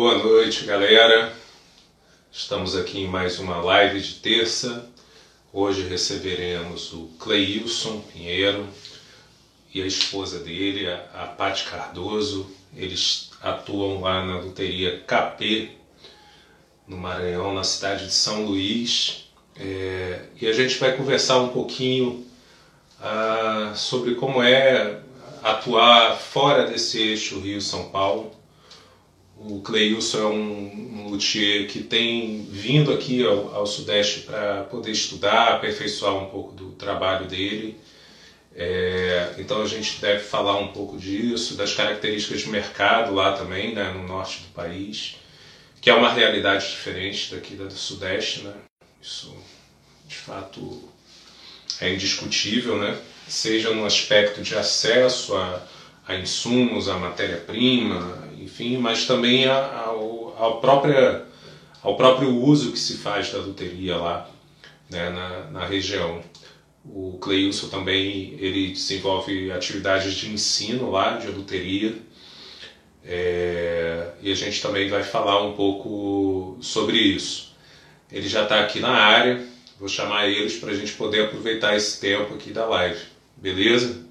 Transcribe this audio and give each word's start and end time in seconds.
Boa 0.00 0.16
noite, 0.16 0.64
galera. 0.64 1.34
Estamos 2.30 2.76
aqui 2.76 3.00
em 3.00 3.08
mais 3.08 3.40
uma 3.40 3.56
live 3.56 4.00
de 4.00 4.14
terça. 4.20 4.88
Hoje 5.52 5.88
receberemos 5.88 6.92
o 6.92 7.10
Cleilson 7.18 8.00
Pinheiro 8.02 8.68
e 9.74 9.82
a 9.82 9.86
esposa 9.86 10.38
dele, 10.38 10.86
a, 10.86 11.24
a 11.24 11.26
Paty 11.26 11.64
Cardoso. 11.64 12.48
Eles 12.76 13.32
atuam 13.42 14.00
lá 14.00 14.24
na 14.24 14.38
loteria 14.38 15.02
KP, 15.04 15.72
no 16.86 16.96
Maranhão, 16.96 17.52
na 17.52 17.64
cidade 17.64 18.06
de 18.06 18.12
São 18.12 18.44
Luís. 18.44 19.28
É, 19.56 20.26
e 20.40 20.46
a 20.46 20.52
gente 20.52 20.78
vai 20.78 20.96
conversar 20.96 21.40
um 21.40 21.48
pouquinho 21.48 22.24
ah, 23.02 23.72
sobre 23.74 24.14
como 24.14 24.44
é 24.44 25.00
atuar 25.42 26.16
fora 26.16 26.68
desse 26.68 27.00
eixo 27.00 27.40
Rio-São 27.40 27.88
Paulo 27.88 28.37
o 29.40 29.60
Cleilson 29.60 30.18
é 30.18 30.26
um, 30.26 31.02
um 31.02 31.08
luthier 31.08 31.68
que 31.68 31.82
tem 31.82 32.44
vindo 32.50 32.92
aqui 32.92 33.24
ao, 33.24 33.54
ao 33.54 33.66
Sudeste 33.66 34.20
para 34.20 34.64
poder 34.64 34.90
estudar, 34.90 35.54
aperfeiçoar 35.54 36.16
um 36.16 36.26
pouco 36.26 36.52
do 36.52 36.72
trabalho 36.72 37.26
dele. 37.26 37.78
É, 38.54 39.34
então 39.38 39.62
a 39.62 39.66
gente 39.66 40.00
deve 40.00 40.20
falar 40.24 40.58
um 40.58 40.68
pouco 40.68 40.98
disso, 40.98 41.54
das 41.54 41.74
características 41.74 42.40
de 42.40 42.48
mercado 42.48 43.14
lá 43.14 43.32
também, 43.32 43.72
né, 43.72 43.92
no 43.92 44.06
norte 44.06 44.40
do 44.40 44.48
país, 44.48 45.16
que 45.80 45.88
é 45.88 45.94
uma 45.94 46.12
realidade 46.12 46.68
diferente 46.68 47.34
daqui 47.34 47.54
do 47.54 47.70
Sudeste. 47.70 48.40
Né? 48.40 48.54
Isso, 49.00 49.32
de 50.06 50.16
fato, 50.16 50.88
é 51.80 51.94
indiscutível, 51.94 52.76
né? 52.78 52.98
seja 53.28 53.70
no 53.70 53.84
aspecto 53.84 54.42
de 54.42 54.56
acesso 54.56 55.36
a, 55.36 55.62
a 56.06 56.16
insumos, 56.16 56.88
a 56.88 56.98
matéria-prima, 56.98 58.27
enfim, 58.42 58.78
mas 58.78 59.06
também 59.06 59.46
ao, 59.46 60.34
ao, 60.38 60.60
própria, 60.60 61.24
ao 61.82 61.96
próprio 61.96 62.34
uso 62.34 62.72
que 62.72 62.78
se 62.78 62.96
faz 62.98 63.32
da 63.32 63.38
luteria 63.38 63.96
lá 63.96 64.28
né, 64.90 65.10
na, 65.10 65.50
na 65.50 65.66
região. 65.66 66.22
O 66.84 67.18
Cleilson 67.20 67.68
também 67.68 68.34
ele 68.38 68.72
desenvolve 68.72 69.52
atividades 69.52 70.14
de 70.14 70.30
ensino 70.30 70.90
lá 70.90 71.18
de 71.18 71.28
luteria 71.28 71.94
é, 73.04 74.10
e 74.20 74.30
a 74.30 74.34
gente 74.34 74.60
também 74.60 74.88
vai 74.88 75.02
falar 75.02 75.42
um 75.42 75.54
pouco 75.54 76.58
sobre 76.60 76.98
isso. 76.98 77.54
Ele 78.12 78.28
já 78.28 78.42
está 78.42 78.60
aqui 78.60 78.80
na 78.80 78.90
área, 78.90 79.46
vou 79.78 79.88
chamar 79.88 80.28
eles 80.28 80.56
para 80.56 80.72
a 80.72 80.74
gente 80.74 80.92
poder 80.92 81.24
aproveitar 81.24 81.74
esse 81.74 82.00
tempo 82.00 82.34
aqui 82.34 82.50
da 82.50 82.66
live, 82.66 83.00
beleza? 83.36 84.07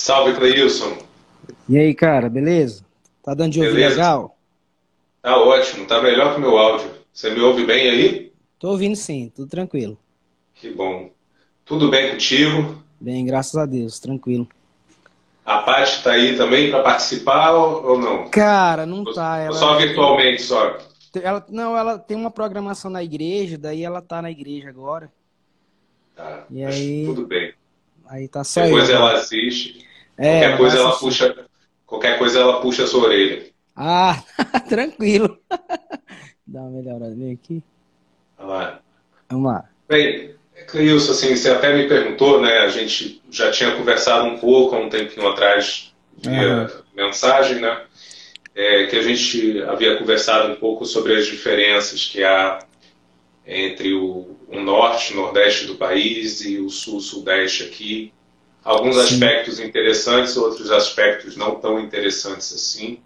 Salve, 0.00 0.34
Cleilson. 0.34 0.96
E 1.68 1.78
aí, 1.78 1.94
cara, 1.94 2.30
beleza? 2.30 2.82
Tá 3.22 3.34
dando 3.34 3.52
de 3.52 3.60
ouvir 3.60 3.74
beleza. 3.74 3.96
legal? 3.96 4.38
Tá 5.20 5.36
ótimo, 5.36 5.86
tá 5.86 6.00
melhor 6.00 6.32
que 6.32 6.38
o 6.38 6.40
meu 6.40 6.56
áudio. 6.56 6.90
Você 7.12 7.28
me 7.28 7.40
ouve 7.40 7.66
bem 7.66 7.90
aí? 7.90 8.32
Tô 8.58 8.70
ouvindo 8.70 8.96
sim, 8.96 9.30
tudo 9.36 9.50
tranquilo. 9.50 9.98
Que 10.54 10.70
bom. 10.70 11.10
Tudo 11.66 11.90
bem 11.90 12.12
contigo? 12.12 12.82
Bem, 12.98 13.26
graças 13.26 13.54
a 13.56 13.66
Deus, 13.66 14.00
tranquilo. 14.00 14.48
A 15.44 15.58
Paty 15.58 16.02
tá 16.02 16.12
aí 16.12 16.34
também 16.34 16.70
para 16.70 16.82
participar 16.82 17.50
ou 17.52 17.98
não? 17.98 18.30
Cara, 18.30 18.86
não 18.86 19.04
tá. 19.04 19.36
Ela... 19.36 19.54
Só 19.54 19.76
virtualmente, 19.76 20.40
só? 20.40 20.78
Ela, 21.14 21.44
não, 21.50 21.76
ela 21.76 21.98
tem 21.98 22.16
uma 22.16 22.30
programação 22.30 22.90
na 22.90 23.04
igreja, 23.04 23.58
daí 23.58 23.84
ela 23.84 24.00
tá 24.00 24.22
na 24.22 24.30
igreja 24.30 24.70
agora. 24.70 25.12
Tá, 26.16 26.46
e 26.50 26.64
aí... 26.64 27.04
tudo 27.04 27.26
bem. 27.26 27.52
Aí 28.06 28.26
tá 28.26 28.42
só 28.42 28.62
Depois 28.62 28.88
eu, 28.88 28.96
ela 28.96 29.12
assiste. 29.12 29.89
É, 30.20 30.40
qualquer 30.40 30.58
coisa 30.58 30.78
ela 30.78 30.98
puxa. 30.98 31.36
Qualquer 31.86 32.18
coisa 32.18 32.38
ela 32.40 32.60
puxa 32.60 32.84
a 32.84 32.86
sua 32.86 33.04
orelha. 33.04 33.46
Ah, 33.74 34.22
tranquilo. 34.68 35.38
Dá 36.46 36.60
uma 36.60 36.70
melhoradinha 36.70 37.32
aqui. 37.32 37.62
Vamos 38.36 38.52
lá. 38.52 38.80
Vamos 39.30 39.52
lá. 39.52 39.64
Bem, 39.88 40.34
Cleilson, 40.66 41.12
assim, 41.12 41.34
você 41.34 41.50
até 41.50 41.74
me 41.74 41.88
perguntou, 41.88 42.38
né? 42.38 42.58
A 42.58 42.68
gente 42.68 43.22
já 43.30 43.50
tinha 43.50 43.74
conversado 43.76 44.26
um 44.26 44.38
pouco 44.38 44.76
há 44.76 44.78
um 44.78 44.90
tempinho 44.90 45.26
atrás 45.26 45.94
via 46.18 46.64
uhum. 46.64 47.06
mensagem, 47.06 47.60
né? 47.60 47.84
É, 48.54 48.86
que 48.86 48.96
a 48.96 49.02
gente 49.02 49.62
havia 49.62 49.96
conversado 49.96 50.52
um 50.52 50.56
pouco 50.56 50.84
sobre 50.84 51.16
as 51.16 51.26
diferenças 51.26 52.04
que 52.04 52.22
há 52.22 52.58
entre 53.46 53.94
o, 53.94 54.36
o 54.48 54.60
norte, 54.60 55.14
nordeste 55.14 55.64
do 55.64 55.76
país 55.76 56.44
e 56.44 56.58
o 56.58 56.68
sul, 56.68 57.00
sudeste 57.00 57.62
aqui. 57.64 58.12
Alguns 58.64 58.96
Sim. 58.96 59.02
aspectos 59.02 59.58
interessantes, 59.58 60.36
outros 60.36 60.70
aspectos 60.70 61.36
não 61.36 61.54
tão 61.56 61.80
interessantes 61.80 62.52
assim. 62.52 63.00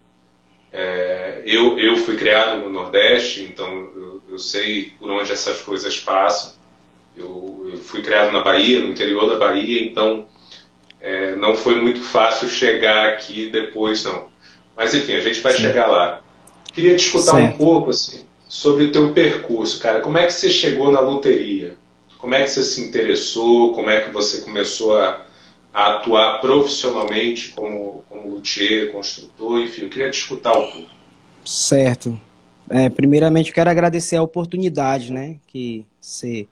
É, 0.73 1.43
eu, 1.47 1.79
eu 1.79 1.97
fui 1.99 2.17
criado 2.17 2.59
no 2.59 2.69
Nordeste, 2.69 3.43
então 3.43 3.69
eu, 3.95 4.23
eu, 4.31 4.39
sei 4.39 4.93
por 4.99 5.09
onde 5.09 5.31
essas 5.31 5.61
coisas 5.61 5.97
passam. 6.01 6.53
Eu, 7.17 7.71
eu, 7.73 7.79
fui 7.79 8.03
criado 8.03 8.33
na 8.33 8.43
Bahia, 8.43 8.81
no 8.81 8.89
interior 8.89 9.31
da 9.31 9.39
Bahia, 9.39 9.85
então 9.85 10.27
é, 11.01 11.37
não 11.37 11.55
foi 11.55 11.81
muito 11.81 12.01
fácil 12.01 12.49
chegar 12.49 13.11
aqui 13.11 13.49
depois, 13.51 14.03
não. 14.03 14.27
Mas 14.77 14.93
enfim, 14.93 15.15
a 15.15 15.21
gente 15.21 15.41
vai 15.41 15.53
Sim. 15.53 15.63
chegar 15.63 15.87
lá. 15.87 16.21
Queria 16.73 16.97
te 16.97 17.07
escutar 17.07 17.37
certo. 17.37 17.55
um 17.55 17.57
pouco 17.57 17.91
assim, 17.91 18.27
sobre 18.49 18.87
o 18.87 18.91
teu 18.91 19.13
percurso, 19.13 19.79
cara. 19.79 20.01
Como 20.01 20.19
é 20.19 20.27
que 20.27 20.33
você 20.33 20.51
chegou 20.51 20.91
na 20.91 20.99
loteria? 20.99 21.77
Como 22.19 22.35
é 22.35 22.43
que 22.43 22.51
você 22.51 22.65
se 22.65 22.81
interessou? 22.81 23.73
Como 23.75 23.89
é 23.89 24.01
que 24.01 24.11
você 24.11 24.41
começou 24.41 24.99
a, 24.99 25.25
a 25.75 25.97
atuar 25.97 26.41
profissionalmente 26.41 27.51
como, 27.51 28.05
como 28.09 28.31
luthier, 28.31 28.93
construtor? 28.93 29.61
Enfim, 29.61 29.83
eu 29.83 29.91
queria 29.91 30.11
te 30.11 30.21
escutar 30.21 30.57
um 30.57 30.71
pouco. 30.71 30.91
Certo. 31.45 32.19
É, 32.71 32.89
primeiramente, 32.89 33.49
eu 33.49 33.55
quero 33.55 33.69
agradecer 33.69 34.17
a 34.17 34.23
oportunidade, 34.23 35.13
né, 35.13 35.37
que 35.49 35.85
você 36.01 36.47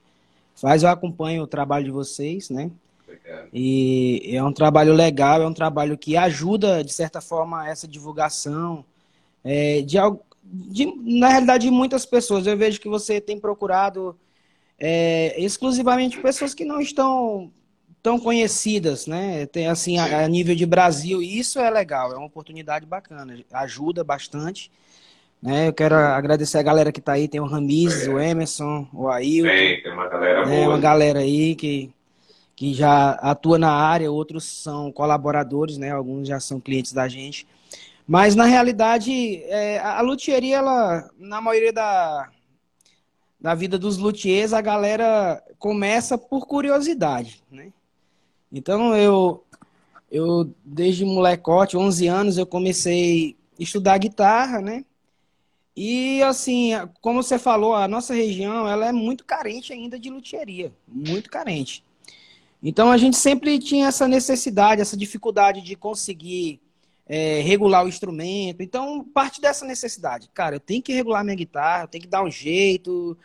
faz. 0.57 0.83
Eu 0.83 0.89
acompanho 0.89 1.45
o 1.45 1.47
trabalho 1.47 1.85
de 1.85 1.91
vocês, 1.93 2.51
né? 2.51 2.71
Obrigado. 3.07 3.49
E 3.53 4.23
é 4.37 4.43
um 4.43 4.53
trabalho 4.53 4.93
legal, 4.93 5.41
é 5.41 5.47
um 5.47 5.55
trabalho 5.55 5.97
que 5.97 6.17
ajuda, 6.17 6.83
de 6.83 6.93
certa 6.93 7.21
forma, 7.21 7.69
essa 7.69 7.87
divulgação 7.87 8.85
é, 9.45 9.83
de, 9.83 9.97
de, 10.45 10.87
na 11.21 11.29
realidade, 11.29 11.65
de 11.67 11.71
muitas 11.71 12.05
pessoas. 12.05 12.47
Eu 12.47 12.57
vejo 12.57 12.81
que 12.81 12.89
você 12.89 13.21
tem 13.21 13.39
procurado 13.39 14.17
é, 14.79 15.41
exclusivamente 15.41 16.21
pessoas 16.21 16.55
que 16.55 16.65
não 16.65 16.81
estão 16.81 17.53
tão 18.03 18.19
conhecidas, 18.19 19.07
né? 19.07 19.47
Tem 19.47 19.69
assim 19.69 19.99
a, 19.99 20.25
a, 20.25 20.29
nível 20.29 20.57
de 20.57 20.67
Brasil 20.67 21.23
e 21.23 21.39
isso 21.39 21.61
é 21.61 21.71
legal, 21.71 22.13
é 22.13 22.17
uma 22.17 22.27
oportunidade 22.27 22.85
bacana, 22.85 23.39
ajuda 23.53 24.03
bastante. 24.03 24.71
Né? 25.41 25.69
Eu 25.69 25.73
quero 25.73 25.95
agradecer 25.95 26.59
a 26.59 26.63
galera 26.63 26.93
que 26.93 27.01
está 27.01 27.13
aí, 27.13 27.29
tem 27.29 27.41
o 27.41 27.47
Ramis, 27.47 28.07
é. 28.07 28.11
o 28.11 28.19
Emerson, 28.19 28.89
o 28.93 29.09
Ailton. 29.09 29.49
Tem, 29.49 29.83
tem 29.83 29.93
uma 29.93 30.09
galera 30.09 30.47
né? 30.47 30.57
boa. 30.57 30.69
Uma 30.69 30.81
galera 30.81 31.21
aí 31.21 31.55
que, 31.55 31.91
que 32.57 32.75
já 32.75 33.13
atua 33.13 33.59
na 33.59 33.71
área, 33.71 34.11
outros 34.11 34.45
são 34.45 34.91
colaboradores, 34.91 35.79
né? 35.79 35.91
Alguns 35.91 36.29
já 36.29 36.41
são 36.41 36.61
clientes 36.61 36.93
da 36.93 37.09
gente. 37.09 37.47
Mas 38.07 38.35
na 38.35 38.45
realidade, 38.45 39.43
é, 39.45 39.79
a 39.79 40.01
luthieria, 40.01 40.57
ela, 40.57 41.09
na 41.19 41.41
maioria 41.41 41.73
da, 41.73 42.29
da 43.41 43.55
vida 43.55 43.79
dos 43.79 43.97
luthiers, 43.97 44.53
a 44.53 44.61
galera 44.61 45.43
começa 45.59 46.19
por 46.19 46.47
curiosidade, 46.47 47.43
né? 47.51 47.73
Então 48.53 48.95
eu, 48.95 49.43
eu 50.11 50.53
desde 50.65 51.05
molecote, 51.05 51.77
11 51.77 52.07
anos, 52.07 52.39
eu 52.39 52.47
comecei 52.47 53.37
a 53.59 53.63
estudar 53.63 53.99
guitarra, 53.99 54.61
né? 54.61 54.85
E 55.75 56.23
assim, 56.23 56.73
como 57.01 57.23
você 57.23 57.39
falou, 57.39 57.75
a 57.75 57.89
nossa 57.89 58.13
região 58.13 58.69
ela 58.69 58.87
é 58.87 58.93
muito 58.93 59.25
carente 59.25 59.73
ainda 59.73 59.99
de 59.99 60.11
luthieria, 60.11 60.73
muito 60.87 61.31
carente. 61.31 61.83
Então 62.63 62.93
a 62.93 62.99
gente 62.99 63.17
sempre 63.17 63.59
tinha 63.59 63.89
essa 63.89 64.07
necessidade, 64.07 64.83
essa 64.83 64.97
dificuldade 64.97 65.63
de 65.63 65.75
conseguir 65.75 66.61
é, 67.07 67.41
regular 67.41 67.85
o 67.85 67.89
instrumento. 67.89 68.63
Então, 68.63 69.05
parte 69.05 69.41
dessa 69.41 69.67
necessidade. 69.67 70.31
Cara, 70.33 70.57
eu 70.57 70.61
tenho 70.61 70.83
que 70.83 70.93
regular 70.93 71.25
minha 71.25 71.37
guitarra, 71.37 71.85
eu 71.85 71.89
tenho 71.89 72.03
que 72.03 72.09
dar 72.09 72.23
um 72.23 72.31
jeito. 72.31 73.17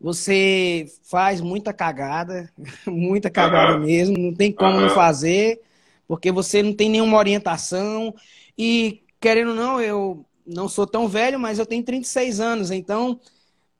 Você 0.00 0.86
faz 1.04 1.40
muita 1.40 1.72
cagada, 1.72 2.50
muita 2.86 3.28
cagada 3.28 3.74
uhum. 3.74 3.84
mesmo, 3.84 4.16
não 4.18 4.34
tem 4.34 4.50
como 4.50 4.76
uhum. 4.76 4.82
não 4.82 4.90
fazer, 4.90 5.60
porque 6.08 6.32
você 6.32 6.62
não 6.62 6.72
tem 6.72 6.88
nenhuma 6.88 7.18
orientação. 7.18 8.14
E, 8.56 9.02
querendo 9.20 9.50
ou 9.50 9.56
não, 9.56 9.80
eu 9.80 10.24
não 10.46 10.68
sou 10.68 10.86
tão 10.86 11.06
velho, 11.06 11.38
mas 11.38 11.58
eu 11.58 11.66
tenho 11.66 11.84
36 11.84 12.40
anos, 12.40 12.70
então 12.70 13.20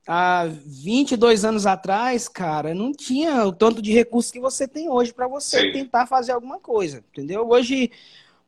há 0.07 0.47
22 0.67 1.45
anos 1.45 1.67
atrás, 1.67 2.29
cara, 2.29 2.75
não 2.75 2.93
tinha 2.93 3.45
o 3.47 3.53
tanto 3.53 3.81
de 3.81 3.93
recursos 3.93 4.33
que 4.33 4.41
você 4.41 4.67
tem 4.67 4.89
hoje 4.89 5.13
para 5.13 5.29
você 5.29 5.61
Sim. 5.61 5.73
tentar 5.73 6.07
fazer 6.07 6.33
alguma 6.33 6.59
coisa, 6.59 7.03
entendeu? 7.13 7.49
Hoje 7.49 7.91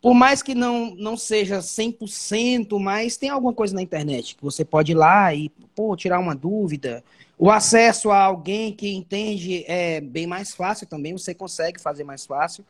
por 0.02 0.14
mais 0.14 0.42
que 0.42 0.52
não, 0.52 0.92
não 0.96 1.16
seja 1.16 1.62
100%, 1.62 2.76
mas 2.80 3.16
tem 3.16 3.30
alguma 3.30 3.54
coisa 3.54 3.72
na 3.72 3.80
internet 3.80 4.34
que 4.34 4.42
você 4.42 4.64
pode 4.64 4.90
ir 4.90 4.96
lá 4.96 5.32
e 5.32 5.48
pô, 5.76 5.96
tirar 5.96 6.18
uma 6.18 6.34
dúvida. 6.34 7.04
O 7.42 7.50
acesso 7.50 8.12
a 8.12 8.22
alguém 8.22 8.72
que 8.72 8.94
entende 8.94 9.64
é 9.66 10.00
bem 10.00 10.28
mais 10.28 10.54
fácil 10.54 10.86
também, 10.86 11.12
você 11.12 11.34
consegue 11.34 11.80
fazer 11.80 12.04
mais 12.04 12.24
fácil 12.24 12.64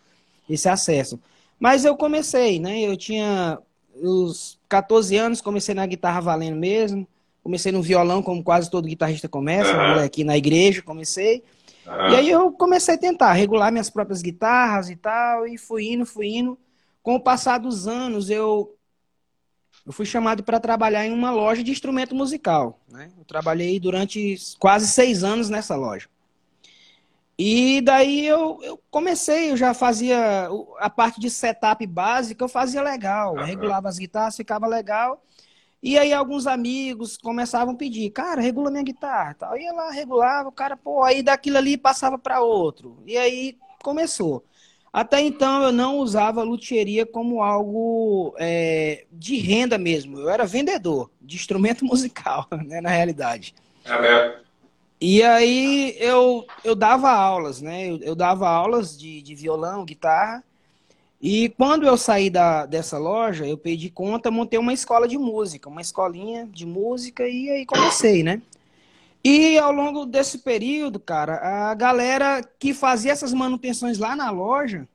esse 0.48 0.66
acesso. 0.66 1.20
Mas 1.60 1.84
eu 1.84 1.94
comecei, 1.94 2.58
né? 2.58 2.80
Eu 2.80 2.96
tinha 2.96 3.58
os 3.94 4.58
14 4.70 5.14
anos, 5.14 5.42
comecei 5.42 5.74
na 5.74 5.84
guitarra 5.84 6.22
valendo 6.22 6.56
mesmo. 6.56 7.06
Comecei 7.42 7.70
no 7.70 7.82
violão, 7.82 8.22
como 8.22 8.42
quase 8.42 8.70
todo 8.70 8.88
guitarrista 8.88 9.28
começa, 9.28 9.76
uhum. 9.76 10.04
aqui 10.04 10.24
na 10.24 10.38
igreja, 10.38 10.80
comecei. 10.80 11.44
Uhum. 11.86 12.08
E 12.08 12.16
aí 12.16 12.30
eu 12.30 12.50
comecei 12.52 12.94
a 12.94 12.98
tentar 12.98 13.34
regular 13.34 13.70
minhas 13.70 13.90
próprias 13.90 14.22
guitarras 14.22 14.88
e 14.88 14.96
tal, 14.96 15.46
e 15.46 15.58
fui 15.58 15.92
indo, 15.92 16.06
fui 16.06 16.28
indo. 16.28 16.58
Com 17.02 17.16
o 17.16 17.20
passar 17.20 17.58
dos 17.58 17.86
anos, 17.86 18.30
eu, 18.30 18.74
eu 19.84 19.92
fui 19.92 20.06
chamado 20.06 20.44
para 20.44 20.60
trabalhar 20.60 21.06
em 21.06 21.12
uma 21.12 21.30
loja 21.30 21.62
de 21.62 21.70
instrumento 21.70 22.14
musical. 22.14 22.78
Né? 22.88 23.10
Eu 23.18 23.24
trabalhei 23.24 23.80
durante 23.80 24.36
quase 24.58 24.86
seis 24.86 25.24
anos 25.24 25.50
nessa 25.50 25.74
loja. 25.74 26.08
E 27.38 27.80
daí 27.80 28.26
eu, 28.26 28.60
eu, 28.62 28.80
comecei, 28.90 29.50
eu 29.50 29.56
já 29.56 29.74
fazia 29.74 30.48
a 30.78 30.88
parte 30.88 31.18
de 31.18 31.28
setup 31.28 31.84
básica, 31.86 32.44
eu 32.44 32.48
fazia 32.48 32.82
legal, 32.82 33.34
uhum. 33.34 33.42
regulava 33.42 33.88
as 33.88 33.98
guitarras, 33.98 34.36
ficava 34.36 34.66
legal. 34.66 35.20
E 35.82 35.98
aí 35.98 36.12
alguns 36.12 36.46
amigos 36.46 37.16
começavam 37.16 37.74
a 37.74 37.76
pedir, 37.76 38.08
cara, 38.10 38.40
regula 38.40 38.70
minha 38.70 38.84
guitarra. 38.84 39.34
Tal. 39.34 39.56
Eu 39.56 39.62
ia 39.62 39.72
lá, 39.72 39.90
regulava, 39.90 40.48
o 40.48 40.52
cara, 40.52 40.76
pô, 40.76 41.02
aí 41.02 41.22
daquilo 41.22 41.58
ali 41.58 41.76
passava 41.76 42.16
para 42.16 42.40
outro. 42.40 43.02
E 43.04 43.16
aí 43.16 43.58
começou. 43.82 44.44
Até 44.92 45.22
então 45.22 45.62
eu 45.62 45.72
não 45.72 45.96
usava 45.98 46.42
a 46.42 46.44
luthieria 46.44 47.06
como 47.06 47.42
algo 47.42 48.34
é, 48.38 49.04
de 49.10 49.38
renda 49.38 49.78
mesmo. 49.78 50.18
Eu 50.18 50.28
era 50.28 50.44
vendedor 50.44 51.10
de 51.20 51.36
instrumento 51.36 51.84
musical, 51.86 52.46
né, 52.66 52.80
na 52.80 52.90
realidade. 52.90 53.54
É 53.84 53.96
E 55.00 55.22
aí 55.22 55.96
eu, 55.98 56.46
eu 56.62 56.74
dava 56.74 57.10
aulas, 57.10 57.60
né? 57.60 57.90
Eu, 57.90 57.98
eu 58.02 58.14
dava 58.14 58.48
aulas 58.48 58.96
de, 58.96 59.22
de 59.22 59.34
violão, 59.34 59.84
guitarra. 59.84 60.44
E 61.20 61.48
quando 61.50 61.86
eu 61.86 61.96
saí 61.96 62.28
da, 62.28 62.66
dessa 62.66 62.98
loja, 62.98 63.46
eu 63.46 63.56
pedi 63.56 63.88
conta, 63.88 64.30
montei 64.30 64.58
uma 64.58 64.72
escola 64.72 65.08
de 65.08 65.16
música, 65.16 65.68
uma 65.68 65.80
escolinha 65.80 66.48
de 66.52 66.66
música, 66.66 67.26
e 67.26 67.48
aí 67.48 67.64
comecei, 67.64 68.22
né? 68.22 68.42
E 69.24 69.56
ao 69.58 69.70
longo 69.70 70.04
desse 70.04 70.38
período, 70.38 70.98
cara, 70.98 71.70
a 71.70 71.74
galera 71.74 72.42
que 72.58 72.74
fazia 72.74 73.12
essas 73.12 73.32
manutenções 73.32 73.98
lá 73.98 74.16
na 74.16 74.30
loja, 74.30 74.88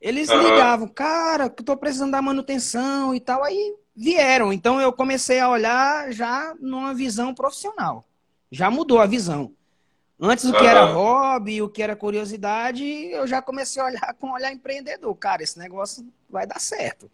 eles 0.00 0.28
uhum. 0.28 0.42
ligavam, 0.42 0.86
cara, 0.86 1.48
que 1.48 1.62
tô 1.62 1.74
precisando 1.76 2.12
da 2.12 2.20
manutenção 2.20 3.14
e 3.14 3.20
tal, 3.20 3.42
aí 3.42 3.74
vieram. 3.96 4.52
Então 4.52 4.80
eu 4.80 4.92
comecei 4.92 5.40
a 5.40 5.48
olhar 5.48 6.12
já 6.12 6.54
numa 6.60 6.92
visão 6.92 7.34
profissional. 7.34 8.04
Já 8.50 8.70
mudou 8.70 9.00
a 9.00 9.06
visão. 9.06 9.52
Antes, 10.20 10.44
o 10.44 10.52
que 10.52 10.64
era 10.64 10.84
hobby, 10.84 11.60
o 11.60 11.68
que 11.68 11.82
era 11.82 11.96
curiosidade, 11.96 12.84
eu 12.84 13.26
já 13.26 13.42
comecei 13.42 13.82
a 13.82 13.86
olhar 13.86 14.14
com 14.20 14.28
um 14.28 14.32
olhar 14.32 14.52
empreendedor. 14.52 15.14
Cara, 15.16 15.42
esse 15.42 15.58
negócio 15.58 16.06
vai 16.28 16.46
dar 16.46 16.60
certo. 16.60 17.10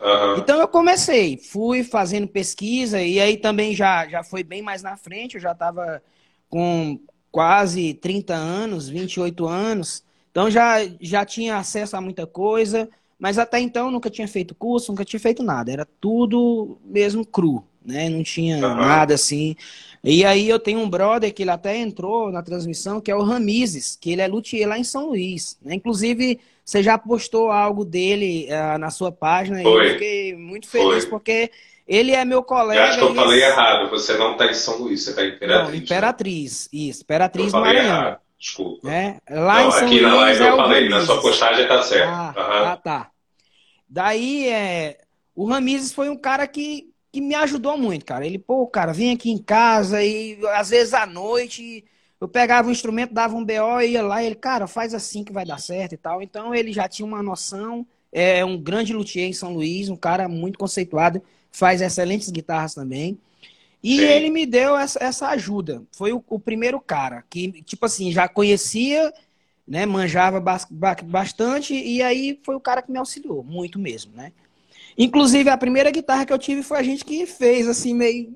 Uhum. 0.00 0.38
Então, 0.38 0.60
eu 0.60 0.68
comecei, 0.68 1.36
fui 1.36 1.84
fazendo 1.84 2.26
pesquisa, 2.26 3.02
e 3.02 3.20
aí 3.20 3.36
também 3.36 3.74
já, 3.74 4.08
já 4.08 4.24
foi 4.24 4.42
bem 4.42 4.62
mais 4.62 4.82
na 4.82 4.96
frente. 4.96 5.34
Eu 5.34 5.40
já 5.40 5.52
estava 5.52 6.02
com 6.48 6.98
quase 7.30 7.94
30 7.94 8.34
anos, 8.34 8.88
28 8.88 9.46
anos. 9.46 10.02
Então, 10.30 10.50
já, 10.50 10.78
já 11.00 11.24
tinha 11.24 11.56
acesso 11.56 11.96
a 11.96 12.00
muita 12.00 12.26
coisa. 12.26 12.88
Mas 13.20 13.38
até 13.38 13.60
então, 13.60 13.90
nunca 13.90 14.08
tinha 14.08 14.26
feito 14.26 14.54
curso, 14.54 14.90
nunca 14.90 15.04
tinha 15.04 15.20
feito 15.20 15.42
nada. 15.42 15.70
Era 15.70 15.86
tudo 16.00 16.78
mesmo 16.82 17.24
cru, 17.24 17.62
né? 17.84 18.08
Não 18.08 18.22
tinha 18.22 18.56
uhum. 18.56 18.74
nada 18.74 19.12
assim. 19.12 19.54
E 20.02 20.24
aí 20.24 20.48
eu 20.48 20.58
tenho 20.58 20.80
um 20.80 20.88
brother 20.88 21.32
que 21.34 21.42
ele 21.42 21.50
até 21.50 21.76
entrou 21.76 22.32
na 22.32 22.42
transmissão, 22.42 22.98
que 22.98 23.10
é 23.10 23.14
o 23.14 23.22
Ramizes, 23.22 23.94
que 24.00 24.10
ele 24.10 24.22
é 24.22 24.26
luthier 24.26 24.66
lá 24.66 24.78
em 24.78 24.84
São 24.84 25.08
Luís. 25.08 25.58
Né? 25.60 25.74
Inclusive, 25.74 26.40
você 26.70 26.84
já 26.84 26.96
postou 26.96 27.50
algo 27.50 27.84
dele 27.84 28.48
uh, 28.48 28.78
na 28.78 28.90
sua 28.90 29.10
página 29.10 29.60
Foi. 29.60 29.84
e 29.84 29.88
eu 29.88 29.92
fiquei 29.94 30.36
muito 30.36 30.68
feliz 30.68 31.02
Foi. 31.02 31.10
porque 31.10 31.50
ele 31.86 32.12
é 32.12 32.24
meu 32.24 32.44
colega. 32.44 32.80
Eu 32.80 32.84
acho 32.84 32.98
que 32.98 33.04
eu 33.04 33.14
falei 33.14 33.42
errado, 33.42 33.90
você 33.90 34.16
não 34.16 34.32
está 34.32 34.46
em 34.46 34.54
São 34.54 34.78
Luís, 34.78 35.02
você 35.02 35.10
está 35.10 35.24
em 35.24 35.30
Imperatriz. 35.30 35.68
Não, 35.68 35.74
Imperatriz, 35.74 36.70
né? 36.72 36.78
isso, 36.80 37.02
Imperatriz 37.02 37.46
eu 37.46 37.50
falei 37.50 37.74
Maranhão. 37.74 37.96
Errado. 37.96 38.20
Desculpa. 38.38 38.88
É, 38.88 39.16
lá 39.28 39.60
não, 39.60 39.68
em 39.68 39.72
São 39.72 39.86
aqui 39.86 39.98
Luís 39.98 40.02
na 40.02 40.14
live 40.14 40.42
é 40.42 40.48
eu 40.48 40.56
falei, 40.56 40.88
na 40.88 41.00
sua 41.04 41.20
postagem 41.20 41.62
está 41.62 41.82
certo. 41.82 42.08
Ah, 42.08 42.34
uhum. 42.36 42.68
ah, 42.68 42.76
tá. 42.76 43.10
Daí, 43.88 44.48
é, 44.48 44.98
o 45.34 45.46
Ramizes 45.46 45.92
foi 45.92 46.08
um 46.08 46.16
cara 46.16 46.46
que 46.46 46.88
que 47.12 47.20
me 47.20 47.34
ajudou 47.34 47.76
muito, 47.76 48.04
cara. 48.04 48.24
Ele, 48.24 48.38
pô, 48.38 48.64
cara, 48.68 48.92
vem 48.92 49.12
aqui 49.12 49.32
em 49.32 49.42
casa 49.42 50.00
e 50.00 50.38
às 50.54 50.70
vezes 50.70 50.94
à 50.94 51.06
noite 51.06 51.84
eu 52.20 52.28
pegava 52.28 52.68
o 52.68 52.72
instrumento, 52.72 53.14
dava 53.14 53.34
um 53.34 53.44
BO 53.44 53.80
e 53.80 53.92
ia 53.92 54.02
lá 54.02 54.22
e 54.22 54.26
ele, 54.26 54.34
cara, 54.34 54.66
faz 54.66 54.92
assim 54.92 55.24
que 55.24 55.32
vai 55.32 55.44
dar 55.44 55.58
certo 55.58 55.94
e 55.94 55.96
tal. 55.96 56.20
Então 56.20 56.54
ele 56.54 56.72
já 56.72 56.86
tinha 56.86 57.06
uma 57.06 57.22
noção, 57.22 57.86
é 58.12 58.44
um 58.44 58.58
grande 58.58 58.92
luthier 58.92 59.28
em 59.28 59.32
São 59.32 59.54
Luís, 59.54 59.88
um 59.88 59.96
cara 59.96 60.28
muito 60.28 60.58
conceituado, 60.58 61.22
faz 61.50 61.80
excelentes 61.80 62.28
guitarras 62.30 62.74
também. 62.74 63.18
E 63.82 63.96
Sim. 63.96 64.04
ele 64.04 64.30
me 64.30 64.44
deu 64.44 64.76
essa, 64.76 65.02
essa 65.02 65.28
ajuda. 65.28 65.82
Foi 65.92 66.12
o, 66.12 66.22
o, 66.28 66.38
primeiro 66.38 66.78
cara 66.78 67.24
que, 67.30 67.62
tipo 67.62 67.86
assim, 67.86 68.12
já 68.12 68.28
conhecia, 68.28 69.10
né, 69.66 69.86
manjava 69.86 70.42
bastante 71.02 71.74
e 71.74 72.02
aí 72.02 72.38
foi 72.42 72.54
o 72.54 72.60
cara 72.60 72.82
que 72.82 72.92
me 72.92 72.98
auxiliou, 72.98 73.42
muito 73.42 73.78
mesmo, 73.78 74.12
né? 74.14 74.32
Inclusive, 74.98 75.48
a 75.48 75.56
primeira 75.56 75.90
guitarra 75.90 76.26
que 76.26 76.32
eu 76.32 76.38
tive 76.38 76.62
foi 76.62 76.78
a 76.78 76.82
gente 76.82 77.02
que 77.02 77.24
fez, 77.24 77.66
assim, 77.66 77.94
meio 77.94 78.34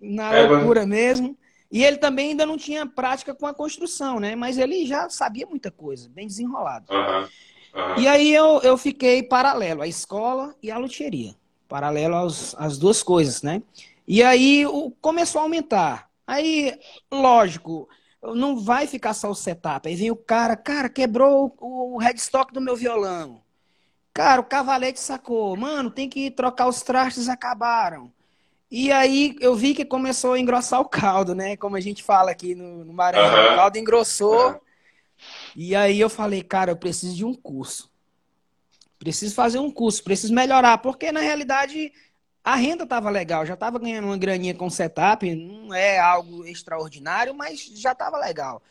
na 0.00 0.34
é, 0.34 0.48
loucura 0.48 0.80
mano. 0.80 0.94
mesmo. 0.94 1.36
E 1.70 1.84
ele 1.84 1.96
também 1.96 2.30
ainda 2.30 2.46
não 2.46 2.56
tinha 2.56 2.86
prática 2.86 3.34
com 3.34 3.46
a 3.46 3.54
construção, 3.54 4.20
né? 4.20 4.36
Mas 4.36 4.56
ele 4.56 4.86
já 4.86 5.08
sabia 5.08 5.46
muita 5.46 5.70
coisa, 5.70 6.08
bem 6.08 6.26
desenrolado. 6.26 6.92
Uhum. 6.92 7.28
Uhum. 7.76 7.98
E 7.98 8.08
aí 8.08 8.32
eu, 8.32 8.60
eu 8.62 8.76
fiquei 8.78 9.22
paralelo 9.22 9.82
à 9.82 9.86
escola 9.86 10.54
e 10.62 10.70
à 10.70 10.78
luthieria. 10.78 11.34
Paralelo 11.68 12.14
aos, 12.14 12.54
às 12.54 12.78
duas 12.78 13.02
coisas, 13.02 13.42
né? 13.42 13.62
E 14.06 14.22
aí 14.22 14.64
o, 14.66 14.90
começou 15.00 15.40
a 15.40 15.44
aumentar. 15.44 16.08
Aí, 16.26 16.78
lógico, 17.10 17.88
não 18.22 18.58
vai 18.58 18.86
ficar 18.86 19.14
só 19.14 19.30
o 19.30 19.34
setup. 19.34 19.88
Aí 19.88 19.94
vem 19.94 20.10
o 20.10 20.16
cara, 20.16 20.56
cara, 20.56 20.88
quebrou 20.88 21.54
o, 21.60 21.96
o 21.96 21.98
headstock 21.98 22.52
do 22.52 22.60
meu 22.60 22.76
violão. 22.76 23.42
Cara, 24.14 24.40
o 24.40 24.44
cavalete 24.44 24.98
sacou. 24.98 25.56
Mano, 25.56 25.90
tem 25.90 26.08
que 26.08 26.30
trocar 26.30 26.68
os 26.68 26.80
trastes, 26.80 27.28
acabaram. 27.28 28.10
E 28.70 28.90
aí 28.90 29.36
eu 29.40 29.54
vi 29.54 29.74
que 29.74 29.84
começou 29.84 30.32
a 30.32 30.40
engrossar 30.40 30.80
o 30.80 30.88
caldo, 30.88 31.34
né? 31.34 31.56
Como 31.56 31.76
a 31.76 31.80
gente 31.80 32.02
fala 32.02 32.30
aqui 32.30 32.54
no, 32.54 32.84
no 32.84 32.92
Maranhão. 32.92 33.32
Uhum. 33.32 33.52
O 33.52 33.56
caldo 33.56 33.78
engrossou. 33.78 34.48
Uhum. 34.48 34.60
E 35.54 35.74
aí 35.74 36.00
eu 36.00 36.10
falei, 36.10 36.42
cara, 36.42 36.72
eu 36.72 36.76
preciso 36.76 37.14
de 37.14 37.24
um 37.24 37.34
curso. 37.34 37.90
Preciso 38.98 39.34
fazer 39.34 39.58
um 39.58 39.70
curso, 39.70 40.02
preciso 40.02 40.34
melhorar. 40.34 40.78
Porque 40.78 41.12
na 41.12 41.20
realidade 41.20 41.92
a 42.42 42.54
renda 42.56 42.84
estava 42.84 43.10
legal, 43.10 43.44
já 43.44 43.54
estava 43.54 43.78
ganhando 43.78 44.06
uma 44.06 44.16
graninha 44.16 44.54
com 44.54 44.70
setup, 44.70 45.34
não 45.34 45.74
é 45.74 45.98
algo 45.98 46.44
extraordinário, 46.44 47.34
mas 47.34 47.60
já 47.74 47.92
estava 47.92 48.18
legal. 48.18 48.62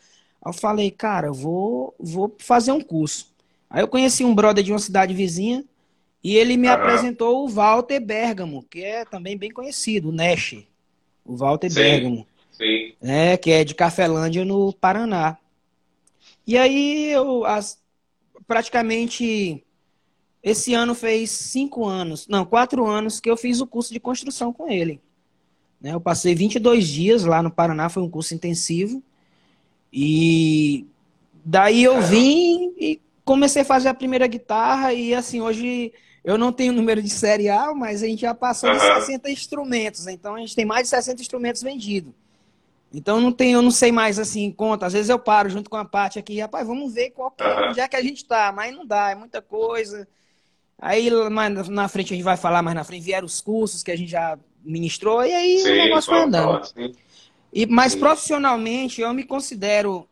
Eu 0.44 0.52
falei, 0.52 0.90
cara, 0.90 1.26
eu 1.26 1.34
vou, 1.34 1.94
vou 1.98 2.34
fazer 2.38 2.72
um 2.72 2.80
curso. 2.80 3.34
Aí 3.68 3.82
eu 3.82 3.88
conheci 3.88 4.24
um 4.24 4.34
brother 4.34 4.62
de 4.62 4.72
uma 4.72 4.78
cidade 4.78 5.12
vizinha 5.12 5.64
e 6.26 6.36
ele 6.36 6.56
me 6.56 6.66
uhum. 6.66 6.74
apresentou 6.74 7.44
o 7.44 7.48
Walter 7.48 8.00
Bergamo, 8.00 8.64
que 8.68 8.82
é 8.82 9.04
também 9.04 9.38
bem 9.38 9.48
conhecido, 9.48 10.08
o 10.08 10.12
Nesh. 10.12 10.56
O 11.24 11.36
Walter 11.36 11.70
sim, 11.70 11.76
Bergamo. 11.76 12.26
Sim. 12.50 12.94
É, 13.00 13.36
que 13.36 13.52
é 13.52 13.62
de 13.62 13.76
Cafelândia, 13.76 14.44
no 14.44 14.72
Paraná. 14.72 15.38
E 16.44 16.58
aí 16.58 17.12
eu 17.12 17.44
as, 17.44 17.80
praticamente 18.44 19.64
esse 20.42 20.74
ano 20.74 20.96
fez 20.96 21.30
cinco 21.30 21.86
anos, 21.86 22.26
não, 22.26 22.44
quatro 22.44 22.84
anos 22.84 23.20
que 23.20 23.30
eu 23.30 23.36
fiz 23.36 23.60
o 23.60 23.66
curso 23.66 23.92
de 23.92 24.00
construção 24.00 24.52
com 24.52 24.68
ele. 24.68 25.00
Né, 25.80 25.94
eu 25.94 26.00
passei 26.00 26.34
22 26.34 26.88
dias 26.88 27.24
lá 27.24 27.40
no 27.40 27.52
Paraná, 27.52 27.88
foi 27.88 28.02
um 28.02 28.10
curso 28.10 28.34
intensivo. 28.34 29.00
E 29.92 30.88
daí 31.44 31.84
eu 31.84 32.02
vim 32.02 32.74
e 32.76 33.00
comecei 33.24 33.62
a 33.62 33.64
fazer 33.64 33.90
a 33.90 33.94
primeira 33.94 34.26
guitarra 34.26 34.92
e 34.92 35.14
assim, 35.14 35.40
hoje 35.40 35.92
eu 36.26 36.36
não 36.36 36.52
tenho 36.52 36.72
número 36.72 37.00
de 37.00 37.08
série 37.08 37.48
A, 37.48 37.72
mas 37.72 38.02
a 38.02 38.06
gente 38.06 38.22
já 38.22 38.34
passou 38.34 38.72
de 38.72 38.80
60 38.80 39.30
instrumentos, 39.30 40.08
então 40.08 40.34
a 40.34 40.40
gente 40.40 40.56
tem 40.56 40.64
mais 40.64 40.82
de 40.82 40.88
60 40.88 41.22
instrumentos 41.22 41.62
vendidos. 41.62 42.12
Então 42.92 43.20
não 43.20 43.30
tem, 43.30 43.52
eu 43.52 43.62
não 43.62 43.70
sei 43.70 43.92
mais 43.92 44.18
assim, 44.18 44.50
conta. 44.50 44.86
Às 44.86 44.92
vezes 44.92 45.08
eu 45.08 45.20
paro 45.20 45.48
junto 45.48 45.70
com 45.70 45.76
a 45.76 45.84
parte 45.84 46.18
aqui, 46.18 46.40
rapaz, 46.40 46.66
vamos 46.66 46.92
ver 46.92 47.10
qual 47.10 47.30
que, 47.30 47.44
é, 47.44 47.68
onde 47.68 47.78
é 47.78 47.86
que 47.86 47.94
a 47.94 48.02
gente 48.02 48.24
tá, 48.24 48.50
mas 48.50 48.74
não 48.74 48.84
dá, 48.84 49.10
é 49.10 49.14
muita 49.14 49.40
coisa. 49.40 50.08
Aí 50.80 51.08
mais 51.30 51.68
na 51.68 51.86
frente 51.86 52.12
a 52.12 52.16
gente 52.16 52.24
vai 52.24 52.36
falar 52.36 52.60
mais 52.60 52.74
na 52.74 52.82
frente, 52.82 53.04
vieram 53.04 53.26
os 53.26 53.40
cursos 53.40 53.84
que 53.84 53.92
a 53.92 53.96
gente 53.96 54.10
já 54.10 54.36
ministrou, 54.64 55.24
e 55.24 55.32
aí 55.32 55.60
sim, 55.60 55.70
o 55.70 55.76
negócio 55.76 56.10
vai 56.10 56.24
andando. 56.24 56.68
E, 57.52 57.66
mas 57.66 57.92
sim. 57.92 58.00
profissionalmente 58.00 59.00
eu 59.00 59.14
me 59.14 59.22
considero 59.22 60.08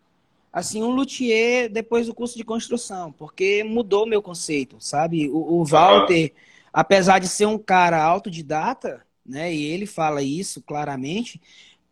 assim, 0.54 0.84
um 0.84 0.90
luthier 0.90 1.68
depois 1.68 2.06
do 2.06 2.14
curso 2.14 2.36
de 2.38 2.44
construção, 2.44 3.10
porque 3.10 3.64
mudou 3.64 4.06
meu 4.06 4.22
conceito, 4.22 4.76
sabe? 4.78 5.28
O, 5.28 5.60
o 5.60 5.64
Walter, 5.64 6.32
apesar 6.72 7.18
de 7.18 7.26
ser 7.26 7.46
um 7.46 7.58
cara 7.58 8.00
autodidata, 8.00 9.04
né, 9.26 9.52
e 9.52 9.64
ele 9.64 9.84
fala 9.84 10.22
isso 10.22 10.62
claramente, 10.62 11.40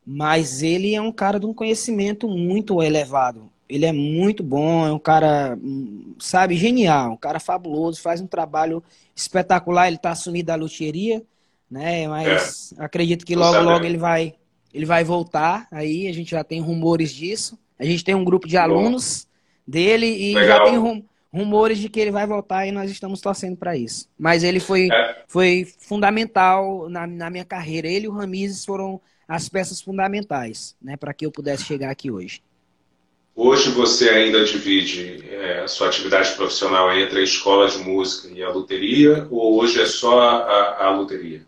mas 0.06 0.62
ele 0.62 0.94
é 0.94 1.02
um 1.02 1.10
cara 1.10 1.40
de 1.40 1.46
um 1.46 1.52
conhecimento 1.52 2.28
muito 2.28 2.80
elevado. 2.80 3.50
Ele 3.68 3.84
é 3.84 3.92
muito 3.92 4.44
bom, 4.44 4.86
é 4.86 4.92
um 4.92 4.98
cara, 4.98 5.58
sabe, 6.20 6.56
genial, 6.56 7.12
um 7.12 7.16
cara 7.16 7.40
fabuloso, 7.40 8.00
faz 8.00 8.20
um 8.20 8.26
trabalho 8.28 8.82
espetacular. 9.16 9.88
Ele 9.88 9.96
está 9.96 10.10
assumido 10.10 10.48
da 10.48 10.54
luthieria, 10.54 11.22
né? 11.70 12.06
Mas 12.06 12.74
é. 12.78 12.84
acredito 12.84 13.24
que 13.24 13.34
logo, 13.34 13.60
logo 13.60 13.84
ele 13.84 13.96
vai, 13.96 14.34
ele 14.74 14.84
vai 14.84 15.02
voltar. 15.02 15.66
Aí 15.70 16.06
a 16.06 16.12
gente 16.12 16.32
já 16.32 16.44
tem 16.44 16.60
rumores 16.60 17.12
disso. 17.12 17.58
A 17.78 17.84
gente 17.84 18.04
tem 18.04 18.14
um 18.14 18.24
grupo 18.24 18.46
de 18.46 18.56
alunos 18.56 19.26
dele 19.66 20.06
e 20.06 20.34
Legal. 20.34 20.58
já 20.58 20.64
tem 20.64 20.78
rum, 20.78 21.02
rumores 21.32 21.78
de 21.78 21.88
que 21.88 21.98
ele 21.98 22.10
vai 22.10 22.26
voltar 22.26 22.66
e 22.66 22.72
nós 22.72 22.90
estamos 22.90 23.20
torcendo 23.20 23.56
para 23.56 23.76
isso. 23.76 24.08
Mas 24.18 24.44
ele 24.44 24.60
foi, 24.60 24.88
é. 24.92 25.24
foi 25.26 25.66
fundamental 25.78 26.88
na, 26.88 27.06
na 27.06 27.30
minha 27.30 27.44
carreira. 27.44 27.88
Ele 27.88 28.06
e 28.06 28.08
o 28.08 28.12
Ramires 28.12 28.64
foram 28.64 29.00
as 29.26 29.48
peças 29.48 29.80
fundamentais, 29.80 30.76
né, 30.80 30.96
para 30.96 31.14
que 31.14 31.24
eu 31.24 31.32
pudesse 31.32 31.64
chegar 31.64 31.90
aqui 31.90 32.10
hoje. 32.10 32.42
Hoje 33.34 33.70
você 33.70 34.10
ainda 34.10 34.44
divide 34.44 35.24
é, 35.30 35.60
a 35.60 35.68
sua 35.68 35.86
atividade 35.86 36.34
profissional 36.36 36.92
entre 36.92 37.20
a 37.20 37.24
escola 37.24 37.66
de 37.66 37.78
música 37.78 38.28
e 38.28 38.42
a 38.42 38.50
luteria, 38.50 39.26
ou 39.30 39.58
hoje 39.58 39.80
é 39.80 39.86
só 39.86 40.20
a, 40.20 40.86
a 40.86 40.90
luteria? 40.90 41.46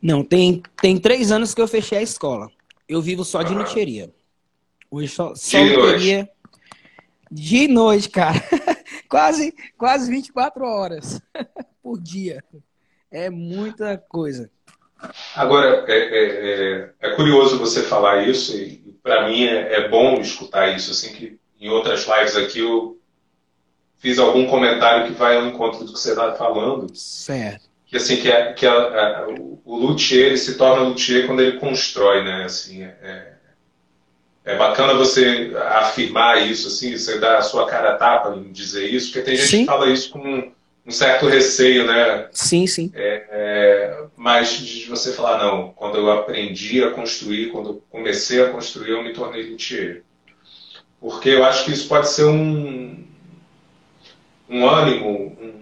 Não, 0.00 0.22
tem, 0.22 0.62
tem 0.80 0.96
três 0.96 1.32
anos 1.32 1.52
que 1.52 1.60
eu 1.60 1.66
fechei 1.66 1.98
a 1.98 2.02
escola. 2.02 2.48
Eu 2.88 3.02
vivo 3.02 3.24
só 3.24 3.42
de 3.42 3.54
luteria. 3.54 4.12
Hoje 4.90 5.08
só, 5.08 5.34
só 5.34 5.58
de 5.58 5.76
luteria. 5.76 6.16
Noite. 6.16 6.32
De 7.30 7.68
noite, 7.68 8.08
cara. 8.08 8.42
quase, 9.08 9.54
quase 9.76 10.10
24 10.10 10.64
horas 10.64 11.20
por 11.82 12.00
dia. 12.00 12.42
É 13.10 13.28
muita 13.30 13.98
coisa. 13.98 14.50
Agora, 15.34 15.84
é, 15.88 15.98
é, 15.98 16.80
é, 16.80 16.94
é 17.00 17.14
curioso 17.14 17.58
você 17.58 17.82
falar 17.82 18.26
isso, 18.26 18.56
e 18.56 18.76
para 19.02 19.28
mim 19.28 19.44
é, 19.44 19.74
é, 19.74 19.88
bom 19.88 20.20
escutar 20.20 20.74
isso, 20.74 20.90
assim, 20.90 21.12
que 21.12 21.38
em 21.60 21.68
outras 21.68 22.06
lives 22.06 22.36
aqui 22.36 22.60
eu 22.60 22.98
fiz 23.98 24.18
algum 24.18 24.46
comentário 24.46 25.06
que 25.06 25.12
vai 25.12 25.36
ao 25.36 25.46
encontro 25.46 25.84
do 25.84 25.92
que 25.92 25.98
você 25.98 26.10
está 26.10 26.34
falando. 26.34 26.94
Certo. 26.94 27.65
Que, 27.86 27.96
assim, 27.96 28.16
que, 28.16 28.30
é, 28.30 28.52
que 28.52 28.66
a, 28.66 28.72
a, 28.72 29.26
o 29.64 29.76
luthier, 29.76 30.26
ele 30.26 30.36
se 30.36 30.56
torna 30.56 30.88
luthier 30.88 31.26
quando 31.26 31.40
ele 31.40 31.58
constrói, 31.58 32.24
né, 32.24 32.44
assim, 32.44 32.82
é, 32.82 33.32
é 34.44 34.56
bacana 34.56 34.94
você 34.94 35.52
afirmar 35.70 36.46
isso, 36.48 36.68
assim, 36.68 36.96
você 36.96 37.18
dar 37.18 37.38
a 37.38 37.42
sua 37.42 37.66
cara 37.66 37.92
a 37.92 37.96
tapa 37.96 38.34
em 38.36 38.52
dizer 38.52 38.86
isso, 38.88 39.12
porque 39.12 39.24
tem 39.24 39.36
gente 39.36 39.48
Sim. 39.48 39.60
que 39.60 39.66
fala 39.66 39.90
isso 39.90 40.10
com 40.10 40.52
um 40.86 40.90
certo 40.90 41.26
receio, 41.26 41.84
né? 41.84 42.28
Sim, 42.30 42.64
sim. 42.66 42.92
É, 42.94 43.26
é, 43.28 44.04
mas 44.16 44.56
de 44.56 44.86
você 44.88 45.12
falar, 45.12 45.38
não, 45.38 45.72
quando 45.72 45.98
eu 45.98 46.10
aprendi 46.12 46.82
a 46.84 46.92
construir, 46.92 47.50
quando 47.50 47.70
eu 47.70 47.82
comecei 47.90 48.40
a 48.40 48.50
construir, 48.50 48.90
eu 48.90 49.02
me 49.02 49.12
tornei 49.12 49.50
luthier. 49.50 50.04
Porque 51.00 51.30
eu 51.30 51.44
acho 51.44 51.64
que 51.64 51.72
isso 51.72 51.88
pode 51.88 52.08
ser 52.08 52.24
um, 52.24 53.04
um 54.48 54.68
ânimo, 54.68 55.36
um, 55.40 55.55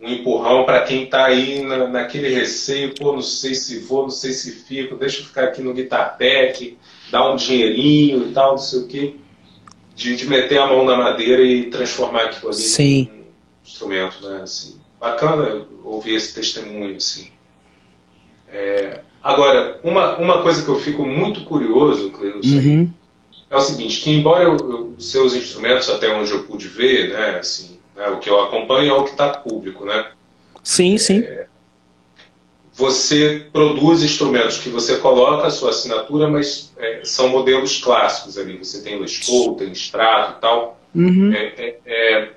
um 0.00 0.08
empurrão 0.08 0.64
para 0.64 0.82
quem 0.82 1.04
está 1.04 1.26
aí 1.26 1.62
na, 1.62 1.88
naquele 1.88 2.28
receio, 2.28 2.94
pô, 2.94 3.12
não 3.12 3.22
sei 3.22 3.54
se 3.54 3.80
vou, 3.80 4.02
não 4.02 4.10
sei 4.10 4.32
se 4.32 4.52
fico, 4.52 4.94
deixa 4.94 5.20
eu 5.20 5.24
ficar 5.24 5.44
aqui 5.44 5.60
no 5.60 5.74
Guitar 5.74 6.16
Tech, 6.16 6.78
dar 7.10 7.30
um 7.30 7.36
dinheirinho 7.36 8.28
e 8.28 8.32
tal, 8.32 8.52
não 8.52 8.58
sei 8.58 8.80
o 8.80 8.86
quê. 8.86 9.14
De, 9.94 10.14
de 10.14 10.28
meter 10.28 10.58
a 10.58 10.66
mão 10.68 10.84
na 10.84 10.96
madeira 10.96 11.42
e 11.42 11.70
transformar 11.70 12.26
aquilo 12.26 12.50
ali 12.50 12.58
Sim 12.58 13.18
instrumento, 13.68 14.26
né? 14.26 14.40
Assim, 14.42 14.80
bacana 14.98 15.66
ouvir 15.84 16.14
esse 16.14 16.34
testemunho, 16.34 16.96
assim. 16.96 17.30
É, 18.48 19.02
agora, 19.22 19.78
uma, 19.84 20.16
uma 20.16 20.42
coisa 20.42 20.62
que 20.62 20.68
eu 20.68 20.80
fico 20.80 21.04
muito 21.04 21.42
curioso, 21.44 22.10
Cleus, 22.10 22.46
uhum. 22.46 22.90
é 23.50 23.56
o 23.56 23.60
seguinte, 23.60 24.00
que 24.00 24.10
embora 24.10 24.44
eu, 24.44 24.56
eu, 24.56 24.94
seus 24.98 25.34
instrumentos, 25.34 25.88
até 25.90 26.12
onde 26.14 26.32
eu 26.32 26.44
pude 26.44 26.66
ver, 26.66 27.12
né, 27.12 27.38
assim, 27.38 27.77
né, 27.98 28.08
o 28.08 28.18
que 28.18 28.30
eu 28.30 28.40
acompanho 28.40 28.90
é 28.90 28.94
o 28.94 29.04
que 29.04 29.10
está 29.10 29.28
público, 29.30 29.84
né? 29.84 30.06
Sim, 30.62 30.94
é, 30.94 30.98
sim. 30.98 31.24
Você 32.74 33.48
produz 33.52 34.04
instrumentos 34.04 34.58
que 34.58 34.68
você 34.68 34.98
coloca 34.98 35.48
a 35.48 35.50
sua 35.50 35.70
assinatura, 35.70 36.28
mas 36.28 36.72
é, 36.78 37.00
são 37.02 37.28
modelos 37.28 37.78
clássicos 37.78 38.38
ali. 38.38 38.56
Você 38.56 38.82
tem 38.82 39.00
Les 39.00 39.18
Paul, 39.26 39.56
tem 39.56 39.72
Strato 39.72 40.38
e 40.38 40.40
tal. 40.40 40.80
Uhum. 40.94 41.32
É, 41.34 41.54
é, 41.56 41.78
é 41.84 42.28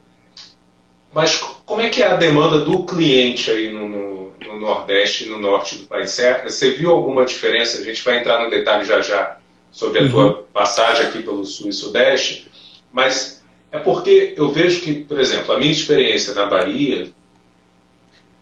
mas 1.13 1.37
como 1.65 1.81
é 1.81 1.89
que 1.89 2.01
é 2.01 2.07
a 2.07 2.15
demanda 2.15 2.61
do 2.61 2.83
cliente 2.85 3.51
aí 3.51 3.71
no, 3.71 3.87
no, 3.87 4.33
no 4.39 4.59
Nordeste 4.59 5.25
e 5.25 5.29
no 5.29 5.37
Norte 5.37 5.75
do 5.75 5.85
país? 5.85 6.17
Você 6.43 6.71
viu 6.71 6.89
alguma 6.89 7.25
diferença? 7.25 7.79
A 7.79 7.83
gente 7.83 8.03
vai 8.03 8.19
entrar 8.19 8.43
no 8.43 8.49
detalhe 8.49 8.85
já 8.85 9.01
já 9.01 9.37
sobre 9.71 9.99
a 9.99 10.03
uhum. 10.03 10.09
tua 10.09 10.33
passagem 10.53 11.05
aqui 11.05 11.21
pelo 11.21 11.45
Sul 11.45 11.69
e 11.69 11.73
Sudeste, 11.73 12.49
mas 12.91 13.40
é 13.71 13.79
porque 13.79 14.33
eu 14.35 14.51
vejo 14.51 14.81
que, 14.81 14.93
por 14.93 15.19
exemplo, 15.19 15.53
a 15.53 15.59
minha 15.59 15.71
experiência 15.71 16.33
na 16.33 16.45
Bahia 16.45 17.11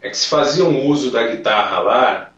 é 0.01 0.09
que 0.09 0.17
se 0.17 0.27
fazia 0.27 0.63
um 0.65 0.87
uso 0.87 1.11
da 1.11 1.27
guitarra 1.27 1.79
lá 1.79 2.33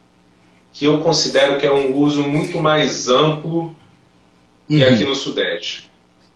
que 0.73 0.85
eu 0.85 0.99
considero 0.99 1.57
que 1.59 1.65
é 1.65 1.71
um 1.71 1.95
uso 1.95 2.23
muito 2.23 2.59
mais 2.59 3.07
amplo 3.07 3.75
que 4.67 4.83
uhum. 4.83 4.93
aqui 4.93 5.03
no 5.03 5.15
Sudeste. 5.15 5.89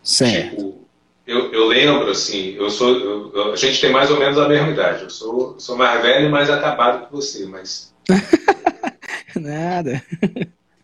Certo. 0.03 0.49
Tipo, 0.49 0.85
eu, 1.25 1.51
eu 1.51 1.67
lembro, 1.67 2.11
assim, 2.11 2.55
eu 2.55 2.69
sou. 2.69 3.31
Eu, 3.33 3.53
a 3.53 3.55
gente 3.55 3.81
tem 3.81 3.91
mais 3.91 4.11
ou 4.11 4.19
menos 4.19 4.37
a 4.37 4.47
mesma 4.47 4.69
idade. 4.69 5.03
Eu 5.03 5.09
sou, 5.09 5.55
sou 5.57 5.75
mais 5.75 6.01
velho 6.01 6.27
e 6.27 6.29
mais 6.29 6.49
acabado 6.49 7.07
que 7.07 7.11
você, 7.11 7.45
mas. 7.45 7.93
Nada. 9.35 10.03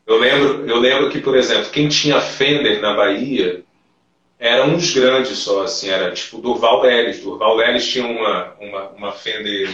Eu 0.08 0.18
lembro, 0.18 0.68
eu 0.68 0.80
lembro 0.80 1.10
que, 1.10 1.20
por 1.20 1.38
exemplo, 1.38 1.70
quem 1.70 1.88
tinha 1.88 2.20
Fender 2.20 2.82
na 2.82 2.96
Bahia 2.96 3.64
eram 4.42 4.74
uns 4.74 4.92
grandes 4.92 5.38
só, 5.38 5.64
assim, 5.64 5.88
era 5.88 6.12
tipo 6.12 6.40
Durval 6.40 6.82
Leles. 6.82 7.20
Durval 7.20 7.56
Leles 7.56 7.88
tinha 7.88 8.08
uma, 8.08 8.56
uma, 8.60 8.90
uma 8.90 9.12
Fender 9.12 9.70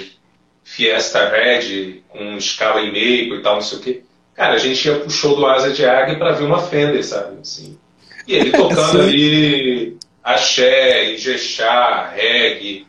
Fiesta 0.62 1.30
Red 1.30 2.02
com 2.10 2.36
escala 2.36 2.82
e 2.82 2.92
meio 2.92 3.36
e 3.36 3.42
tal, 3.42 3.56
não 3.56 3.62
sei 3.62 3.78
o 3.78 3.82
quê. 3.82 4.04
Cara, 4.36 4.56
a 4.56 4.58
gente 4.58 4.86
ia 4.86 5.00
pro 5.00 5.10
show 5.10 5.38
do 5.38 5.46
Asa 5.46 5.72
de 5.72 5.86
Águia 5.86 6.18
para 6.18 6.34
ver 6.34 6.44
uma 6.44 6.62
Fender, 6.62 7.02
sabe? 7.02 7.40
Assim. 7.40 7.80
E 8.28 8.36
ele 8.36 8.52
tocando 8.54 9.04
ali 9.04 9.98
axé, 10.22 11.14
ijexá, 11.14 12.10
reggae, 12.14 12.86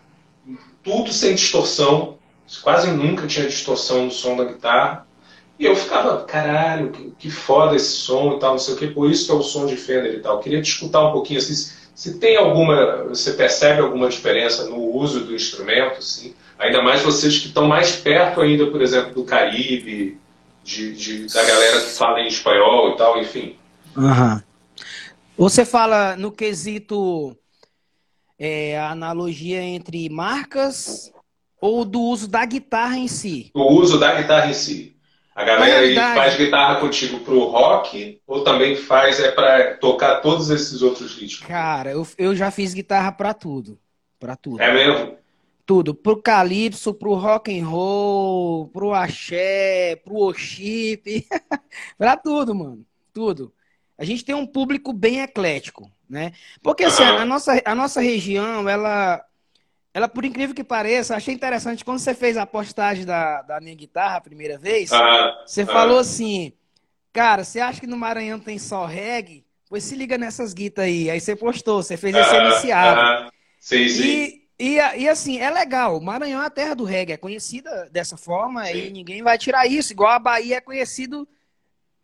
tudo 0.82 1.12
sem 1.12 1.36
distorção. 1.36 2.18
Quase 2.60 2.90
nunca 2.90 3.24
tinha 3.28 3.46
distorção 3.46 4.06
no 4.06 4.10
som 4.10 4.36
da 4.36 4.44
guitarra. 4.44 5.06
E 5.58 5.64
eu 5.64 5.74
ficava, 5.74 6.24
caralho, 6.24 6.90
que, 6.90 7.12
que 7.18 7.30
foda 7.30 7.74
esse 7.74 7.90
som 7.90 8.36
e 8.36 8.38
tal, 8.38 8.52
não 8.52 8.58
sei 8.58 8.74
o 8.74 8.76
que, 8.76 8.86
por 8.86 9.10
isso 9.10 9.26
que 9.26 9.32
é 9.32 9.34
o 9.34 9.42
som 9.42 9.66
de 9.66 9.76
Fender 9.76 10.14
e 10.14 10.20
tal. 10.20 10.36
Eu 10.36 10.40
queria 10.40 10.62
te 10.62 10.70
escutar 10.70 11.08
um 11.08 11.12
pouquinho, 11.12 11.40
assim, 11.40 11.54
se 11.94 12.18
tem 12.18 12.36
alguma, 12.36 13.04
você 13.08 13.32
percebe 13.32 13.80
alguma 13.80 14.08
diferença 14.08 14.66
no 14.66 14.78
uso 14.78 15.24
do 15.24 15.34
instrumento, 15.34 15.98
assim, 15.98 16.32
ainda 16.56 16.80
mais 16.80 17.02
vocês 17.02 17.38
que 17.38 17.48
estão 17.48 17.66
mais 17.66 17.96
perto 17.96 18.40
ainda, 18.40 18.66
por 18.66 18.80
exemplo, 18.80 19.12
do 19.12 19.24
Caribe, 19.24 20.16
de, 20.62 20.94
de 20.94 21.26
da 21.34 21.42
galera 21.42 21.80
que 21.80 21.90
fala 21.90 22.20
em 22.20 22.28
espanhol 22.28 22.92
e 22.92 22.96
tal, 22.96 23.20
enfim. 23.20 23.56
Uhum. 23.96 24.40
Você 25.36 25.64
fala 25.64 26.14
no 26.16 26.30
quesito 26.30 27.36
é, 28.38 28.78
a 28.78 28.90
analogia 28.90 29.60
entre 29.62 30.08
marcas 30.08 31.10
ou 31.60 31.84
do 31.84 32.00
uso 32.00 32.28
da 32.28 32.44
guitarra 32.44 32.96
em 32.96 33.08
si? 33.08 33.50
Do 33.54 33.66
uso 33.66 33.98
da 33.98 34.14
guitarra 34.14 34.50
em 34.50 34.54
si. 34.54 34.97
A 35.38 35.44
galera 35.44 35.78
aí 35.78 35.94
faz 35.94 36.36
guitarra 36.36 36.80
contigo 36.80 37.20
pro 37.20 37.44
rock 37.44 38.20
ou 38.26 38.42
também 38.42 38.74
faz 38.74 39.20
é 39.20 39.30
para 39.30 39.76
tocar 39.76 40.16
todos 40.16 40.50
esses 40.50 40.82
outros 40.82 41.14
ritmos? 41.14 41.46
Cara, 41.46 41.92
eu, 41.92 42.04
eu 42.18 42.34
já 42.34 42.50
fiz 42.50 42.74
guitarra 42.74 43.12
para 43.12 43.32
tudo, 43.32 43.78
para 44.18 44.34
tudo. 44.34 44.60
É 44.60 44.72
mesmo? 44.72 45.16
Tudo, 45.64 45.94
pro 45.94 46.20
calypso, 46.20 46.92
pro 46.92 47.14
rock 47.14 47.56
and 47.56 47.68
roll, 47.68 48.66
pro 48.70 48.92
axé, 48.92 49.94
pro 50.04 50.14
worship, 50.14 51.24
para 51.96 52.16
tudo, 52.16 52.52
mano, 52.52 52.84
tudo 53.14 53.52
a 53.98 54.04
gente 54.04 54.24
tem 54.24 54.34
um 54.34 54.46
público 54.46 54.92
bem 54.92 55.20
eclético, 55.20 55.90
né? 56.08 56.32
Porque 56.62 56.84
assim, 56.84 57.02
a 57.02 57.24
nossa, 57.24 57.60
a 57.64 57.74
nossa 57.74 58.00
região, 58.00 58.68
ela, 58.68 59.20
ela, 59.92 60.08
por 60.08 60.24
incrível 60.24 60.54
que 60.54 60.64
pareça, 60.64 61.16
achei 61.16 61.34
interessante, 61.34 61.84
quando 61.84 61.98
você 61.98 62.14
fez 62.14 62.36
a 62.36 62.46
postagem 62.46 63.04
da, 63.04 63.42
da 63.42 63.60
minha 63.60 63.74
guitarra 63.74 64.16
a 64.16 64.20
primeira 64.20 64.58
vez, 64.58 64.90
você 65.46 65.64
falou 65.64 65.98
assim, 65.98 66.52
cara, 67.12 67.42
você 67.42 67.60
acha 67.60 67.80
que 67.80 67.86
no 67.86 67.96
Maranhão 67.96 68.38
tem 68.38 68.58
só 68.58 68.84
reggae? 68.84 69.44
Pois 69.68 69.84
se 69.84 69.94
liga 69.94 70.16
nessas 70.16 70.54
guitas 70.54 70.84
aí. 70.84 71.10
Aí 71.10 71.20
você 71.20 71.36
postou, 71.36 71.82
você 71.82 71.96
fez 71.96 72.14
esse 72.14 72.34
iniciado. 72.34 73.30
Sim, 73.60 73.88
sim. 73.88 74.02
E, 74.02 74.48
e, 74.58 74.74
e, 74.76 75.08
assim, 75.08 75.38
é 75.38 75.50
legal. 75.50 75.98
O 75.98 76.02
Maranhão 76.02 76.42
é 76.42 76.46
a 76.46 76.50
terra 76.50 76.74
do 76.74 76.84
reggae, 76.84 77.12
é 77.12 77.18
conhecida 77.18 77.88
dessa 77.90 78.16
forma 78.16 78.64
sim. 78.66 78.78
e 78.78 78.90
ninguém 78.90 79.22
vai 79.22 79.36
tirar 79.36 79.66
isso. 79.66 79.92
Igual 79.92 80.12
a 80.12 80.18
Bahia 80.18 80.56
é 80.56 80.60
conhecido 80.60 81.28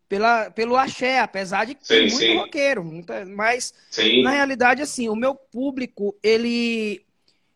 pela, 0.07 0.51
pelo 0.51 0.77
axé, 0.77 1.19
apesar 1.19 1.65
de 1.65 1.75
que 1.75 1.85
sim, 1.85 2.01
muito 2.01 2.17
sim. 2.17 2.37
roqueiro, 2.37 2.83
muita, 2.83 3.25
mas 3.25 3.73
sim. 3.89 4.21
na 4.21 4.31
realidade 4.31 4.81
assim, 4.81 5.09
o 5.09 5.15
meu 5.15 5.33
público 5.33 6.15
ele 6.21 7.03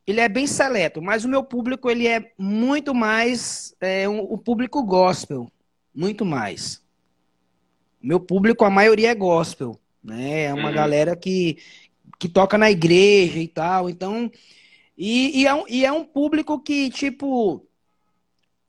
ele 0.10 0.20
é 0.20 0.28
bem 0.28 0.48
seleto, 0.48 1.04
mas 1.04 1.24
o 1.24 1.30
meu 1.30 1.44
público 1.44 1.88
ele 1.88 2.08
é 2.08 2.32
muito 2.36 2.96
mais 2.96 3.75
é, 3.80 4.10
um, 4.10 4.22
o 4.22 4.39
público 4.39 4.82
gospel, 4.82 5.51
muito 5.94 6.25
mais. 6.25 6.84
Meu 8.01 8.20
público 8.20 8.66
a 8.66 8.72
maioria 8.72 9.12
é 9.12 9.16
gospel, 9.16 9.80
né? 10.04 10.46
É 10.46 10.54
uma 10.54 10.70
uhum. 10.70 10.74
galera 10.74 11.16
que 11.16 11.58
que 12.18 12.28
toca 12.28 12.58
na 12.58 12.72
igreja 12.72 13.39
e 13.39 13.48
tal, 13.48 13.88
então 13.88 14.32
e, 14.98 15.42
e, 15.42 15.48
é 15.48 15.54
um, 15.54 15.63
e 15.70 15.86
é 15.86 15.92
um 15.92 16.04
público 16.04 16.60
que 16.60 16.89
tipo 16.89 17.66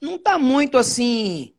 não 0.00 0.18
tá 0.18 0.38
muito 0.38 0.76
assim 0.76 1.54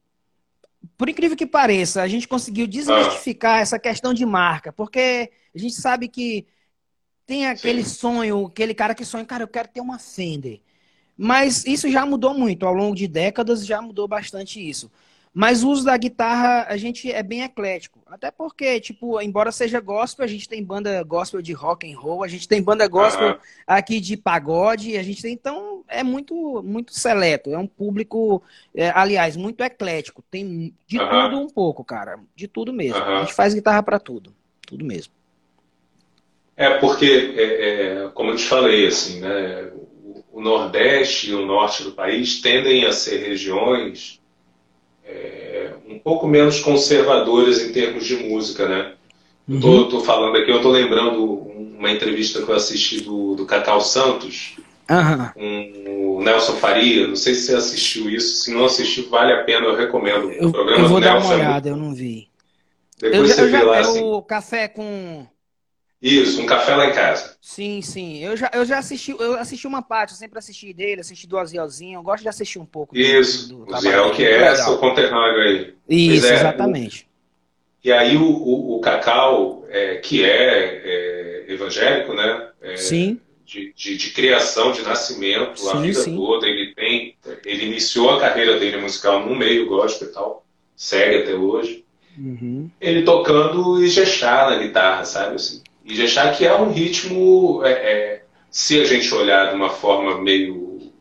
por 0.95 1.09
incrível 1.09 1.35
que 1.35 1.47
pareça, 1.47 2.03
a 2.03 2.07
gente 2.07 2.27
conseguiu 2.27 2.67
desmistificar 2.67 3.57
ah. 3.57 3.61
essa 3.61 3.79
questão 3.79 4.13
de 4.13 4.25
marca, 4.27 4.71
porque 4.71 5.31
a 5.55 5.57
gente 5.57 5.73
sabe 5.73 6.07
que 6.07 6.45
tem 7.31 7.47
aquele 7.47 7.81
Sim. 7.81 7.89
sonho, 7.89 8.45
aquele 8.47 8.73
cara 8.73 8.93
que 8.93 9.05
sonha, 9.05 9.23
cara, 9.23 9.43
eu 9.43 9.47
quero 9.47 9.69
ter 9.69 9.79
uma 9.79 9.97
Fender. 9.97 10.59
Mas 11.17 11.65
isso 11.65 11.89
já 11.89 12.05
mudou 12.05 12.33
muito, 12.33 12.65
ao 12.65 12.73
longo 12.73 12.93
de 12.93 13.07
décadas 13.07 13.65
já 13.65 13.81
mudou 13.81 14.05
bastante 14.05 14.59
isso. 14.59 14.91
Mas 15.33 15.63
o 15.63 15.69
uso 15.69 15.85
da 15.85 15.95
guitarra, 15.95 16.65
a 16.67 16.75
gente 16.75 17.09
é 17.09 17.23
bem 17.23 17.41
eclético. 17.43 18.01
Até 18.05 18.31
porque, 18.31 18.81
tipo, 18.81 19.21
embora 19.21 19.49
seja 19.49 19.79
gospel, 19.79 20.25
a 20.25 20.27
gente 20.27 20.49
tem 20.49 20.61
banda 20.61 21.01
gospel 21.03 21.41
de 21.41 21.53
rock 21.53 21.89
and 21.89 21.97
roll, 21.97 22.21
a 22.21 22.27
gente 22.27 22.49
tem 22.49 22.61
banda 22.61 22.85
gospel 22.85 23.29
uhum. 23.29 23.37
aqui 23.65 24.01
de 24.01 24.17
pagode, 24.17 24.97
a 24.97 25.03
gente 25.03 25.21
tem, 25.21 25.31
então, 25.31 25.85
é 25.87 26.03
muito 26.03 26.61
muito 26.61 26.93
seleto. 26.93 27.49
É 27.53 27.57
um 27.57 27.67
público, 27.67 28.43
é, 28.75 28.89
aliás, 28.89 29.37
muito 29.37 29.63
eclético. 29.63 30.21
Tem 30.29 30.75
de 30.85 30.99
uhum. 30.99 31.09
tudo 31.09 31.39
um 31.39 31.47
pouco, 31.47 31.81
cara. 31.81 32.19
De 32.35 32.45
tudo 32.45 32.73
mesmo. 32.73 32.99
Uhum. 32.99 33.19
A 33.19 33.21
gente 33.21 33.33
faz 33.33 33.53
guitarra 33.53 33.81
para 33.81 33.99
tudo. 34.01 34.33
Tudo 34.67 34.83
mesmo. 34.83 35.20
É, 36.55 36.77
porque, 36.77 37.33
é, 37.35 37.43
é, 37.43 38.09
como 38.13 38.31
eu 38.31 38.35
te 38.35 38.45
falei, 38.45 38.87
assim, 38.87 39.19
né, 39.19 39.69
o 40.31 40.41
Nordeste 40.41 41.31
e 41.31 41.35
o 41.35 41.45
Norte 41.45 41.83
do 41.83 41.91
país 41.91 42.41
tendem 42.41 42.85
a 42.85 42.91
ser 42.91 43.17
regiões 43.17 44.19
é, 45.05 45.71
um 45.87 45.99
pouco 45.99 46.27
menos 46.27 46.59
conservadoras 46.59 47.61
em 47.61 47.71
termos 47.71 48.05
de 48.05 48.15
música, 48.15 48.67
né? 48.67 48.93
Uhum. 49.47 49.89
Tô, 49.89 49.99
falando 50.01 50.37
aqui, 50.37 50.49
eu 50.49 50.61
tô 50.61 50.69
lembrando 50.69 51.23
uma 51.23 51.91
entrevista 51.91 52.41
que 52.41 52.49
eu 52.49 52.55
assisti 52.55 53.01
do, 53.01 53.35
do 53.35 53.45
Cacau 53.45 53.81
Santos, 53.81 54.55
uhum. 54.89 55.29
com 55.33 56.17
o 56.17 56.23
Nelson 56.23 56.53
Faria. 56.53 57.07
Não 57.07 57.15
sei 57.15 57.33
se 57.33 57.47
você 57.47 57.55
assistiu 57.55 58.09
isso. 58.09 58.43
Se 58.43 58.53
não 58.53 58.65
assistiu, 58.65 59.09
vale 59.09 59.33
a 59.33 59.43
pena, 59.43 59.65
eu 59.65 59.75
recomendo. 59.75 60.31
Eu, 60.31 60.49
o 60.49 60.51
programa 60.51 60.83
eu 60.83 60.87
vou 60.87 61.01
dar 61.01 61.13
Nelson, 61.13 61.27
uma 61.27 61.33
é 61.33 61.37
olhada, 61.37 61.69
eu 61.69 61.75
não 61.75 61.93
vi. 61.93 62.29
Depois 62.99 63.29
eu, 63.29 63.35
você 63.35 63.41
eu 63.41 63.45
vê 63.45 63.51
já, 63.51 63.63
lá. 63.63 63.77
É 63.77 63.79
assim. 63.79 64.03
o 64.03 64.21
café 64.21 64.67
com 64.67 65.25
isso, 66.01 66.41
um 66.41 66.47
café 66.47 66.75
lá 66.75 66.87
em 66.87 66.93
casa. 66.93 67.37
Sim, 67.39 67.79
sim. 67.81 68.23
Eu 68.23 68.35
já, 68.35 68.49
eu 68.53 68.65
já 68.65 68.79
assisti, 68.79 69.11
eu 69.11 69.35
assisti 69.35 69.67
uma 69.67 69.83
parte, 69.83 70.11
eu 70.11 70.17
sempre 70.17 70.39
assisti 70.39 70.73
dele, 70.73 71.01
assisti 71.01 71.27
do 71.27 71.37
Azielzinho, 71.37 71.99
eu 71.99 72.03
gosto 72.03 72.23
de 72.23 72.29
assistir 72.29 72.57
um 72.57 72.65
pouco. 72.65 72.97
Isso, 72.97 73.49
do, 73.49 73.65
do 73.65 73.73
o 73.75 73.77
Ziel 73.77 74.11
que 74.11 74.25
é 74.25 74.55
seu 74.55 74.79
conterrâneo 74.79 75.41
aí. 75.41 75.73
Isso, 75.87 76.25
é, 76.25 76.33
exatamente. 76.33 77.03
O, 77.03 77.87
e 77.87 77.91
aí 77.91 78.17
o, 78.17 78.23
o, 78.23 78.77
o 78.77 78.81
Cacau, 78.81 79.63
é, 79.69 79.97
que 79.97 80.23
é, 80.23 80.81
é, 80.83 81.45
evangélico, 81.53 82.13
né? 82.13 82.49
É, 82.61 82.77
sim. 82.77 83.19
De, 83.45 83.71
de, 83.75 83.97
de, 83.97 84.09
criação, 84.11 84.71
de 84.71 84.81
nascimento, 84.81 85.59
sim, 85.59 85.69
a 85.69 85.73
vida 85.81 85.99
sim. 85.99 86.15
toda, 86.15 86.47
ele 86.47 86.73
tem, 86.73 87.15
ele 87.45 87.65
iniciou 87.65 88.11
a 88.11 88.19
carreira 88.19 88.57
dele 88.57 88.77
musical 88.77 89.25
no 89.25 89.35
meio 89.35 89.67
gospel 89.67 90.07
e 90.07 90.11
tal, 90.11 90.45
segue 90.75 91.23
até 91.23 91.35
hoje. 91.35 91.83
Uhum. 92.17 92.69
Ele 92.79 93.03
tocando 93.03 93.83
Ijexá 93.83 94.49
na 94.49 94.57
guitarra, 94.57 95.03
sabe 95.05 95.35
assim? 95.35 95.60
E 95.85 95.93
de 95.93 96.03
achar 96.03 96.35
que 96.35 96.45
é 96.45 96.53
um 96.53 96.71
ritmo, 96.71 97.61
é, 97.63 97.71
é, 97.71 98.23
se 98.49 98.79
a 98.79 98.85
gente 98.85 99.13
olhar 99.13 99.49
de 99.49 99.55
uma 99.55 99.69
forma 99.69 100.21
meio 100.21 100.91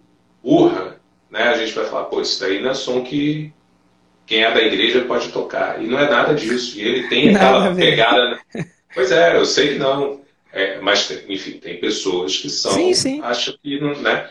burra, 0.43 1.01
né, 1.31 1.45
a 1.45 1.57
gente 1.57 1.73
vai 1.73 1.85
falar, 1.85 2.05
pô, 2.05 2.21
isso 2.21 2.41
daí 2.41 2.61
não 2.61 2.71
é 2.71 2.75
som 2.75 3.03
que 3.03 3.53
quem 4.27 4.43
é 4.43 4.51
da 4.51 4.63
igreja 4.63 5.03
pode 5.03 5.29
tocar. 5.29 5.83
E 5.83 5.87
não 5.87 5.99
é 5.99 6.09
nada 6.09 6.35
disso. 6.35 6.79
E 6.79 6.83
ele 6.83 7.09
tem 7.09 7.35
aquela 7.35 7.75
pegada. 7.75 8.39
Né? 8.55 8.67
Pois 8.93 9.13
é, 9.13 9.37
eu 9.37 9.45
sei 9.45 9.75
que 9.75 9.79
não. 9.79 10.21
É, 10.53 10.81
mas, 10.81 11.09
enfim, 11.29 11.53
tem 11.59 11.79
pessoas 11.79 12.37
que 12.37 12.51
são. 12.51 12.73
Sim, 12.73 12.93
sim. 12.93 13.21
Acham 13.23 13.55
que 13.63 13.79
não. 13.81 13.95
Né? 13.95 14.29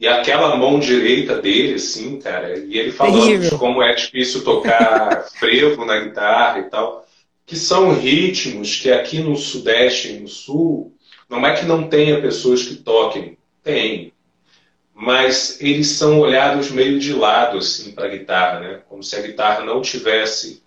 E 0.00 0.08
aquela 0.08 0.56
mão 0.56 0.80
direita 0.80 1.42
dele, 1.42 1.74
assim, 1.74 2.18
cara, 2.18 2.56
e 2.56 2.78
ele 2.78 2.90
falando 2.90 3.20
Terrível. 3.20 3.50
de 3.50 3.58
como 3.58 3.82
é 3.82 3.94
difícil 3.94 4.42
tocar 4.44 5.26
frevo 5.38 5.84
na 5.84 6.00
guitarra 6.00 6.60
e 6.60 6.70
tal 6.70 7.06
que 7.52 7.58
são 7.58 7.92
ritmos 7.92 8.80
que 8.80 8.90
aqui 8.90 9.18
no 9.18 9.36
Sudeste 9.36 10.08
e 10.08 10.20
no 10.20 10.26
Sul, 10.26 10.96
não 11.28 11.46
é 11.46 11.54
que 11.54 11.66
não 11.66 11.86
tenha 11.86 12.18
pessoas 12.18 12.62
que 12.62 12.76
toquem, 12.76 13.36
tem, 13.62 14.10
mas 14.94 15.60
eles 15.60 15.88
são 15.88 16.18
olhados 16.18 16.70
meio 16.70 16.98
de 16.98 17.12
lado 17.12 17.58
assim 17.58 17.92
para 17.92 18.06
a 18.06 18.08
guitarra, 18.08 18.60
né? 18.60 18.80
como 18.88 19.02
se 19.02 19.14
a 19.16 19.20
guitarra 19.20 19.62
não 19.66 19.82
tivesse 19.82 20.62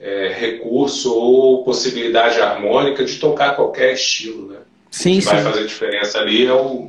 é, 0.00 0.28
recurso 0.28 1.14
ou 1.14 1.64
possibilidade 1.64 2.40
harmônica 2.40 3.04
de 3.04 3.16
tocar 3.18 3.54
qualquer 3.54 3.92
estilo. 3.92 4.52
Né? 4.52 4.60
Sim, 4.90 5.16
o 5.16 5.16
que 5.16 5.24
sim. 5.24 5.28
vai 5.28 5.42
fazer 5.42 5.66
diferença 5.66 6.18
ali 6.18 6.46
é 6.46 6.54
o, 6.54 6.88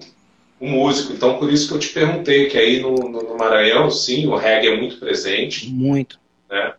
o, 0.57 0.65
músico. 0.65 1.11
Então, 1.11 1.37
por 1.37 1.51
isso 1.51 1.67
que 1.67 1.73
eu 1.73 1.79
te 1.79 1.89
perguntei, 1.89 2.47
que 2.47 2.57
aí 2.57 2.79
no, 2.79 2.95
no, 2.95 3.21
no 3.21 3.37
Maranhão, 3.37 3.91
sim, 3.91 4.25
o 4.25 4.37
reggae 4.37 4.69
é 4.69 4.77
muito 4.77 4.95
presente. 4.99 5.69
Muito. 5.69 6.17
Né? 6.49 6.75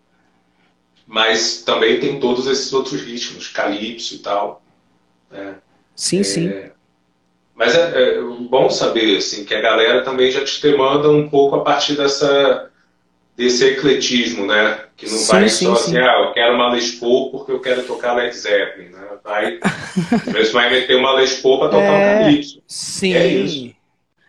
Mas 1.15 1.63
também 1.63 2.01
tem 2.01 2.19
todos 2.19 2.49
esses 2.49 2.73
outros 2.73 3.01
ritmos, 3.01 3.47
calypso 3.47 4.17
e 4.17 4.19
tal. 4.19 4.61
Né? 5.31 5.59
Sim, 5.95 6.19
é, 6.19 6.25
sim. 6.25 6.53
Mas 7.55 7.73
é, 7.73 8.17
é, 8.17 8.21
bom 8.21 8.69
saber 8.69 9.19
assim 9.19 9.45
que 9.45 9.55
a 9.55 9.61
galera 9.61 10.03
também 10.03 10.33
já 10.33 10.45
te 10.45 10.61
demanda 10.61 11.09
um 11.09 11.29
pouco 11.29 11.55
a 11.55 11.63
partir 11.63 11.97
dessa 11.97 12.69
desse 13.37 13.65
ecletismo, 13.65 14.45
né? 14.45 14.87
Que 14.97 15.07
não 15.07 15.17
sim, 15.17 15.31
vai 15.31 15.49
sim, 15.49 15.67
só 15.67 15.77
sim. 15.77 15.97
assim, 15.97 15.99
ah, 15.99 16.27
eu 16.27 16.33
quero 16.33 16.57
uma 16.57 16.73
Les 16.73 16.91
Paul 16.97 17.31
porque 17.31 17.53
eu 17.53 17.61
quero 17.61 17.85
tocar 17.85 18.15
Led 18.15 18.35
Zeppelin, 18.35 18.89
né? 18.89 19.09
Vai, 19.23 19.61
às 20.27 20.33
vezes 20.33 20.53
vai 20.53 20.69
meter 20.69 20.97
uma 20.97 21.15
Les 21.15 21.41
Paul 21.41 21.61
para 21.61 21.69
tocar 21.69 21.85
é, 21.85 22.17
um 22.17 22.25
calypso. 22.25 22.61
Sim. 22.67 23.15
É 23.15 23.25
isso. 23.25 23.73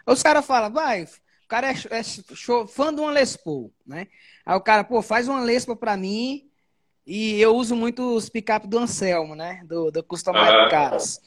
Os 0.05 0.21
caras 0.21 0.45
falam, 0.45 0.71
vai, 0.71 1.03
o 1.03 1.47
cara 1.47 1.71
é, 1.71 1.75
é 1.89 2.03
show, 2.03 2.67
fã 2.67 2.93
de 2.93 3.01
uma 3.01 3.11
Les 3.11 3.35
Paul, 3.35 3.73
né? 3.87 4.05
Aí 4.45 4.55
o 4.55 4.61
cara, 4.61 4.83
pô, 4.83 5.01
faz 5.01 5.27
uma 5.27 5.41
Les 5.41 5.65
Paul 5.65 5.77
pra 5.77 5.97
mim 5.97 6.47
e 7.05 7.39
eu 7.39 7.55
uso 7.55 7.75
muito 7.75 8.15
os 8.15 8.29
picape 8.29 8.67
do 8.67 8.79
Anselmo, 8.79 9.35
né? 9.35 9.61
Do, 9.65 9.91
do 9.91 10.03
Customized 10.03 10.49
ah, 10.49 10.69
Cars. 10.69 11.21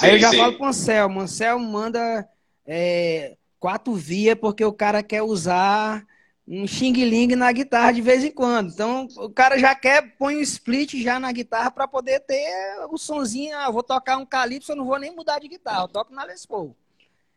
Aí 0.00 0.12
eu 0.12 0.18
já 0.18 0.30
sim. 0.30 0.38
falo 0.38 0.56
com 0.56 0.64
o 0.64 0.68
Anselmo. 0.68 1.18
O 1.18 1.22
Anselmo 1.22 1.66
manda 1.66 2.28
é, 2.64 3.36
quatro 3.58 3.94
via 3.94 4.36
porque 4.36 4.64
o 4.64 4.72
cara 4.72 5.02
quer 5.02 5.22
usar 5.22 6.06
um 6.46 6.64
xing-ling 6.64 7.34
na 7.34 7.50
guitarra 7.50 7.92
de 7.92 8.00
vez 8.00 8.22
em 8.22 8.30
quando. 8.30 8.72
Então, 8.72 9.08
o 9.16 9.28
cara 9.28 9.58
já 9.58 9.74
quer, 9.74 10.16
põe 10.16 10.36
um 10.36 10.40
split 10.40 10.94
já 11.02 11.18
na 11.18 11.32
guitarra 11.32 11.70
para 11.70 11.88
poder 11.88 12.20
ter 12.20 12.76
o 12.88 12.96
sonzinho. 12.96 13.56
Ah, 13.56 13.70
vou 13.70 13.82
tocar 13.82 14.16
um 14.18 14.26
calypso, 14.26 14.72
eu 14.72 14.76
não 14.76 14.84
vou 14.84 14.98
nem 14.98 15.14
mudar 15.14 15.40
de 15.40 15.48
guitarra, 15.48 15.82
eu 15.82 15.88
toco 15.88 16.14
na 16.14 16.24
Les 16.24 16.46
Paul. 16.46 16.76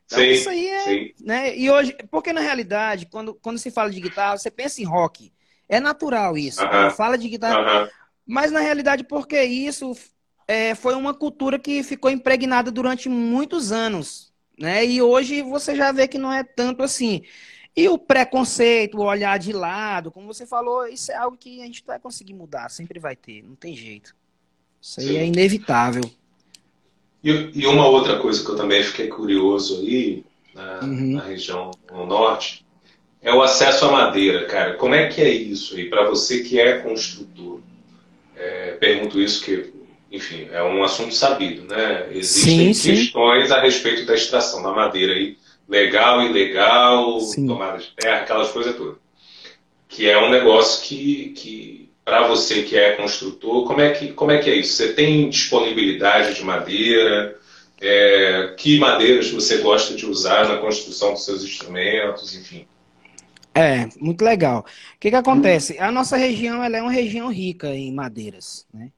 Então, 0.06 0.20
sim, 0.20 0.30
isso 0.30 0.50
aí 0.50 0.68
é. 0.68 0.84
Sim. 0.84 1.14
Né? 1.22 1.58
E 1.58 1.72
hoje, 1.72 1.96
porque 2.12 2.32
na 2.32 2.42
realidade, 2.42 3.08
quando, 3.08 3.34
quando 3.34 3.58
se 3.58 3.72
fala 3.72 3.90
de 3.90 4.00
guitarra, 4.00 4.38
você 4.38 4.52
pensa 4.52 4.82
em 4.82 4.86
rock. 4.86 5.32
É 5.70 5.80
natural 5.80 6.38
isso. 6.38 6.64
Uh 6.64 6.68
-huh. 6.68 6.92
Fala 6.92 7.18
de 7.18 7.30
guitarra. 7.30 7.62
Uh 7.62 7.86
-huh. 7.86 7.90
Mas 8.26 8.52
na 8.52 8.60
realidade, 8.60 9.04
porque 9.04 9.42
isso 9.42 9.96
é, 10.48 10.74
foi 10.74 10.96
uma 10.96 11.14
cultura 11.14 11.60
que 11.60 11.84
ficou 11.84 12.10
impregnada 12.10 12.72
durante 12.72 13.08
muitos 13.08 13.72
anos. 13.72 14.34
Né? 14.60 14.86
E 14.86 15.02
hoje 15.02 15.42
você 15.42 15.76
já 15.76 15.92
vê 15.92 16.08
que 16.08 16.18
não 16.18 16.34
é 16.34 16.44
tanto 16.44 16.84
assim. 16.84 17.22
E 17.76 17.88
o 17.88 17.98
preconceito, 17.98 18.98
o 18.98 19.06
olhar 19.06 19.38
de 19.40 19.54
lado, 19.54 20.12
como 20.12 20.28
você 20.28 20.46
falou, 20.46 20.88
isso 20.88 21.12
é 21.12 21.16
algo 21.16 21.38
que 21.38 21.62
a 21.62 21.66
gente 21.66 21.84
vai 21.86 22.00
conseguir 22.00 22.34
mudar, 22.34 22.70
sempre 22.70 23.00
vai 23.00 23.16
ter, 23.16 23.44
não 23.44 23.56
tem 23.56 23.76
jeito. 23.76 24.14
Isso 24.82 25.00
aí 25.00 25.08
Sim. 25.08 25.18
é 25.18 25.26
inevitável. 25.28 26.04
E, 27.24 27.52
e, 27.54 27.68
uma 27.68 27.88
outra 27.88 28.20
coisa 28.20 28.44
que 28.44 28.50
eu 28.50 28.56
também 28.56 28.84
fiquei 28.84 29.08
curioso 29.08 29.82
aí, 29.82 30.26
na, 30.54 30.80
uhum. 30.82 31.16
na 31.16 31.24
região 31.24 31.72
no 31.92 32.06
norte, 32.06 32.66
é 33.22 33.34
o 33.34 33.42
acesso 33.42 33.86
à 33.86 33.92
madeira, 33.92 34.46
cara. 34.46 34.74
Como 34.76 34.96
é 34.96 35.08
que 35.08 35.22
é 35.22 35.30
isso 35.30 35.76
aí 35.76 35.90
para 35.90 36.08
você 36.10 36.42
que 36.42 36.60
é 36.60 36.80
construtor? 36.80 37.60
É, 38.36 38.72
pergunto 38.80 39.22
isso 39.22 39.44
que, 39.44 39.74
enfim, 40.12 40.48
é 40.52 40.64
um 40.64 40.84
assunto 40.84 41.14
sabido, 41.14 41.64
né? 41.64 42.08
Existem 42.12 42.74
sim, 42.74 42.96
questões 42.96 43.50
sim. 43.50 43.54
a 43.54 43.62
respeito 43.62 44.06
da 44.06 44.16
extração 44.16 44.64
da 44.64 44.72
madeira 44.72 45.14
aí, 45.14 45.38
legal, 45.68 46.22
ilegal, 46.22 47.20
sim. 47.20 47.46
tomada 47.46 47.78
de 47.78 47.92
terra, 47.96 48.22
aquelas 48.22 48.52
coisas 48.52 48.76
todas. 48.76 48.96
Que 49.90 50.10
é 50.10 50.18
um 50.18 50.30
negócio 50.30 50.88
que, 50.88 51.34
que 51.36 51.90
para 52.06 52.28
você 52.28 52.64
que 52.64 52.78
é 52.78 52.94
construtor, 52.94 53.68
como 53.68 53.82
é 53.82 53.92
que, 53.92 54.14
como 54.14 54.32
é 54.32 54.38
que 54.38 54.50
é 54.50 54.56
isso? 54.56 54.74
Você 54.74 54.94
tem 54.94 55.30
disponibilidade 55.30 56.36
de 56.36 56.44
madeira? 56.44 57.38
É, 57.82 58.56
que 58.58 58.78
madeiras 58.78 59.32
você 59.32 59.58
gosta 59.60 59.94
de 59.94 60.06
usar 60.06 60.50
na 60.50 60.58
construção 60.58 61.14
dos 61.14 61.24
seus 61.24 61.44
instrumentos, 61.44 62.36
enfim? 62.36 62.68
É, 63.54 63.90
muito 64.00 64.24
legal. 64.24 64.66
O 64.96 65.00
que, 65.00 65.10
que 65.10 65.16
acontece? 65.16 65.78
A 65.80 65.92
nossa 65.92 66.16
região 66.16 66.64
ela 66.64 66.78
é 66.78 66.82
uma 66.82 66.92
região 66.92 67.32
rica 67.32 67.70
em 67.70 67.92
madeiras. 67.92 68.66
Né? 68.74 68.92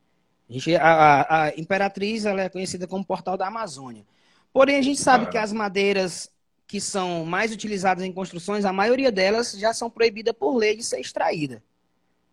A, 0.49 0.53
gente, 0.53 0.75
a, 0.75 1.43
a 1.43 1.49
Imperatriz 1.57 2.25
ela 2.25 2.41
é 2.41 2.49
conhecida 2.49 2.87
como 2.87 3.05
Portal 3.05 3.37
da 3.37 3.47
Amazônia. 3.47 4.05
Porém, 4.53 4.75
a 4.75 4.81
gente 4.81 4.99
sabe 4.99 5.27
que 5.27 5.37
as 5.37 5.53
madeiras 5.53 6.29
que 6.67 6.79
são 6.79 7.25
mais 7.25 7.51
utilizadas 7.51 8.01
em 8.01 8.13
construções, 8.13 8.63
a 8.63 8.71
maioria 8.71 9.11
delas 9.11 9.51
já 9.51 9.73
são 9.73 9.89
proibidas 9.89 10.33
por 10.33 10.55
lei 10.55 10.75
de 10.75 10.83
ser 10.83 11.01
extraída. 11.01 11.61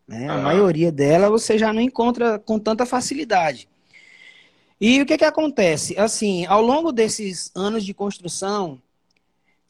Né? 0.07 0.29
A 0.29 0.39
maioria 0.39 0.93
delas 0.93 1.29
você 1.29 1.59
já 1.59 1.73
não 1.73 1.81
encontra 1.81 2.39
com 2.39 2.57
tanta 2.57 2.87
facilidade. 2.87 3.69
E 4.81 5.03
o 5.03 5.07
que, 5.07 5.19
que 5.19 5.25
acontece? 5.25 5.99
Assim, 5.99 6.47
ao 6.47 6.63
longo 6.63 6.93
desses 6.93 7.51
anos 7.55 7.85
de 7.85 7.93
construção, 7.93 8.81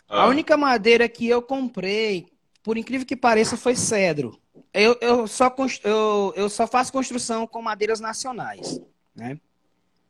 ah. 0.07 0.25
a 0.25 0.27
única 0.27 0.55
madeira 0.55 1.09
que 1.09 1.27
eu 1.27 1.41
comprei, 1.41 2.27
por 2.62 2.77
incrível 2.77 3.07
que 3.07 3.16
pareça, 3.16 3.57
foi 3.57 3.75
cedro. 3.75 4.38
Eu, 4.73 4.97
eu, 5.01 5.27
só, 5.27 5.55
eu, 5.85 6.33
eu 6.37 6.49
só 6.49 6.66
faço 6.66 6.92
construção 6.92 7.47
com 7.47 7.62
madeiras 7.62 8.01
nacionais. 8.01 8.81
Né? 9.14 9.38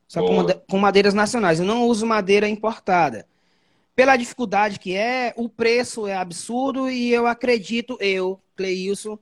Só 0.06 0.20
com, 0.26 0.46
com 0.68 0.78
madeiras 0.78 1.14
nacionais. 1.14 1.60
Eu 1.60 1.66
não 1.66 1.86
uso 1.86 2.06
madeira 2.06 2.48
importada. 2.48 3.26
Pela 3.94 4.16
dificuldade 4.16 4.78
que 4.78 4.94
é, 4.94 5.34
o 5.36 5.48
preço 5.48 6.06
é 6.06 6.14
absurdo 6.14 6.88
e 6.88 7.12
eu 7.12 7.26
acredito, 7.26 7.98
eu, 8.00 8.40
Cleilson, 8.56 9.18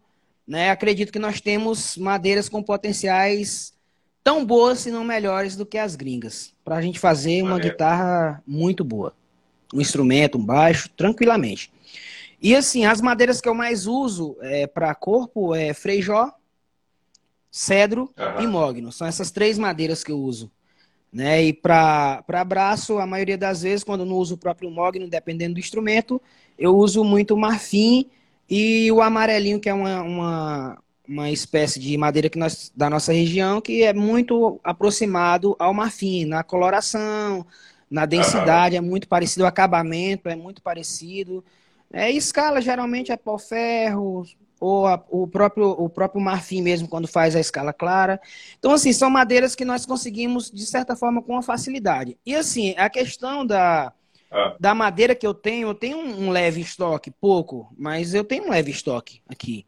né, 0.46 0.70
acredito 0.70 1.12
que 1.12 1.18
nós 1.18 1.40
temos 1.40 1.96
madeiras 1.96 2.48
com 2.48 2.62
potenciais 2.62 3.74
tão 4.22 4.44
boas, 4.44 4.80
se 4.80 4.90
não 4.90 5.02
melhores, 5.04 5.56
do 5.56 5.64
que 5.64 5.78
as 5.78 5.96
gringas. 5.96 6.52
Para 6.64 6.76
a 6.76 6.82
gente 6.82 6.98
fazer 6.98 7.42
uma 7.42 7.58
guitarra 7.58 8.42
muito 8.46 8.84
boa. 8.84 9.14
Um 9.72 9.80
instrumento, 9.80 10.36
um 10.36 10.44
baixo, 10.44 10.88
tranquilamente. 10.96 11.72
E 12.40 12.54
assim, 12.54 12.84
as 12.84 13.00
madeiras 13.00 13.40
que 13.40 13.48
eu 13.48 13.54
mais 13.54 13.86
uso 13.86 14.36
é, 14.40 14.66
para 14.66 14.94
corpo 14.94 15.54
é 15.54 15.72
freijó, 15.72 16.32
cedro 17.50 18.12
uhum. 18.16 18.42
e 18.42 18.46
mogno. 18.46 18.92
São 18.92 19.06
essas 19.06 19.30
três 19.30 19.58
madeiras 19.58 20.04
que 20.04 20.12
eu 20.12 20.18
uso. 20.18 20.50
Né? 21.12 21.44
E 21.44 21.52
para 21.52 22.44
braço, 22.46 22.98
a 22.98 23.06
maioria 23.06 23.38
das 23.38 23.62
vezes, 23.62 23.82
quando 23.82 24.04
não 24.04 24.16
uso 24.16 24.34
o 24.34 24.38
próprio 24.38 24.70
mogno, 24.70 25.08
dependendo 25.08 25.54
do 25.54 25.60
instrumento, 25.60 26.20
eu 26.58 26.76
uso 26.76 27.02
muito 27.02 27.36
marfim 27.36 28.10
e 28.48 28.92
o 28.92 29.00
amarelinho, 29.00 29.58
que 29.58 29.68
é 29.68 29.74
uma, 29.74 30.02
uma, 30.02 30.78
uma 31.08 31.30
espécie 31.30 31.80
de 31.80 31.96
madeira 31.96 32.28
que 32.28 32.38
nós, 32.38 32.70
da 32.76 32.90
nossa 32.90 33.12
região, 33.12 33.60
que 33.60 33.82
é 33.82 33.94
muito 33.94 34.60
aproximado 34.62 35.56
ao 35.58 35.72
marfim, 35.72 36.26
na 36.26 36.42
coloração, 36.42 37.46
na 37.90 38.04
densidade, 38.04 38.76
é 38.76 38.80
muito 38.80 39.08
parecido, 39.08 39.44
o 39.44 39.48
acabamento 39.48 40.28
é 40.28 40.36
muito 40.36 40.60
parecido. 40.60 41.42
É, 41.92 42.10
escala 42.10 42.60
geralmente 42.60 43.12
é 43.12 43.16
pau-ferro, 43.16 44.24
ou 44.60 44.86
a, 44.86 45.02
o, 45.10 45.26
próprio, 45.26 45.70
o 45.70 45.88
próprio 45.88 46.20
marfim 46.20 46.62
mesmo, 46.62 46.88
quando 46.88 47.06
faz 47.06 47.36
a 47.36 47.40
escala 47.40 47.72
clara. 47.72 48.20
Então, 48.58 48.72
assim, 48.72 48.92
são 48.92 49.10
madeiras 49.10 49.54
que 49.54 49.64
nós 49.64 49.84
conseguimos, 49.84 50.50
de 50.50 50.66
certa 50.66 50.96
forma, 50.96 51.22
com 51.22 51.40
facilidade. 51.42 52.18
E, 52.24 52.34
assim, 52.34 52.74
a 52.76 52.88
questão 52.88 53.44
da, 53.44 53.92
ah. 54.30 54.56
da 54.58 54.74
madeira 54.74 55.14
que 55.14 55.26
eu 55.26 55.34
tenho, 55.34 55.68
eu 55.68 55.74
tenho 55.74 55.98
um 55.98 56.30
leve 56.30 56.60
estoque, 56.60 57.10
pouco, 57.10 57.72
mas 57.76 58.14
eu 58.14 58.24
tenho 58.24 58.46
um 58.46 58.50
leve 58.50 58.70
estoque 58.70 59.20
aqui. 59.28 59.66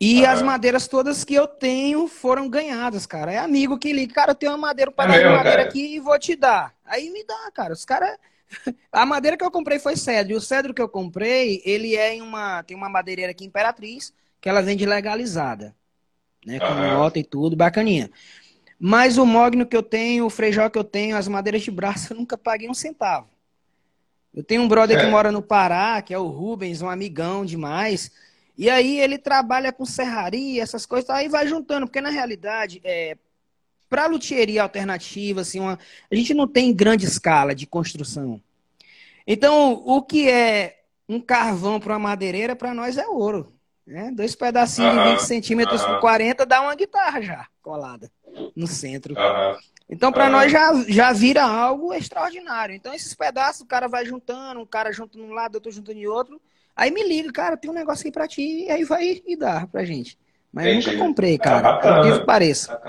E 0.00 0.26
ah. 0.26 0.32
as 0.32 0.42
madeiras 0.42 0.88
todas 0.88 1.22
que 1.22 1.34
eu 1.34 1.46
tenho 1.46 2.08
foram 2.08 2.48
ganhadas, 2.48 3.06
cara. 3.06 3.32
É 3.32 3.38
amigo 3.38 3.78
que 3.78 3.92
liga, 3.92 4.12
cara, 4.12 4.32
eu 4.32 4.34
tenho 4.34 4.50
uma 4.50 4.58
madeira, 4.58 4.90
um 4.90 4.94
pedaço 4.94 5.20
é 5.20 5.22
de 5.22 5.28
madeira 5.28 5.58
cara. 5.58 5.68
aqui 5.68 5.94
e 5.94 6.00
vou 6.00 6.18
te 6.18 6.34
dar. 6.34 6.74
Aí 6.84 7.08
me 7.10 7.24
dá, 7.24 7.50
cara. 7.54 7.72
Os 7.72 7.84
caras 7.84 8.18
A 8.92 9.06
madeira 9.06 9.36
que 9.36 9.44
eu 9.44 9.50
comprei 9.50 9.78
foi 9.78 9.96
cedro. 9.96 10.32
E 10.32 10.36
o 10.36 10.40
cedro 10.40 10.74
que 10.74 10.82
eu 10.82 10.88
comprei, 10.88 11.62
ele 11.64 11.96
é 11.96 12.14
em 12.14 12.22
uma. 12.22 12.62
Tem 12.62 12.76
uma 12.76 12.88
madeireira 12.88 13.32
aqui, 13.32 13.44
Imperatriz, 13.44 14.12
que 14.40 14.48
ela 14.48 14.62
vende 14.62 14.84
legalizada. 14.84 15.74
Né? 16.44 16.58
Com 16.58 16.66
uhum. 16.66 16.94
nota 16.94 17.18
e 17.18 17.24
tudo, 17.24 17.56
bacaninha. 17.56 18.10
Mas 18.78 19.16
o 19.16 19.24
mogno 19.24 19.64
que 19.64 19.76
eu 19.76 19.82
tenho, 19.82 20.26
o 20.26 20.30
freijó 20.30 20.68
que 20.68 20.78
eu 20.78 20.84
tenho, 20.84 21.16
as 21.16 21.28
madeiras 21.28 21.62
de 21.62 21.70
braço, 21.70 22.12
eu 22.12 22.16
nunca 22.16 22.36
paguei 22.36 22.68
um 22.68 22.74
centavo. 22.74 23.28
Eu 24.34 24.42
tenho 24.42 24.62
um 24.62 24.68
brother 24.68 24.98
é. 24.98 25.04
que 25.04 25.10
mora 25.10 25.30
no 25.30 25.42
Pará, 25.42 26.00
que 26.02 26.12
é 26.12 26.18
o 26.18 26.26
Rubens, 26.26 26.82
um 26.82 26.88
amigão 26.88 27.44
demais. 27.44 28.10
E 28.56 28.68
aí 28.68 28.98
ele 28.98 29.18
trabalha 29.18 29.72
com 29.72 29.84
serraria, 29.84 30.62
essas 30.62 30.84
coisas, 30.84 31.08
aí 31.10 31.28
vai 31.28 31.46
juntando, 31.46 31.86
porque 31.86 32.00
na 32.00 32.10
realidade, 32.10 32.80
é, 32.82 33.16
para 33.92 34.06
luthieria 34.06 34.62
alternativa, 34.62 35.42
assim, 35.42 35.60
uma, 35.60 35.78
a 36.10 36.14
gente 36.14 36.32
não 36.32 36.48
tem 36.48 36.72
grande 36.72 37.04
escala 37.04 37.54
de 37.54 37.66
construção. 37.66 38.40
Então, 39.26 39.82
o 39.84 40.00
que 40.00 40.30
é 40.30 40.78
um 41.06 41.20
carvão 41.20 41.78
para 41.78 41.92
uma 41.92 42.08
madeireira, 42.08 42.56
para 42.56 42.72
nós 42.72 42.96
é 42.96 43.06
ouro. 43.06 43.52
Né? 43.86 44.10
Dois 44.10 44.34
pedacinhos 44.34 44.94
de 44.94 45.10
20 45.10 45.18
centímetros 45.18 45.84
por 45.84 46.00
40 46.00 46.46
dá 46.46 46.62
uma 46.62 46.74
guitarra 46.74 47.20
já 47.20 47.46
colada 47.60 48.10
no 48.56 48.66
centro. 48.66 49.14
Então, 49.90 50.10
para 50.10 50.30
nós 50.30 50.50
já, 50.50 50.72
já 50.88 51.12
vira 51.12 51.42
algo 51.44 51.92
extraordinário. 51.92 52.74
Então, 52.74 52.94
esses 52.94 53.12
pedaços, 53.12 53.60
o 53.60 53.66
cara 53.66 53.88
vai 53.88 54.06
juntando, 54.06 54.58
um 54.58 54.66
cara 54.66 54.90
junta 54.90 55.18
num 55.18 55.34
lado, 55.34 55.56
outro 55.56 55.70
junto 55.70 55.92
em 55.92 56.06
outro. 56.06 56.40
Aí 56.74 56.90
me 56.90 57.06
liga, 57.06 57.30
cara, 57.30 57.58
tem 57.58 57.70
um 57.70 57.74
negócio 57.74 58.04
aqui 58.04 58.10
para 58.10 58.26
ti, 58.26 58.64
e 58.64 58.70
aí 58.70 58.84
vai 58.84 59.20
e 59.26 59.36
dá 59.36 59.66
pra 59.66 59.84
gente. 59.84 60.16
Mas 60.50 60.66
Entendi. 60.66 60.86
eu 60.86 60.92
nunca 60.94 61.06
comprei, 61.06 61.36
cara. 61.36 61.68
É 61.68 62.02
por 62.02 62.18
que 62.18 62.24
pareça. 62.24 62.80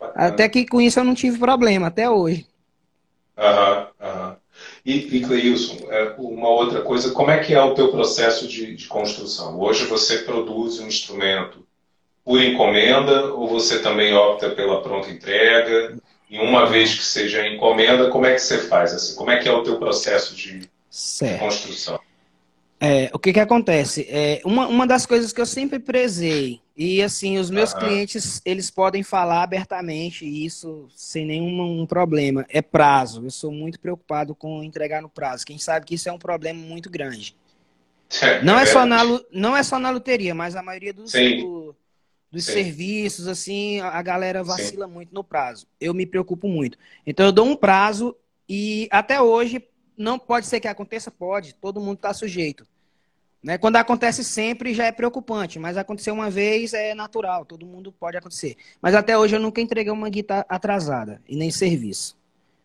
Hum. 0.00 0.06
Até 0.14 0.48
que 0.48 0.66
com 0.66 0.80
isso 0.80 1.00
eu 1.00 1.04
não 1.04 1.14
tive 1.14 1.38
problema, 1.38 1.88
até 1.88 2.08
hoje. 2.08 2.46
Aham, 3.36 3.88
aham. 4.00 4.36
E, 4.84 5.16
e 5.16 5.20
Cleilson, 5.20 5.86
é, 5.90 6.14
uma 6.18 6.48
outra 6.48 6.80
coisa, 6.82 7.12
como 7.12 7.30
é 7.30 7.38
que 7.38 7.54
é 7.54 7.62
o 7.62 7.74
teu 7.74 7.88
processo 7.90 8.48
de, 8.48 8.74
de 8.74 8.86
construção? 8.86 9.60
Hoje 9.60 9.84
você 9.84 10.18
produz 10.18 10.80
um 10.80 10.88
instrumento 10.88 11.64
por 12.24 12.42
encomenda 12.42 13.32
ou 13.32 13.48
você 13.48 13.80
também 13.80 14.14
opta 14.14 14.50
pela 14.50 14.82
pronta 14.82 15.10
entrega? 15.10 15.96
E 16.28 16.38
uma 16.38 16.66
vez 16.66 16.94
que 16.94 17.04
seja 17.04 17.46
encomenda, 17.46 18.10
como 18.10 18.26
é 18.26 18.34
que 18.34 18.40
você 18.40 18.58
faz? 18.58 18.92
Assim, 18.92 19.14
como 19.14 19.30
é 19.30 19.38
que 19.38 19.48
é 19.48 19.52
o 19.52 19.62
teu 19.62 19.78
processo 19.78 20.34
de, 20.34 20.60
de 20.60 21.38
construção? 21.38 21.98
É, 22.80 23.10
o 23.12 23.18
que 23.18 23.32
que 23.32 23.40
acontece? 23.40 24.06
É, 24.08 24.40
uma, 24.44 24.68
uma 24.68 24.86
das 24.86 25.04
coisas 25.04 25.32
que 25.32 25.40
eu 25.40 25.46
sempre 25.46 25.80
prezei, 25.80 26.60
e 26.76 27.02
assim, 27.02 27.36
os 27.38 27.50
meus 27.50 27.72
uhum. 27.72 27.80
clientes, 27.80 28.40
eles 28.44 28.70
podem 28.70 29.02
falar 29.02 29.42
abertamente 29.42 30.24
isso 30.24 30.88
sem 30.94 31.26
nenhum 31.26 31.80
um 31.80 31.84
problema, 31.84 32.46
é 32.48 32.62
prazo. 32.62 33.24
Eu 33.24 33.30
sou 33.30 33.50
muito 33.50 33.80
preocupado 33.80 34.32
com 34.32 34.62
entregar 34.62 35.02
no 35.02 35.08
prazo. 35.08 35.44
Quem 35.44 35.58
sabe 35.58 35.86
que 35.86 35.96
isso 35.96 36.08
é 36.08 36.12
um 36.12 36.18
problema 36.18 36.60
muito 36.60 36.88
grande. 36.88 37.36
É, 38.22 38.42
não, 38.44 38.56
é 38.56 38.64
só 38.64 38.86
na, 38.86 39.02
não 39.32 39.56
é 39.56 39.62
só 39.64 39.78
na 39.80 39.90
loteria, 39.90 40.34
mas 40.36 40.54
a 40.54 40.62
maioria 40.62 40.92
dos, 40.92 41.10
do, 41.12 41.74
dos 42.30 42.44
serviços, 42.44 43.26
assim, 43.26 43.80
a 43.80 44.00
galera 44.00 44.44
vacila 44.44 44.86
Sim. 44.86 44.92
muito 44.92 45.12
no 45.12 45.24
prazo. 45.24 45.66
Eu 45.80 45.92
me 45.92 46.06
preocupo 46.06 46.46
muito. 46.46 46.78
Então 47.04 47.26
eu 47.26 47.32
dou 47.32 47.44
um 47.44 47.56
prazo 47.56 48.16
e 48.48 48.88
até 48.92 49.20
hoje 49.20 49.60
não 49.98 50.18
pode 50.18 50.46
ser 50.46 50.60
que 50.60 50.68
aconteça? 50.68 51.10
Pode, 51.10 51.54
todo 51.54 51.80
mundo 51.80 51.96
está 51.96 52.14
sujeito. 52.14 52.66
Né? 53.42 53.58
Quando 53.58 53.76
acontece 53.76 54.24
sempre 54.24 54.74
já 54.74 54.86
é 54.86 54.92
preocupante, 54.92 55.58
mas 55.58 55.76
acontecer 55.76 56.10
uma 56.10 56.30
vez 56.30 56.72
é 56.74 56.94
natural, 56.94 57.44
todo 57.44 57.66
mundo 57.66 57.92
pode 57.92 58.16
acontecer. 58.16 58.56
Mas 58.80 58.94
até 58.94 59.16
hoje 59.16 59.36
eu 59.36 59.40
nunca 59.40 59.60
entreguei 59.60 59.92
uma 59.92 60.08
guitarra 60.08 60.46
atrasada 60.48 61.22
e 61.28 61.36
nem 61.36 61.50
serviço. 61.50 62.16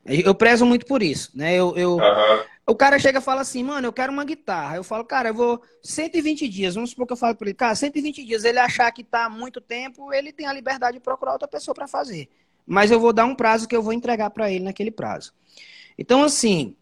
Eu 0.06 0.36
prezo 0.36 0.66
muito 0.66 0.86
por 0.86 1.02
isso, 1.02 1.32
né? 1.34 1.54
Eu, 1.54 1.78
eu 1.78 1.96
uhum. 1.96 2.44
O 2.66 2.76
cara 2.76 2.98
chega 2.98 3.20
e 3.20 3.22
fala 3.22 3.42
assim, 3.42 3.62
mano, 3.62 3.88
eu 3.88 3.94
quero 3.94 4.12
uma 4.12 4.24
guitarra. 4.24 4.78
Eu 4.78 4.86
falo, 4.86 5.04
cara, 5.04 5.30
eu 5.30 5.34
vou 5.34 5.62
120 5.82 6.48
dias. 6.48 6.76
Vamos 6.76 6.92
supor 6.92 7.06
que 7.06 7.12
eu 7.12 7.18
falo 7.18 7.36
para 7.36 7.48
ele, 7.48 7.54
cara, 7.54 7.76
120 7.76 8.24
dias. 8.24 8.46
Ele 8.46 8.58
achar 8.58 8.90
que 8.92 9.04
tá 9.04 9.30
muito 9.30 9.60
tempo, 9.60 10.14
ele 10.14 10.32
tem 10.32 10.46
a 10.46 10.54
liberdade 10.54 10.98
de 10.98 11.04
procurar 11.04 11.34
outra 11.34 11.48
pessoa 11.48 11.76
para 11.76 11.88
fazer. 11.88 12.30
Mas 12.66 12.90
eu 12.90 13.02
vou 13.02 13.12
dar 13.12 13.26
um 13.26 13.36
prazo 13.36 13.68
que 13.68 13.76
eu 13.76 13.84
vou 13.84 13.92
entregar 13.92 14.30
para 14.30 14.50
ele 14.50 14.64
naquele 14.64 14.92
prazo. 14.92 15.34
Então, 15.98 16.24
assim, 16.24 16.74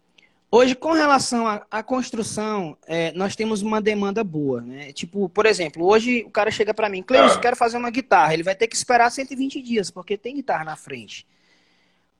Hoje, 0.54 0.74
com 0.74 0.92
relação 0.92 1.46
à, 1.48 1.82
construção, 1.82 2.76
é, 2.86 3.10
nós 3.12 3.34
temos 3.34 3.62
uma 3.62 3.80
demanda 3.80 4.22
boa. 4.22 4.60
Né? 4.60 4.92
Tipo, 4.92 5.26
por 5.30 5.46
exemplo, 5.46 5.82
hoje 5.82 6.24
o 6.24 6.30
cara 6.30 6.50
chega 6.50 6.74
para 6.74 6.90
mim, 6.90 7.02
Cleison, 7.02 7.36
ah. 7.36 7.40
quero 7.40 7.56
fazer 7.56 7.78
uma 7.78 7.88
guitarra. 7.88 8.34
Ele 8.34 8.42
vai 8.42 8.54
ter 8.54 8.66
que 8.66 8.76
esperar 8.76 9.10
120 9.10 9.62
dias, 9.62 9.90
porque 9.90 10.18
tem 10.18 10.34
guitarra 10.34 10.62
na 10.62 10.76
frente. 10.76 11.26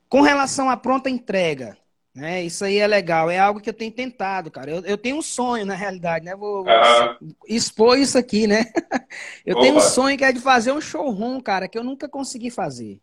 Com 0.09 0.23
relação 0.23 0.71
à 0.71 0.79
pronta 0.79 1.11
entrega, 1.11 1.77
né? 2.15 2.43
Isso 2.43 2.65
aí 2.65 2.79
é 2.79 2.87
legal. 2.87 3.31
É 3.31 3.39
algo 3.39 3.61
que 3.61 3.69
eu 3.69 3.75
tenho 3.75 3.93
tentado, 3.93 4.51
cara. 4.51 4.71
Eu, 4.71 4.81
eu 4.87 4.97
tenho 4.97 5.19
um 5.19 5.23
sonho, 5.23 5.67
na 5.67 5.75
realidade, 5.75 6.25
né? 6.25 6.35
Vou, 6.35 6.67
ah. 6.67 7.19
expor 7.47 7.99
isso 7.99 8.17
aqui, 8.17 8.47
né? 8.47 8.65
eu 9.45 9.57
Opa. 9.57 9.63
tenho 9.63 9.77
um 9.77 9.81
sonho 9.81 10.17
que 10.17 10.25
é 10.25 10.33
de 10.33 10.41
fazer 10.41 10.73
um 10.73 10.81
showroom, 10.81 11.39
cara, 11.39 11.69
que 11.69 11.77
eu 11.77 11.85
nunca 11.85 12.09
consegui 12.09 12.51
fazer. 12.51 12.99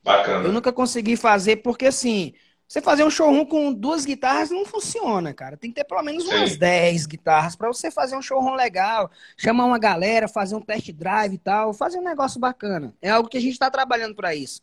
Bacana. 0.00 0.46
Eu 0.46 0.52
nunca 0.52 0.72
consegui 0.72 1.16
fazer, 1.16 1.56
porque 1.56 1.86
assim 1.86 2.34
você 2.66 2.80
fazer 2.80 3.04
um 3.04 3.10
showroom 3.10 3.44
com 3.44 3.72
duas 3.72 4.04
guitarras 4.04 4.50
não 4.50 4.64
funciona, 4.64 5.32
cara. 5.32 5.56
Tem 5.56 5.70
que 5.70 5.76
ter 5.76 5.84
pelo 5.84 6.02
menos 6.02 6.24
umas 6.24 6.52
Sim. 6.52 6.58
10 6.58 7.06
guitarras 7.06 7.54
para 7.54 7.68
você 7.68 7.90
fazer 7.90 8.16
um 8.16 8.22
showroom 8.22 8.54
legal, 8.54 9.10
chamar 9.36 9.66
uma 9.66 9.78
galera, 9.78 10.26
fazer 10.26 10.56
um 10.56 10.60
test 10.60 10.90
drive 10.92 11.34
e 11.34 11.38
tal, 11.38 11.72
fazer 11.72 11.98
um 11.98 12.04
negócio 12.04 12.40
bacana. 12.40 12.94
É 13.00 13.10
algo 13.10 13.28
que 13.28 13.38
a 13.38 13.40
gente 13.40 13.52
está 13.52 13.70
trabalhando 13.70 14.14
para 14.14 14.34
isso. 14.34 14.62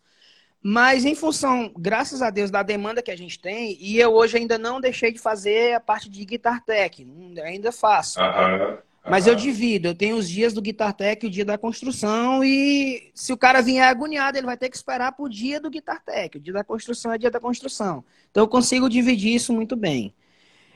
Mas 0.64 1.06
em 1.06 1.16
função, 1.16 1.72
graças 1.76 2.22
a 2.22 2.30
Deus, 2.30 2.52
da 2.52 2.62
demanda 2.62 3.02
que 3.02 3.10
a 3.10 3.18
gente 3.18 3.40
tem, 3.40 3.76
e 3.80 4.00
eu 4.00 4.14
hoje 4.14 4.38
ainda 4.38 4.60
não 4.60 4.80
deixei 4.80 5.12
de 5.12 5.20
fazer 5.20 5.74
a 5.74 5.80
parte 5.80 6.08
de 6.10 6.24
Guitar 6.24 6.64
Tech, 6.64 7.08
ainda 7.44 7.72
faço. 7.72 8.20
Aham. 8.20 8.78
Mas 9.10 9.26
eu 9.26 9.34
divido, 9.34 9.88
eu 9.88 9.96
tenho 9.96 10.16
os 10.16 10.30
dias 10.30 10.54
do 10.54 10.62
Guitar 10.62 10.94
Tech 10.94 11.26
e 11.26 11.28
o 11.28 11.32
dia 11.32 11.44
da 11.44 11.58
construção, 11.58 12.44
e 12.44 13.12
se 13.16 13.34
o 13.34 13.38
cara 13.38 13.60
vier 13.62 13.84
agoniado, 13.84 14.38
ele 14.38 14.46
vai 14.46 14.56
ter 14.56 14.70
que 14.70 14.76
esperar 14.76 15.12
pro 15.12 15.28
dia 15.28 15.60
do 15.60 15.72
Guitar 15.72 16.04
Tech. 16.04 16.38
O 16.38 16.40
dia 16.40 16.54
da 16.54 16.64
construção 16.64 17.12
é 17.12 17.18
dia 17.18 17.32
da 17.32 17.40
construção. 17.40 18.04
Então 18.30 18.44
eu 18.44 18.48
consigo 18.48 18.88
dividir 18.88 19.34
isso 19.34 19.52
muito 19.54 19.76
bem. 19.76 20.14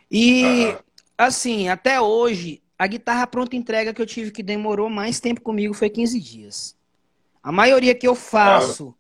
E, 0.10 0.76
assim, 1.18 1.70
até 1.70 2.02
hoje, 2.02 2.62
a 2.78 2.88
guitarra 2.88 3.28
pronta 3.28 3.56
entrega 3.56 3.94
que 3.94 4.02
eu 4.02 4.06
tive 4.06 4.32
que 4.32 4.42
demorou 4.42 4.90
mais 4.90 5.20
tempo 5.20 5.42
comigo 5.42 5.74
foi 5.74 5.90
15 5.90 6.20
dias. 6.20 6.76
A 7.44 7.52
maioria 7.52 7.94
que 7.94 8.08
eu 8.08 8.16
faço, 8.16 8.96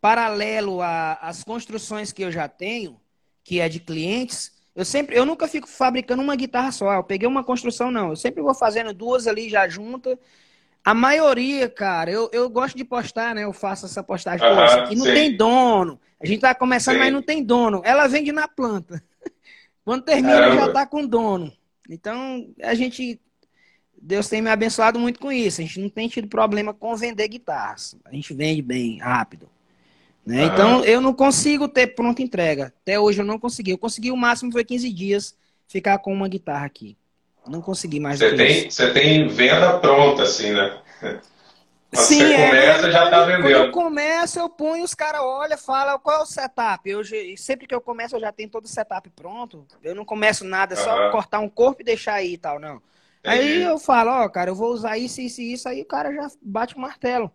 paralelo 0.00 0.80
às 1.20 1.42
construções 1.42 2.12
que 2.12 2.22
eu 2.22 2.30
já 2.30 2.46
tenho, 2.46 3.00
que 3.42 3.60
é 3.60 3.68
de 3.68 3.80
clientes, 3.80 4.52
eu 4.74 4.84
sempre, 4.84 5.16
eu 5.16 5.26
nunca 5.26 5.46
fico 5.46 5.68
fabricando 5.68 6.22
uma 6.22 6.34
guitarra 6.34 6.72
só. 6.72 6.92
Eu 6.94 7.04
peguei 7.04 7.28
uma 7.28 7.44
construção, 7.44 7.90
não. 7.90 8.10
Eu 8.10 8.16
sempre 8.16 8.42
vou 8.42 8.54
fazendo 8.54 8.94
duas 8.94 9.26
ali 9.26 9.48
já 9.50 9.68
juntas. 9.68 10.16
A 10.84 10.94
maioria, 10.94 11.68
cara, 11.68 12.10
eu, 12.10 12.28
eu 12.32 12.48
gosto 12.48 12.76
de 12.76 12.84
postar, 12.84 13.34
né? 13.34 13.44
Eu 13.44 13.52
faço 13.52 13.86
essa 13.86 14.02
postagem. 14.02 14.40
Pô, 14.40 14.64
isso 14.64 14.78
aqui 14.80 14.96
não 14.96 15.04
sim. 15.04 15.14
tem 15.14 15.36
dono. 15.36 16.00
A 16.20 16.26
gente 16.26 16.40
tá 16.40 16.54
começando, 16.54 16.94
sim. 16.94 17.00
mas 17.00 17.12
não 17.12 17.22
tem 17.22 17.42
dono. 17.44 17.82
Ela 17.84 18.06
vende 18.08 18.32
na 18.32 18.48
planta. 18.48 19.02
Quando 19.84 20.04
termina, 20.04 20.38
Caramba. 20.38 20.66
já 20.66 20.72
tá 20.72 20.86
com 20.86 21.06
dono. 21.06 21.52
Então, 21.88 22.48
a 22.62 22.74
gente. 22.74 23.20
Deus 24.00 24.28
tem 24.28 24.42
me 24.42 24.50
abençoado 24.50 24.98
muito 24.98 25.20
com 25.20 25.30
isso. 25.30 25.60
A 25.60 25.64
gente 25.64 25.78
não 25.78 25.88
tem 25.88 26.08
tido 26.08 26.26
problema 26.26 26.74
com 26.74 26.96
vender 26.96 27.28
guitarras. 27.28 27.94
A 28.04 28.12
gente 28.12 28.34
vende 28.34 28.60
bem, 28.60 28.98
rápido. 28.98 29.48
Né? 30.24 30.44
Então, 30.44 30.84
eu 30.84 31.00
não 31.00 31.12
consigo 31.12 31.66
ter 31.68 31.88
pronta 31.88 32.22
entrega. 32.22 32.72
Até 32.82 32.98
hoje 32.98 33.20
eu 33.20 33.26
não 33.26 33.38
consegui. 33.38 33.72
Eu 33.72 33.78
consegui 33.78 34.10
o 34.10 34.16
máximo 34.16 34.52
foi 34.52 34.64
15 34.64 34.92
dias 34.92 35.36
ficar 35.66 35.98
com 35.98 36.12
uma 36.12 36.28
guitarra 36.28 36.66
aqui. 36.66 36.96
Não 37.46 37.60
consegui 37.60 37.98
mais. 37.98 38.20
Você 38.20 38.36
tem, 38.36 38.70
você 38.70 38.92
tem 38.92 39.26
venda 39.26 39.78
pronta, 39.78 40.22
assim, 40.22 40.52
né? 40.52 40.78
Quando 41.92 42.06
Sim, 42.06 42.20
você 42.20 42.32
é, 42.32 42.46
começa, 42.48 42.88
é, 42.88 42.90
já 42.90 43.04
está 43.04 43.24
vendendo. 43.24 43.42
Quando 43.42 43.52
eu 43.52 43.70
começo, 43.70 44.38
eu 44.38 44.48
ponho, 44.48 44.82
os 44.82 44.94
caras 44.94 45.20
olham, 45.20 45.58
falam 45.58 45.98
qual 45.98 46.20
é 46.20 46.22
o 46.22 46.26
setup. 46.26 46.88
Eu, 46.88 47.02
sempre 47.36 47.66
que 47.66 47.74
eu 47.74 47.82
começo, 47.82 48.16
eu 48.16 48.20
já 48.20 48.32
tenho 48.32 48.48
todo 48.48 48.64
o 48.64 48.68
setup 48.68 49.10
pronto. 49.10 49.66
Eu 49.82 49.94
não 49.94 50.02
começo 50.02 50.42
nada, 50.42 50.72
é 50.72 50.76
só 50.76 51.10
cortar 51.10 51.40
um 51.40 51.50
corpo 51.50 51.82
e 51.82 51.84
deixar 51.84 52.14
aí 52.14 52.32
e 52.32 52.38
tal, 52.38 52.58
não. 52.58 52.80
Entendi. 53.22 53.38
Aí 53.42 53.62
eu 53.62 53.78
falo, 53.78 54.10
ó, 54.10 54.24
oh, 54.24 54.30
cara, 54.30 54.48
eu 54.48 54.54
vou 54.54 54.72
usar 54.72 54.96
isso, 54.96 55.20
isso 55.20 55.42
e 55.42 55.52
isso, 55.52 55.68
aí 55.68 55.82
o 55.82 55.84
cara 55.84 56.10
já 56.14 56.28
bate 56.40 56.74
o 56.74 56.80
martelo. 56.80 57.30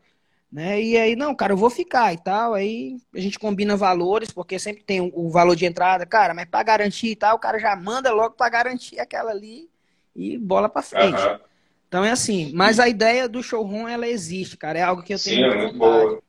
Né? 0.52 0.82
E 0.82 0.98
aí, 0.98 1.16
não, 1.16 1.36
cara, 1.36 1.54
eu 1.54 1.58
vou 1.58 1.70
ficar 1.70 2.14
e 2.14 2.18
tal. 2.18 2.54
Aí 2.54 2.98
a 3.14 3.20
gente 3.20 3.38
combina 3.38 3.76
valores, 3.76 4.32
porque 4.32 4.58
sempre 4.58 4.84
tem 4.84 5.12
o 5.14 5.30
valor 5.30 5.56
de 5.56 5.66
entrada, 5.66 6.06
cara, 6.06 6.34
mas 6.34 6.46
para 6.46 6.64
garantir 6.64 7.08
e 7.08 7.16
tal, 7.16 7.36
o 7.36 7.40
cara 7.40 7.60
já 7.60 7.76
manda 7.76 8.14
logo 8.14 8.36
para 8.36 8.50
garantir 8.50 9.00
aquela 9.00 9.32
ali 9.32 9.70
e 10.16 10.38
bola 10.38 10.70
para 10.70 10.82
frente. 10.82 11.22
Uhum. 11.22 11.40
Então 11.88 12.04
é 12.04 12.12
assim, 12.12 12.52
mas 12.54 12.80
a 12.80 12.88
ideia 12.88 13.30
do 13.30 13.44
showroom 13.44 13.88
ela 13.88 14.08
existe, 14.08 14.58
cara. 14.58 14.80
É 14.80 14.84
algo 14.84 15.04
que 15.04 15.14
eu 15.14 15.20
tenho 15.20 15.36
sim, 15.36 15.42
muita 15.42 15.56
é 15.56 15.62
muito 15.62 15.78
vontade. 15.78 16.06
Boa. 16.06 16.24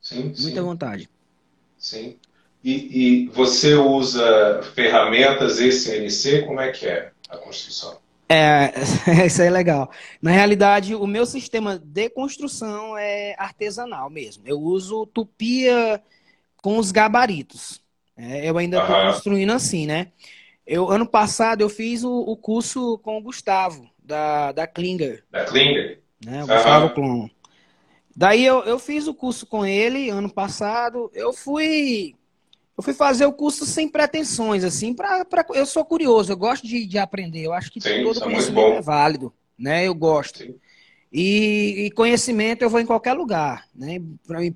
Sim, 0.00 0.22
muita 0.22 0.40
sim. 0.40 0.60
vontade. 0.60 1.10
Sim. 1.78 2.18
E, 2.62 3.24
e 3.24 3.28
você 3.28 3.74
usa 3.74 4.62
ferramentas 4.74 5.60
ECNC? 5.60 6.46
Como 6.46 6.60
é 6.60 6.70
que 6.70 6.86
é 6.86 7.12
a 7.28 7.36
construção? 7.36 7.98
É, 8.28 8.72
isso 9.26 9.42
aí 9.42 9.48
é 9.48 9.50
legal. 9.50 9.90
Na 10.20 10.30
realidade, 10.30 10.94
o 10.94 11.06
meu 11.06 11.26
sistema 11.26 11.78
de 11.78 12.08
construção 12.08 12.96
é 12.96 13.34
artesanal 13.38 14.08
mesmo. 14.08 14.44
Eu 14.46 14.60
uso 14.60 15.06
tupia 15.06 16.02
com 16.56 16.78
os 16.78 16.90
gabaritos. 16.90 17.82
É, 18.16 18.48
eu 18.48 18.56
ainda 18.56 18.80
estou 18.80 18.96
construindo 19.06 19.52
assim, 19.52 19.86
né? 19.86 20.08
Eu, 20.66 20.90
ano 20.90 21.06
passado 21.06 21.60
eu 21.60 21.68
fiz 21.68 22.04
o, 22.04 22.20
o, 22.20 22.36
curso 22.36 22.98
com 22.98 23.18
o 23.18 23.22
Gustavo, 23.22 23.90
da, 24.02 24.52
da 24.52 24.66
Klinger. 24.66 25.22
Da 25.30 25.44
Klinger? 25.44 26.00
Né? 26.24 26.42
O 26.42 26.46
Gustavo 26.46 26.94
Clon. 26.94 27.28
Daí 28.16 28.44
eu, 28.44 28.62
eu 28.62 28.78
fiz 28.78 29.06
o 29.06 29.14
curso 29.14 29.44
com 29.46 29.66
ele 29.66 30.08
ano 30.08 30.30
passado. 30.30 31.10
Eu 31.12 31.32
fui 31.32 32.14
eu 32.76 32.82
fui 32.82 32.92
fazer 32.92 33.24
o 33.24 33.32
curso 33.32 33.64
sem 33.64 33.88
pretensões, 33.88 34.64
assim, 34.64 34.92
pra, 34.92 35.24
pra, 35.24 35.46
eu 35.54 35.64
sou 35.64 35.84
curioso, 35.84 36.32
eu 36.32 36.36
gosto 36.36 36.66
de, 36.66 36.84
de 36.86 36.98
aprender, 36.98 37.44
eu 37.44 37.52
acho 37.52 37.70
que 37.70 37.80
Sim, 37.80 38.02
todo 38.02 38.18
é 38.18 38.22
conhecimento 38.22 38.78
é 38.78 38.80
válido, 38.80 39.32
né? 39.56 39.86
Eu 39.86 39.94
gosto. 39.94 40.42
E, 41.12 41.86
e, 41.86 41.90
conhecimento 41.92 42.62
eu 42.62 42.70
vou 42.70 42.80
em 42.80 42.86
qualquer 42.86 43.12
lugar, 43.12 43.64
né? 43.72 44.00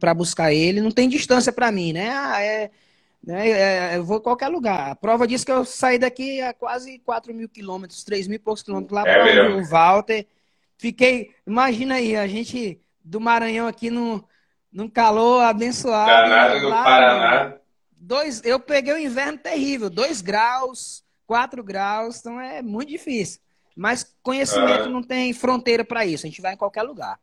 Para 0.01 0.15
buscar 0.15 0.53
ele, 0.53 0.81
não 0.81 0.91
tem 0.91 1.09
distância 1.09 1.53
para 1.53 1.71
mim, 1.71 1.93
né? 1.93 2.11
Ah, 2.11 2.43
é, 2.43 2.71
né? 3.23 3.49
É, 3.49 3.97
eu 3.97 4.05
vou 4.05 4.19
em 4.19 4.23
qualquer 4.23 4.49
lugar. 4.49 4.91
A 4.91 4.97
prova 4.97 5.25
diz 5.25 5.45
que 5.45 5.53
eu 5.53 5.65
saí 5.65 6.01
daqui 6.01 6.41
a 6.41 6.53
quase 6.53 6.99
4 6.99 7.33
mil 7.33 7.49
quilômetros, 7.49 8.03
3 8.03 8.27
mil 8.27 8.37
e 8.37 8.41
poucos 8.41 8.65
quilômetros 8.65 8.93
lá 8.93 9.09
é 9.09 9.45
para 9.45 9.57
o 9.57 9.65
Walter. 9.65 10.27
Fiquei, 10.77 11.31
imagina 11.47 11.95
aí, 11.95 12.17
a 12.17 12.27
gente 12.27 12.81
do 13.05 13.21
Maranhão 13.21 13.69
aqui 13.69 13.89
no, 13.89 14.25
num 14.73 14.89
calor 14.89 15.43
abençoado. 15.43 16.29
Danado 16.29 16.61
no 16.61 16.71
Paraná 16.71 17.59
dois, 18.01 18.43
eu 18.45 18.61
peguei 18.61 18.93
o 18.93 18.99
inverno 18.99 19.39
terrível, 19.39 19.91
2 19.91 20.21
graus, 20.21 21.05
4 21.27 21.63
graus, 21.63 22.19
então 22.19 22.41
é 22.41 22.63
muito 22.63 22.89
difícil. 22.89 23.41
Mas 23.77 24.15
conhecimento 24.23 24.85
uhum. 24.85 24.93
não 24.93 25.03
tem 25.03 25.33
fronteira 25.33 25.85
para 25.85 26.05
isso, 26.05 26.27
a 26.27 26.29
gente 26.29 26.41
vai 26.41 26.55
em 26.55 26.57
qualquer 26.57 26.83
lugar. 26.83 27.19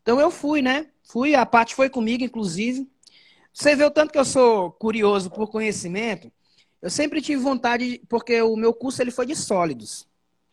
Então 0.00 0.20
eu 0.20 0.30
fui, 0.30 0.62
né? 0.62 0.86
Fui, 1.04 1.34
a 1.34 1.44
parte 1.44 1.74
foi 1.74 1.88
comigo, 1.88 2.24
inclusive. 2.24 2.88
Você 3.52 3.76
vê 3.76 3.84
o 3.84 3.90
tanto 3.90 4.12
que 4.12 4.18
eu 4.18 4.24
sou 4.24 4.72
curioso 4.72 5.30
por 5.30 5.48
conhecimento. 5.48 6.32
Eu 6.80 6.90
sempre 6.90 7.20
tive 7.20 7.40
vontade, 7.40 8.00
porque 8.08 8.40
o 8.42 8.56
meu 8.56 8.72
curso 8.72 9.02
ele 9.02 9.10
foi 9.10 9.26
de 9.26 9.36
sólidos. 9.36 10.06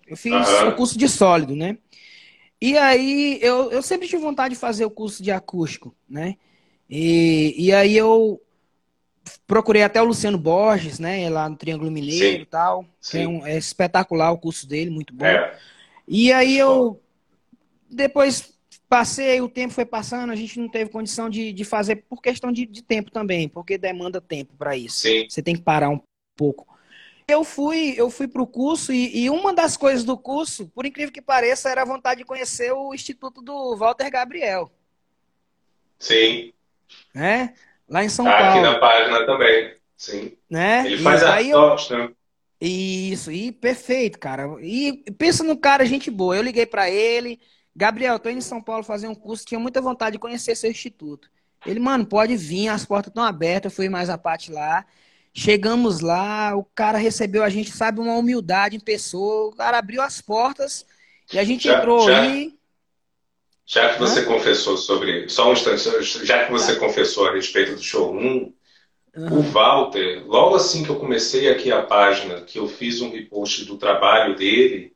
Eu 0.05 0.17
fiz 0.17 0.33
o 0.67 0.75
curso 0.75 0.97
de 0.97 1.07
sólido, 1.07 1.55
né? 1.55 1.77
E 2.61 2.77
aí 2.77 3.39
eu, 3.41 3.71
eu 3.71 3.81
sempre 3.81 4.07
tive 4.07 4.21
vontade 4.21 4.53
de 4.53 4.59
fazer 4.59 4.83
o 4.85 4.91
curso 4.91 5.23
de 5.23 5.31
acústico, 5.31 5.95
né? 6.07 6.35
E, 6.89 7.55
e 7.57 7.73
aí 7.73 7.95
eu 7.95 8.41
procurei 9.49 9.81
até 9.81 9.99
o 9.99 10.05
Luciano 10.05 10.37
Borges, 10.37 10.99
né? 10.99 11.27
Lá 11.27 11.49
no 11.49 11.55
Triângulo 11.55 11.89
Mineiro 11.89 12.43
e 12.43 12.45
tal. 12.45 12.85
É, 13.11 13.27
um, 13.27 13.45
é, 13.47 13.57
espetacular 13.57 14.31
o 14.31 14.37
curso 14.37 14.67
dele, 14.67 14.91
muito 14.91 15.11
bom. 15.11 15.25
É. 15.25 15.57
E 16.07 16.31
aí 16.31 16.55
eu 16.55 17.01
depois 17.89 18.53
passei, 18.87 19.41
o 19.41 19.49
tempo 19.49 19.73
foi 19.73 19.85
passando, 19.85 20.31
a 20.31 20.35
gente 20.35 20.59
não 20.59 20.69
teve 20.69 20.91
condição 20.91 21.29
de, 21.31 21.51
de 21.51 21.65
fazer 21.65 21.97
por 22.07 22.21
questão 22.21 22.51
de, 22.51 22.67
de 22.67 22.83
tempo 22.83 23.09
também, 23.09 23.49
porque 23.49 23.75
demanda 23.75 24.21
tempo 24.21 24.53
para 24.55 24.77
isso. 24.77 24.99
Sim. 24.99 25.27
Você 25.27 25.41
tem 25.41 25.55
que 25.55 25.63
parar 25.63 25.89
um 25.89 25.99
pouco. 26.37 26.67
Eu 27.27 27.43
fui, 27.43 27.95
eu 27.97 28.09
fui 28.11 28.27
para 28.27 28.43
o 28.43 28.47
curso 28.47 28.93
e, 28.93 29.23
e, 29.23 29.29
uma 29.31 29.51
das 29.51 29.75
coisas 29.75 30.03
do 30.03 30.17
curso, 30.17 30.67
por 30.69 30.85
incrível 30.85 31.11
que 31.11 31.21
pareça, 31.21 31.69
era 31.69 31.81
a 31.81 31.85
vontade 31.85 32.19
de 32.19 32.25
conhecer 32.25 32.71
o 32.71 32.93
Instituto 32.93 33.41
do 33.41 33.75
Walter 33.75 34.11
Gabriel. 34.11 34.71
Sim. 35.97 36.53
É? 37.15 37.53
Lá 37.89 38.03
em 38.03 38.09
São 38.09 38.25
tá 38.25 38.37
Paulo. 38.37 38.51
Aqui 38.51 38.61
na 38.61 38.79
página 38.79 39.25
também, 39.25 39.73
sim. 39.97 40.37
Né? 40.49 40.83
Ele 40.85 40.97
faz 40.99 41.23
a 41.23 41.41
eu... 41.41 41.75
né? 41.91 42.09
Isso, 42.61 43.31
e 43.31 43.51
perfeito, 43.51 44.19
cara. 44.19 44.47
E 44.61 45.03
pensa 45.17 45.43
no 45.43 45.57
cara, 45.57 45.85
gente 45.85 46.11
boa. 46.11 46.35
Eu 46.35 46.43
liguei 46.43 46.65
para 46.65 46.89
ele, 46.89 47.39
Gabriel, 47.75 48.19
tô 48.19 48.29
indo 48.29 48.39
em 48.39 48.41
São 48.41 48.61
Paulo 48.61 48.83
fazer 48.83 49.07
um 49.07 49.15
curso, 49.15 49.45
tinha 49.45 49.59
muita 49.59 49.81
vontade 49.81 50.13
de 50.13 50.19
conhecer 50.19 50.55
seu 50.55 50.69
instituto. 50.69 51.29
Ele, 51.65 51.79
mano, 51.79 52.05
pode 52.05 52.35
vir, 52.35 52.67
as 52.67 52.85
portas 52.85 53.09
estão 53.09 53.23
abertas, 53.23 53.71
eu 53.71 53.75
fui 53.75 53.89
mais 53.89 54.09
a 54.09 54.17
parte 54.17 54.51
lá. 54.51 54.85
Chegamos 55.33 56.01
lá, 56.01 56.55
o 56.55 56.63
cara 56.63 56.97
recebeu 56.97 57.43
a 57.43 57.49
gente, 57.49 57.71
sabe, 57.71 57.99
uma 57.99 58.15
humildade 58.15 58.75
em 58.75 58.79
pessoa. 58.79 59.49
O 59.49 59.55
cara 59.55 59.77
abriu 59.77 60.01
as 60.01 60.19
portas 60.21 60.85
e 61.31 61.39
a 61.39 61.43
gente 61.43 61.67
já, 61.67 61.77
entrou 61.77 62.07
já, 62.07 62.21
aí. 62.21 62.58
Já 63.69 63.93
que 63.93 63.99
você 63.99 64.21
Hã? 64.21 64.23
confessou 64.23 64.75
sobre. 64.77 65.29
Só 65.29 65.47
um 65.47 65.53
instante, 65.53 66.25
já 66.25 66.43
que 66.43 66.51
você 66.51 66.73
tá. 66.73 66.79
confessou 66.79 67.27
a 67.27 67.33
respeito 67.33 67.75
do 67.75 67.83
show 67.83 68.11
1, 68.11 68.17
uhum. 68.17 68.53
o 69.15 69.41
Walter, 69.43 70.23
logo 70.25 70.55
assim 70.55 70.83
que 70.83 70.89
eu 70.89 70.95
comecei 70.95 71.47
aqui 71.51 71.71
a 71.71 71.83
página, 71.83 72.41
que 72.41 72.57
eu 72.57 72.67
fiz 72.67 72.99
um 72.99 73.11
repost 73.11 73.65
do 73.65 73.77
trabalho 73.77 74.35
dele, 74.35 74.91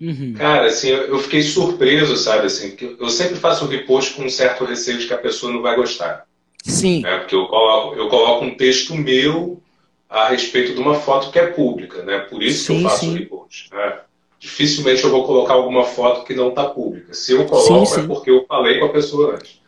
uhum. 0.00 0.34
cara, 0.36 0.66
assim, 0.66 0.88
eu 0.88 1.16
fiquei 1.20 1.42
surpreso, 1.42 2.16
sabe? 2.16 2.46
Assim, 2.46 2.74
que 2.74 2.96
eu 2.98 3.08
sempre 3.08 3.36
faço 3.36 3.64
um 3.64 3.68
repost 3.68 4.14
com 4.14 4.24
um 4.24 4.30
certo 4.30 4.64
receio 4.64 4.98
de 4.98 5.06
que 5.06 5.14
a 5.14 5.18
pessoa 5.18 5.52
não 5.52 5.62
vai 5.62 5.76
gostar. 5.76 6.26
Sim. 6.64 7.02
Né? 7.02 7.18
Porque 7.18 7.36
eu 7.36 7.46
coloco, 7.46 7.94
eu 7.94 8.08
coloco 8.08 8.44
um 8.44 8.56
texto 8.56 8.96
meu 8.96 9.62
a 10.10 10.30
respeito 10.30 10.74
de 10.74 10.80
uma 10.80 10.96
foto 10.96 11.30
que 11.30 11.38
é 11.38 11.46
pública, 11.46 12.02
né? 12.02 12.18
Por 12.18 12.42
isso 12.42 12.64
sim, 12.64 12.78
que 12.80 12.84
eu 12.84 12.90
faço 12.90 13.10
o 13.10 13.14
repost. 13.14 13.70
Né? 13.72 14.00
Dificilmente 14.38 15.02
eu 15.02 15.10
vou 15.10 15.24
colocar 15.24 15.54
alguma 15.54 15.84
foto 15.84 16.24
que 16.24 16.34
não 16.34 16.50
está 16.50 16.64
pública. 16.64 17.12
Se 17.12 17.32
eu 17.32 17.44
coloco 17.44 17.86
sim, 17.86 17.94
sim. 17.94 18.00
é 18.00 18.06
porque 18.06 18.30
eu 18.30 18.44
falei 18.46 18.78
com 18.78 18.86
a 18.86 18.90
pessoa 18.90 19.34
antes. 19.34 19.58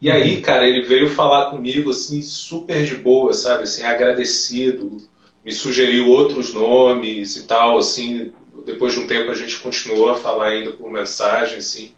E 0.00 0.10
aí, 0.10 0.40
cara, 0.40 0.66
ele 0.66 0.80
veio 0.80 1.10
falar 1.10 1.50
comigo 1.50 1.90
assim, 1.90 2.22
super 2.22 2.84
de 2.84 2.96
boa, 2.96 3.34
sabe? 3.34 3.64
Assim, 3.64 3.82
agradecido, 3.82 4.96
me 5.44 5.52
sugeriu 5.52 6.08
outros 6.08 6.54
nomes 6.54 7.36
e 7.36 7.42
tal, 7.46 7.76
assim. 7.76 8.32
Depois 8.64 8.94
de 8.94 9.00
um 9.00 9.06
tempo 9.06 9.30
a 9.30 9.34
gente 9.34 9.58
continuou 9.58 10.08
a 10.10 10.16
falar 10.16 10.48
ainda 10.48 10.72
por 10.72 10.90
mensagem, 10.90 11.58
assim. 11.58 11.92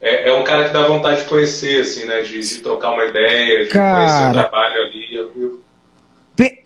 é, 0.00 0.30
é, 0.30 0.32
um 0.32 0.44
cara 0.44 0.66
que 0.66 0.72
dá 0.72 0.86
vontade 0.86 1.22
de 1.22 1.28
conhecer, 1.28 1.82
assim, 1.82 2.06
né? 2.06 2.22
De, 2.22 2.40
de 2.40 2.58
trocar 2.60 2.92
uma 2.92 3.04
ideia, 3.04 3.64
de 3.64 3.70
cara, 3.70 3.98
conhecer 3.98 4.28
o 4.30 4.32
trabalho 4.32 4.82
ali. 4.82 5.14
Eu, 5.14 5.55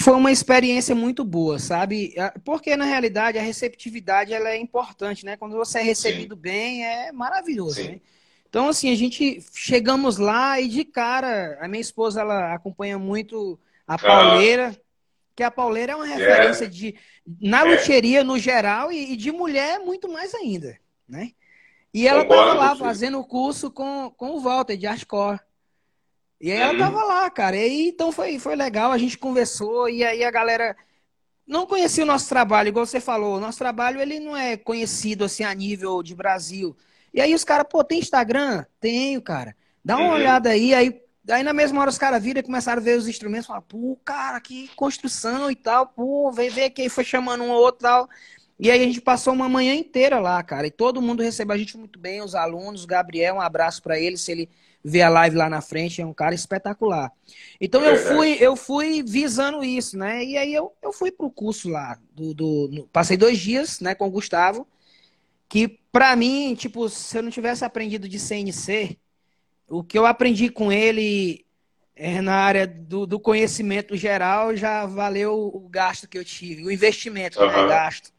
foi 0.00 0.14
uma 0.14 0.32
experiência 0.32 0.94
muito 0.94 1.24
boa, 1.24 1.58
sabe? 1.58 2.14
Porque 2.44 2.76
na 2.76 2.84
realidade 2.84 3.38
a 3.38 3.42
receptividade 3.42 4.32
ela 4.32 4.50
é 4.50 4.56
importante, 4.56 5.24
né? 5.24 5.36
Quando 5.36 5.56
você 5.56 5.78
é 5.78 5.82
recebido 5.82 6.34
Sim. 6.34 6.40
bem, 6.40 6.84
é 6.84 7.12
maravilhoso, 7.12 7.82
né? 7.82 8.00
Então 8.48 8.68
assim, 8.68 8.90
a 8.90 8.96
gente 8.96 9.40
chegamos 9.54 10.16
lá 10.16 10.60
e 10.60 10.68
de 10.68 10.84
cara, 10.84 11.58
a 11.60 11.68
minha 11.68 11.80
esposa 11.80 12.20
ela 12.20 12.54
acompanha 12.54 12.98
muito 12.98 13.58
a 13.86 13.98
pauleira, 13.98 14.74
ah. 14.74 14.80
que 15.36 15.42
a 15.42 15.50
pauleira 15.50 15.92
é 15.92 15.96
uma 15.96 16.06
referência 16.06 16.64
é. 16.64 16.68
de 16.68 16.94
na 17.40 17.60
é. 17.60 17.76
luteria 17.76 18.24
no 18.24 18.38
geral 18.38 18.90
e, 18.90 19.12
e, 19.12 19.16
de 19.16 19.30
mulher 19.30 19.78
muito 19.80 20.08
mais 20.08 20.34
ainda, 20.34 20.78
né? 21.08 21.32
E 21.92 22.06
ela 22.06 22.22
estava 22.22 22.54
lá 22.54 22.76
fazendo 22.76 23.18
o 23.18 23.24
curso 23.24 23.70
com, 23.70 24.12
com 24.16 24.30
o 24.30 24.40
Walter 24.40 24.76
de 24.76 24.86
Artcore. 24.86 25.40
E 26.40 26.50
aí 26.50 26.58
ela 26.58 26.78
tava 26.78 27.04
lá, 27.04 27.30
cara. 27.30 27.56
E 27.56 27.60
aí, 27.60 27.88
então 27.88 28.10
foi, 28.10 28.38
foi 28.38 28.56
legal, 28.56 28.92
a 28.92 28.98
gente 28.98 29.18
conversou 29.18 29.88
e 29.88 30.02
aí 30.02 30.24
a 30.24 30.30
galera 30.30 30.76
não 31.46 31.66
conhecia 31.66 32.04
o 32.04 32.06
nosso 32.06 32.28
trabalho, 32.28 32.68
igual 32.68 32.86
você 32.86 33.00
falou. 33.00 33.36
O 33.36 33.40
nosso 33.40 33.58
trabalho 33.58 34.00
ele 34.00 34.18
não 34.20 34.36
é 34.36 34.56
conhecido 34.56 35.24
assim 35.24 35.44
a 35.44 35.52
nível 35.54 36.02
de 36.02 36.14
Brasil. 36.14 36.76
E 37.12 37.20
aí 37.20 37.34
os 37.34 37.44
caras, 37.44 37.66
pô, 37.68 37.84
tem 37.84 37.98
Instagram? 37.98 38.64
Tenho, 38.80 39.20
cara. 39.20 39.54
Dá 39.84 39.96
uma 39.96 40.08
uhum. 40.08 40.14
olhada 40.14 40.50
aí, 40.50 40.74
aí 40.74 41.02
Aí 41.28 41.42
na 41.42 41.52
mesma 41.52 41.80
hora 41.80 41.90
os 41.90 41.98
caras 41.98 42.22
viram 42.22 42.40
e 42.40 42.42
começaram 42.42 42.80
a 42.80 42.84
ver 42.84 42.98
os 42.98 43.06
instrumentos, 43.06 43.46
falaram, 43.46 43.66
pô, 43.68 43.98
cara, 44.04 44.40
que 44.40 44.68
construção 44.74 45.50
e 45.50 45.54
tal, 45.54 45.86
pô, 45.86 46.32
vem 46.32 46.48
ver 46.48 46.70
quem 46.70 46.88
foi 46.88 47.04
chamando 47.04 47.44
um 47.44 47.50
ou 47.50 47.60
outro 47.60 47.80
e 47.80 47.88
tal. 47.88 48.08
E 48.58 48.70
aí 48.70 48.82
a 48.82 48.84
gente 48.84 49.00
passou 49.00 49.32
uma 49.32 49.48
manhã 49.48 49.74
inteira 49.74 50.18
lá, 50.18 50.42
cara, 50.42 50.66
e 50.66 50.70
todo 50.70 51.00
mundo 51.00 51.22
recebeu 51.22 51.54
a 51.54 51.58
gente 51.58 51.76
muito 51.76 51.98
bem, 51.98 52.22
os 52.22 52.34
alunos, 52.34 52.84
o 52.84 52.86
Gabriel, 52.86 53.36
um 53.36 53.40
abraço 53.40 53.82
para 53.82 53.98
ele, 53.98 54.16
se 54.16 54.32
ele 54.32 54.50
ver 54.82 55.02
a 55.02 55.08
live 55.08 55.36
lá 55.36 55.48
na 55.48 55.60
frente, 55.60 56.00
é 56.00 56.06
um 56.06 56.14
cara 56.14 56.34
espetacular. 56.34 57.12
Então 57.60 57.84
eu 57.84 57.96
fui, 57.96 58.36
eu 58.40 58.56
fui 58.56 59.02
visando 59.02 59.62
isso, 59.62 59.96
né? 59.96 60.24
E 60.24 60.38
aí 60.38 60.54
eu, 60.54 60.72
eu 60.82 60.92
fui 60.92 61.12
pro 61.12 61.30
curso 61.30 61.68
lá, 61.68 61.98
do, 62.12 62.32
do 62.32 62.68
no, 62.72 62.86
passei 62.88 63.16
dois 63.16 63.38
dias, 63.38 63.80
né, 63.80 63.94
com 63.94 64.06
o 64.06 64.10
Gustavo, 64.10 64.66
que 65.48 65.80
para 65.92 66.14
mim, 66.16 66.54
tipo, 66.54 66.88
se 66.88 67.18
eu 67.18 67.22
não 67.22 67.30
tivesse 67.30 67.64
aprendido 67.64 68.08
de 68.08 68.18
CNC, 68.18 68.96
o 69.68 69.84
que 69.84 69.98
eu 69.98 70.06
aprendi 70.06 70.48
com 70.48 70.72
ele 70.72 71.44
é, 71.94 72.22
na 72.22 72.34
área 72.34 72.66
do, 72.66 73.06
do, 73.06 73.20
conhecimento 73.20 73.96
geral 73.96 74.56
já 74.56 74.86
valeu 74.86 75.50
o 75.52 75.68
gasto 75.68 76.08
que 76.08 76.16
eu 76.16 76.24
tive, 76.24 76.64
o 76.64 76.70
investimento, 76.70 77.38
uhum. 77.38 77.46
né, 77.46 77.68
gasto. 77.68 78.10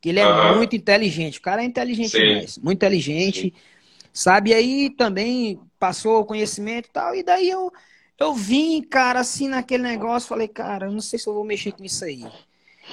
Que 0.00 0.10
ele 0.10 0.20
é 0.20 0.26
uhum. 0.26 0.58
muito 0.58 0.74
inteligente, 0.76 1.38
o 1.38 1.42
cara 1.42 1.62
é 1.62 1.64
inteligente 1.64 2.10
Sim. 2.10 2.18
demais, 2.18 2.58
muito 2.58 2.78
inteligente. 2.78 3.40
Sim. 3.40 3.52
Sabe? 4.12 4.50
E 4.50 4.54
aí 4.54 4.90
também 4.90 5.60
passou 5.80 6.20
o 6.20 6.24
conhecimento 6.24 6.88
e 6.88 6.92
tal. 6.92 7.14
E 7.14 7.22
daí 7.24 7.48
eu, 7.48 7.72
eu 8.18 8.34
vim, 8.34 8.82
cara, 8.82 9.20
assim, 9.20 9.48
naquele 9.48 9.82
negócio, 9.82 10.28
falei, 10.28 10.46
cara, 10.46 10.86
eu 10.86 10.92
não 10.92 11.00
sei 11.00 11.18
se 11.18 11.26
eu 11.26 11.34
vou 11.34 11.44
mexer 11.44 11.72
com 11.72 11.82
isso 11.82 12.04
aí. 12.04 12.24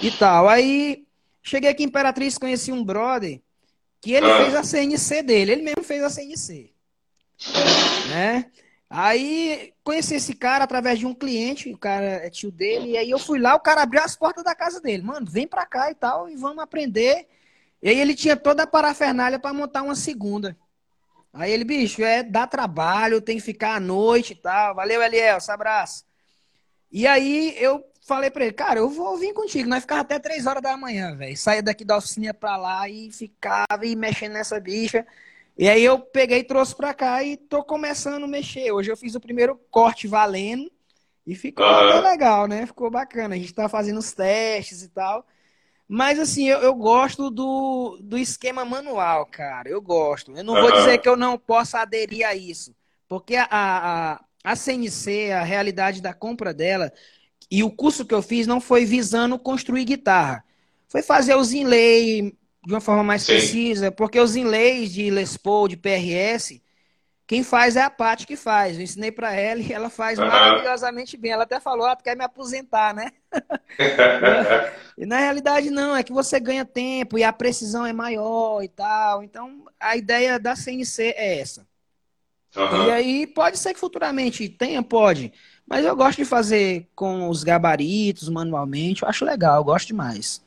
E 0.01 0.09
tal. 0.11 0.47
Aí 0.47 1.05
cheguei 1.43 1.69
aqui 1.69 1.83
em 1.83 1.87
Imperatriz, 1.87 2.37
conheci 2.37 2.71
um 2.71 2.83
brother 2.83 3.39
que 3.99 4.13
ele 4.13 4.27
fez 4.37 4.55
a 4.55 4.63
CNC 4.63 5.23
dele, 5.23 5.51
ele 5.51 5.61
mesmo 5.63 5.83
fez 5.83 6.01
a 6.03 6.09
CNC. 6.09 6.71
Né? 8.09 8.45
Aí 8.89 9.73
conheci 9.83 10.15
esse 10.15 10.33
cara 10.33 10.63
através 10.63 10.97
de 10.97 11.05
um 11.05 11.13
cliente, 11.13 11.73
o 11.73 11.77
cara 11.77 12.05
é 12.05 12.29
tio 12.29 12.51
dele, 12.51 12.91
e 12.91 12.97
aí 12.97 13.09
eu 13.09 13.19
fui 13.19 13.37
lá, 13.37 13.53
o 13.53 13.59
cara 13.59 13.81
abriu 13.81 14.01
as 14.01 14.15
portas 14.15 14.43
da 14.43 14.55
casa 14.55 14.79
dele, 14.79 15.03
mano, 15.03 15.25
vem 15.29 15.45
pra 15.45 15.65
cá 15.65 15.91
e 15.91 15.95
tal, 15.95 16.29
e 16.29 16.37
vamos 16.37 16.59
aprender. 16.59 17.27
E 17.81 17.89
aí 17.89 17.99
ele 17.99 18.15
tinha 18.15 18.37
toda 18.37 18.63
a 18.63 18.67
parafernália 18.67 19.37
para 19.39 19.53
montar 19.53 19.81
uma 19.81 19.95
segunda. 19.95 20.57
Aí 21.37 21.51
ele, 21.51 21.63
bicho, 21.63 22.03
é 22.03 22.23
dá 22.23 22.47
trabalho, 22.47 23.21
tem 23.21 23.37
que 23.37 23.43
ficar 23.43 23.75
à 23.75 23.79
noite 23.79 24.33
e 24.33 24.35
tal. 24.35 24.73
Valeu, 24.73 25.01
Eliel, 25.03 25.37
abraço. 25.47 26.03
E 26.91 27.05
aí 27.05 27.55
eu 27.57 27.85
falei 28.01 28.31
pra 28.31 28.43
ele, 28.43 28.53
cara, 28.53 28.79
eu 28.79 28.89
vou 28.89 29.17
vir 29.17 29.33
contigo. 29.33 29.69
Nós 29.69 29.81
ficava 29.81 30.01
até 30.01 30.17
três 30.17 30.47
horas 30.47 30.63
da 30.63 30.75
manhã, 30.75 31.15
velho. 31.15 31.37
Saía 31.37 31.61
daqui 31.61 31.85
da 31.85 31.97
oficina 31.97 32.33
pra 32.33 32.57
lá 32.57 32.89
e 32.89 33.11
ficava 33.11 33.85
e 33.85 33.95
mexendo 33.95 34.33
nessa 34.33 34.59
bicha. 34.59 35.05
E 35.55 35.69
aí 35.69 35.83
eu 35.83 35.99
peguei 35.99 36.39
e 36.39 36.43
trouxe 36.43 36.75
pra 36.75 36.93
cá 36.93 37.23
e 37.23 37.37
tô 37.37 37.63
começando 37.63 38.23
a 38.23 38.27
mexer. 38.27 38.71
Hoje 38.71 38.91
eu 38.91 38.97
fiz 38.97 39.13
o 39.13 39.19
primeiro 39.19 39.59
corte 39.69 40.07
valendo 40.07 40.71
e 41.25 41.35
ficou 41.35 41.65
uhum. 41.65 42.01
legal, 42.01 42.47
né? 42.47 42.65
Ficou 42.65 42.89
bacana. 42.89 43.35
A 43.35 43.37
gente 43.37 43.53
tá 43.53 43.69
fazendo 43.69 43.99
os 43.99 44.11
testes 44.11 44.81
e 44.81 44.89
tal. 44.89 45.23
Mas 45.87 46.19
assim, 46.19 46.49
eu, 46.49 46.59
eu 46.59 46.75
gosto 46.75 47.29
do, 47.29 47.97
do 48.01 48.17
esquema 48.17 48.65
manual, 48.65 49.25
cara. 49.25 49.69
Eu 49.69 49.81
gosto. 49.81 50.35
Eu 50.35 50.43
não 50.43 50.55
uhum. 50.55 50.61
vou 50.61 50.71
dizer 50.71 50.97
que 50.97 51.07
eu 51.07 51.15
não 51.15 51.37
possa 51.37 51.79
aderir 51.79 52.27
a 52.27 52.35
isso. 52.35 52.75
Porque 53.07 53.35
a, 53.35 53.47
a, 53.49 54.19
a 54.43 54.55
CNC, 54.55 55.31
a 55.31 55.43
realidade 55.43 56.01
da 56.01 56.13
compra 56.13 56.53
dela, 56.53 56.91
e 57.49 57.63
o 57.63 57.71
curso 57.71 58.05
que 58.05 58.13
eu 58.13 58.21
fiz 58.21 58.45
não 58.45 58.59
foi 58.59 58.83
visando 58.83 59.39
construir 59.39 59.85
guitarra. 59.85 60.43
Foi 60.89 61.01
fazer 61.01 61.35
os 61.35 61.53
inlay 61.53 62.33
de 62.65 62.73
uma 62.73 62.81
forma 62.81 63.03
mais 63.03 63.21
Sim. 63.21 63.33
precisa. 63.33 63.89
Porque 63.89 64.19
os 64.19 64.35
inlays 64.35 64.91
de 64.91 65.09
Les 65.09 65.37
Paul, 65.37 65.69
de 65.69 65.77
PRS, 65.77 66.61
quem 67.27 67.43
faz 67.43 67.75
é 67.75 67.81
a 67.81 67.89
Paty 67.89 68.25
que 68.25 68.37
faz. 68.37 68.77
Eu 68.77 68.83
ensinei 68.83 69.11
para 69.11 69.33
ela 69.33 69.59
e 69.59 69.73
ela 69.73 69.89
faz 69.89 70.17
uhum. 70.17 70.25
maravilhosamente 70.25 71.17
bem. 71.17 71.31
Ela 71.31 71.43
até 71.43 71.59
falou, 71.59 71.85
ah, 71.85 71.93
tu 71.93 72.01
quer 72.01 72.15
me 72.15 72.23
aposentar, 72.23 72.93
né? 72.93 73.11
e 74.97 75.05
na 75.05 75.17
realidade 75.19 75.69
não, 75.69 75.93
é 75.93 76.03
que 76.03 76.13
você 76.13 76.39
ganha 76.39 76.63
tempo 76.63 77.17
e 77.17 77.25
a 77.25 77.33
precisão 77.33 77.85
é 77.85 77.91
maior 77.91 78.63
e 78.63 78.69
tal. 78.69 79.21
Então, 79.21 79.65
a 79.77 79.97
ideia 79.97 80.39
da 80.39 80.55
CNC 80.55 81.13
é 81.17 81.39
essa. 81.39 81.67
Uhum. 82.55 82.87
E 82.87 82.91
aí, 82.91 83.27
pode 83.27 83.57
ser 83.57 83.73
que 83.73 83.79
futuramente 83.79 84.47
tenha, 84.47 84.81
pode. 84.81 85.33
Mas 85.67 85.85
eu 85.85 85.93
gosto 85.97 86.19
de 86.19 86.25
fazer 86.25 86.87
com 86.95 87.27
os 87.27 87.43
gabaritos, 87.43 88.29
manualmente. 88.29 89.03
Eu 89.03 89.09
acho 89.09 89.25
legal, 89.25 89.57
eu 89.57 89.65
gosto 89.65 89.87
demais. 89.87 90.41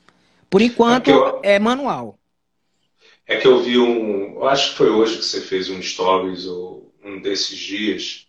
Por 0.48 0.62
enquanto, 0.62 1.10
é, 1.10 1.12
eu... 1.12 1.40
é 1.42 1.58
manual. 1.58 2.18
É 3.30 3.36
que 3.36 3.46
eu 3.46 3.62
vi 3.62 3.78
um. 3.78 4.34
Eu 4.34 4.48
acho 4.48 4.72
que 4.72 4.78
foi 4.78 4.90
hoje 4.90 5.18
que 5.18 5.24
você 5.24 5.40
fez 5.40 5.70
um 5.70 5.80
stories 5.80 6.46
ou 6.46 6.92
um 7.04 7.20
desses 7.20 7.56
dias. 7.56 8.26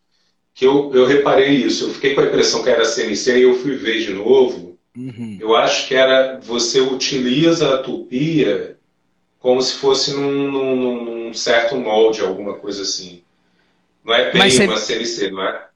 Que 0.53 0.63
eu, 0.63 0.93
eu 0.93 1.07
reparei 1.07 1.49
isso. 1.49 1.85
Eu 1.85 1.93
fiquei 1.95 2.13
com 2.13 2.21
a 2.21 2.25
impressão 2.25 2.61
que 2.61 2.69
era 2.69 2.85
CNC 2.85 3.39
e 3.39 3.41
eu 3.41 3.55
fui 3.55 3.75
ver 3.75 4.05
de 4.05 4.13
novo. 4.13 4.77
Uhum. 4.95 5.39
Eu 5.41 5.55
acho 5.55 5.87
que 5.87 5.95
era. 5.95 6.39
Você 6.41 6.79
utiliza 6.81 7.73
a 7.73 7.81
tupia 7.81 8.77
como 9.39 9.59
se 9.59 9.73
fosse 9.73 10.13
num, 10.13 10.51
num, 10.51 11.03
num 11.03 11.33
certo 11.33 11.75
molde, 11.75 12.21
alguma 12.21 12.59
coisa 12.59 12.83
assim. 12.83 13.23
Não 14.05 14.13
é 14.13 14.31
bem 14.31 14.51
você... 14.51 14.67
uma 14.67 14.77
CNC, 14.77 15.31
não 15.31 15.43
é? 15.43 15.67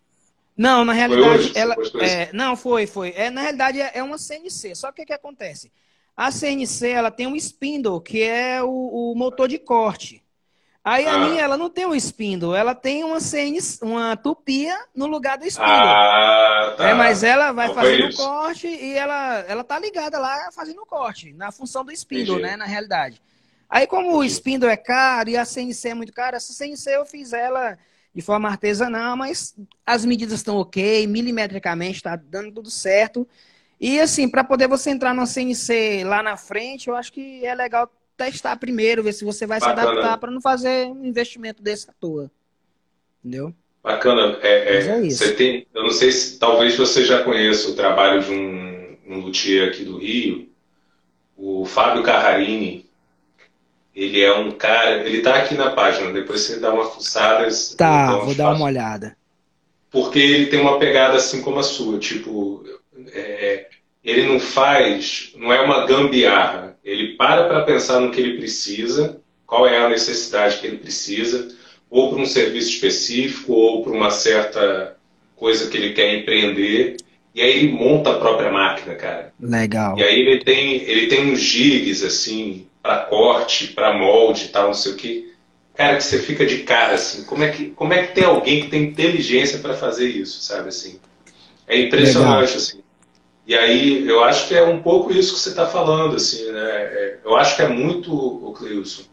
Não, 0.56 0.86
na 0.86 0.94
realidade, 0.94 1.52
ela. 1.56 1.76
É, 2.00 2.30
não, 2.32 2.56
foi, 2.56 2.86
foi. 2.86 3.12
É, 3.16 3.32
na 3.32 3.42
realidade, 3.42 3.82
é, 3.82 3.90
é 3.96 4.04
uma 4.04 4.20
CNC. 4.20 4.76
Só 4.76 4.92
que 4.92 5.02
o 5.02 5.06
que 5.06 5.14
acontece? 5.14 5.72
A 6.16 6.32
CNC 6.32 6.90
ela 6.90 7.12
tem 7.12 7.28
um 7.28 7.36
spindle, 7.36 8.00
que 8.00 8.24
é 8.24 8.64
o, 8.64 9.12
o 9.12 9.16
motor 9.16 9.48
de 9.48 9.60
corte. 9.60 10.24
Aí 10.86 11.08
ah. 11.08 11.16
a 11.16 11.18
minha, 11.18 11.42
ela 11.42 11.58
não 11.58 11.68
tem 11.68 11.88
um 11.88 11.96
spindle, 11.96 12.54
ela 12.54 12.76
tem 12.76 13.04
uma 13.04 13.20
CNC, 13.20 13.84
uma 13.84 14.16
tupia 14.16 14.78
no 14.96 15.08
lugar 15.08 15.36
do 15.36 15.46
spindle. 15.46 15.74
Ah, 15.74 16.76
tá. 16.78 16.90
É, 16.90 16.94
mas 16.94 17.24
ela 17.24 17.52
vai 17.52 17.68
não 17.68 17.74
fazendo 17.74 18.08
o 18.08 18.16
corte 18.16 18.68
e 18.68 18.94
ela, 18.94 19.40
ela 19.48 19.64
tá 19.64 19.80
ligada 19.80 20.20
lá 20.20 20.52
fazendo 20.52 20.84
o 20.84 20.86
corte, 20.86 21.34
na 21.34 21.52
função 21.52 21.84
do 21.84 21.92
spindle, 21.92 22.36
Entendi. 22.36 22.52
né, 22.52 22.56
na 22.56 22.66
realidade. 22.66 23.20
Aí 23.68 23.88
como 23.88 24.16
o 24.16 24.24
spindle 24.24 24.70
é 24.70 24.78
caro 24.78 25.30
e 25.30 25.36
a 25.36 25.44
CNC 25.44 25.90
é 25.90 25.94
muito 25.96 26.14
cara, 26.14 26.38
essa 26.38 26.54
CNC 26.54 26.92
eu 26.92 27.06
fiz 27.06 27.34
ela 27.34 27.78
de 28.14 28.22
forma 28.22 28.48
artesanal, 28.48 29.18
mas 29.18 29.56
as 29.86 30.06
medidas 30.06 30.36
estão 30.36 30.58
ok, 30.58 31.08
milimetricamente 31.08 31.98
está 31.98 32.16
dando 32.16 32.52
tudo 32.52 32.70
certo. 32.70 33.28
E 33.80 34.00
assim, 34.00 34.28
para 34.30 34.44
poder 34.44 34.68
você 34.68 34.90
entrar 34.90 35.14
no 35.14 35.28
CNC 35.28 36.04
lá 36.06 36.24
na 36.24 36.38
frente, 36.38 36.88
eu 36.88 36.96
acho 36.96 37.12
que 37.12 37.46
é 37.46 37.54
legal 37.54 37.92
testar 38.18 38.56
primeiro, 38.56 39.04
ver 39.04 39.14
se 39.14 39.26
você 39.26 39.46
vai 39.46 39.60
Bacana. 39.60 39.82
se 39.82 39.88
adaptar 39.88 40.18
para 40.18 40.32
não 40.32 40.42
fazer 40.42 40.88
um 40.88 41.06
investimento 41.06 41.62
desse 41.62 41.90
à 41.90 41.94
toa. 42.00 42.32
Entendeu? 43.20 43.54
Bacana. 43.84 44.40
É, 44.42 44.78
é, 44.78 44.88
é 44.88 45.10
você 45.10 45.34
tem, 45.34 45.68
eu 45.74 45.84
não 45.84 45.92
sei 45.92 46.12
se 46.12 46.40
talvez 46.40 46.76
você 46.76 47.04
já 47.04 47.24
conheça 47.24 47.70
o 47.70 47.76
trabalho 47.76 48.24
de 48.24 48.32
um, 48.32 48.98
um 49.08 49.20
luthier 49.20 49.68
aqui 49.68 49.84
do 49.84 49.98
Rio, 49.98 50.50
o 51.38 51.66
Fábio 51.66 52.04
Carrarini. 52.04 52.86
Ele 53.94 54.22
é 54.22 54.34
um 54.34 54.52
cara, 54.52 55.06
ele 55.06 55.20
está 55.20 55.36
aqui 55.36 55.56
na 55.56 55.70
página, 55.70 56.12
depois 56.12 56.42
você 56.42 56.60
dá 56.60 56.74
uma 56.74 56.86
fuçada. 56.86 57.48
Tá, 57.78 58.18
vou 58.18 58.36
dar 58.36 58.54
uma 58.54 58.66
olhada. 58.66 59.16
Porque 59.90 60.20
ele 60.20 60.48
tem 60.48 60.60
uma 60.60 60.78
pegada 60.78 61.16
assim 61.16 61.42
como 61.42 61.60
a 61.60 61.64
sua, 61.64 61.98
tipo, 61.98 62.66
é, 63.14 63.35
ele 64.06 64.28
não 64.28 64.40
faz, 64.40 65.32
não 65.36 65.52
é 65.52 65.60
uma 65.62 65.86
gambiarra. 65.88 66.78
Ele 66.84 67.16
para 67.16 67.48
para 67.48 67.64
pensar 67.64 68.00
no 68.00 68.12
que 68.12 68.22
ele 68.22 68.38
precisa, 68.38 69.20
qual 69.48 69.68
é 69.68 69.80
a 69.80 69.90
necessidade 69.90 70.60
que 70.60 70.68
ele 70.68 70.78
precisa, 70.78 71.48
ou 71.90 72.12
para 72.12 72.22
um 72.22 72.26
serviço 72.26 72.70
específico, 72.70 73.54
ou 73.54 73.84
para 73.84 73.92
uma 73.92 74.12
certa 74.12 74.96
coisa 75.36 75.70
que 75.70 75.78
ele 75.78 75.94
quer 75.94 76.14
empreender. 76.14 76.98
E 77.34 77.42
aí 77.42 77.50
ele 77.58 77.74
monta 77.74 78.12
a 78.12 78.20
própria 78.20 78.52
máquina, 78.52 78.96
cara. 78.96 79.34
Legal. 79.40 79.98
E 79.98 80.04
aí 80.04 80.20
ele 80.20 80.40
tem, 80.44 80.76
ele 80.84 81.08
tem 81.08 81.32
uns 81.32 81.40
gigs, 81.40 82.06
assim, 82.06 82.68
para 82.82 83.00
corte, 83.00 83.68
para 83.68 83.98
molde 83.98 84.46
e 84.46 84.48
tal, 84.50 84.68
não 84.68 84.74
sei 84.74 84.92
o 84.94 84.96
que. 84.96 85.34
cara, 85.76 85.98
que 85.98 86.04
você 86.04 86.20
fica 86.20 86.46
de 86.46 86.60
cara, 86.60 86.94
assim, 86.94 87.26
como 87.26 87.44
é 87.44 87.50
que, 87.50 87.72
como 87.72 87.94
é 87.94 88.06
que 88.06 88.14
tem 88.14 88.24
alguém 88.24 88.62
que 88.62 88.70
tem 88.70 88.84
inteligência 88.84 89.60
para 89.60 89.74
fazer 89.74 90.08
isso, 90.08 90.42
sabe, 90.42 90.70
assim? 90.70 91.00
É 91.68 91.78
impressionante, 91.80 92.48
Legal. 92.48 92.58
assim. 92.58 92.85
E 93.48 93.56
aí, 93.56 94.08
eu 94.08 94.24
acho 94.24 94.48
que 94.48 94.56
é 94.56 94.64
um 94.64 94.82
pouco 94.82 95.12
isso 95.12 95.36
que 95.36 95.40
você 95.40 95.50
está 95.50 95.68
falando, 95.68 96.16
assim, 96.16 96.52
né? 96.52 96.60
É, 96.62 97.18
eu 97.24 97.36
acho 97.36 97.56
que 97.56 97.62
é 97.62 97.68
muito, 97.68 98.12
o 98.12 98.52
Cleilson, 98.54 99.04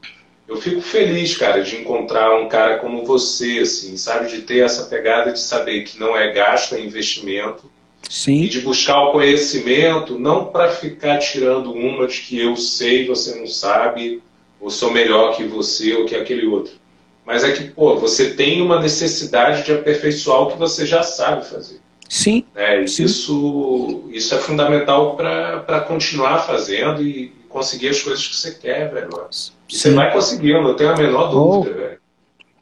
eu 0.49 0.57
fico 0.57 0.80
feliz, 0.80 1.37
cara, 1.37 1.62
de 1.62 1.76
encontrar 1.76 2.39
um 2.41 2.49
cara 2.49 2.78
como 2.78 3.05
você, 3.05 3.61
assim, 3.61 3.97
sabe? 3.97 4.28
De 4.28 4.43
ter 4.43 4.64
essa 4.64 4.85
pegada 4.85 5.33
de 5.33 5.41
saber 5.41 5.85
que 5.85 6.01
não 6.01 6.16
é 6.16 6.33
gasto, 6.33 6.74
é 6.74 6.80
investimento. 6.80 7.70
Sim. 8.09 8.43
E 8.43 8.49
de 8.49 8.61
buscar 8.61 9.01
o 9.01 9.12
conhecimento, 9.12 10.18
não 10.18 10.47
para 10.47 10.70
ficar 10.70 11.18
tirando 11.18 11.72
uma 11.72 12.07
de 12.07 12.20
que 12.20 12.39
eu 12.39 12.57
sei, 12.57 13.07
você 13.07 13.35
não 13.39 13.47
sabe, 13.47 14.22
ou 14.61 14.70
sou 14.70 14.91
melhor 14.91 15.37
que 15.37 15.45
você 15.45 15.95
ou 15.95 16.07
que 16.07 16.16
aquele 16.16 16.47
outro. 16.47 16.74
Mas 17.24 17.45
é 17.45 17.53
que, 17.53 17.64
pô, 17.64 17.97
você 17.97 18.35
tem 18.35 18.62
uma 18.62 18.80
necessidade 18.80 19.64
de 19.64 19.72
aperfeiçoar 19.72 20.43
o 20.43 20.53
que 20.53 20.59
você 20.59 20.85
já 20.85 21.03
sabe 21.03 21.47
fazer. 21.47 21.80
Sim. 22.13 22.45
É, 22.55 22.87
sim. 22.87 23.05
Isso, 23.05 24.05
isso 24.11 24.35
é 24.35 24.39
fundamental 24.39 25.17
para 25.17 25.81
continuar 25.81 26.41
fazendo 26.41 27.03
e 27.03 27.29
conseguir 27.49 27.89
as 27.89 28.03
coisas 28.03 28.29
que 28.29 28.37
você 28.37 28.53
quer, 28.53 28.93
velho. 28.93 29.09
Você 29.67 29.91
vai 29.93 30.13
conseguir, 30.13 30.53
não 30.61 30.77
tenho 30.77 30.91
a 30.91 30.97
menor 30.97 31.31
dúvida, 31.31 31.75
oh. 31.75 31.81
velho. 31.81 32.01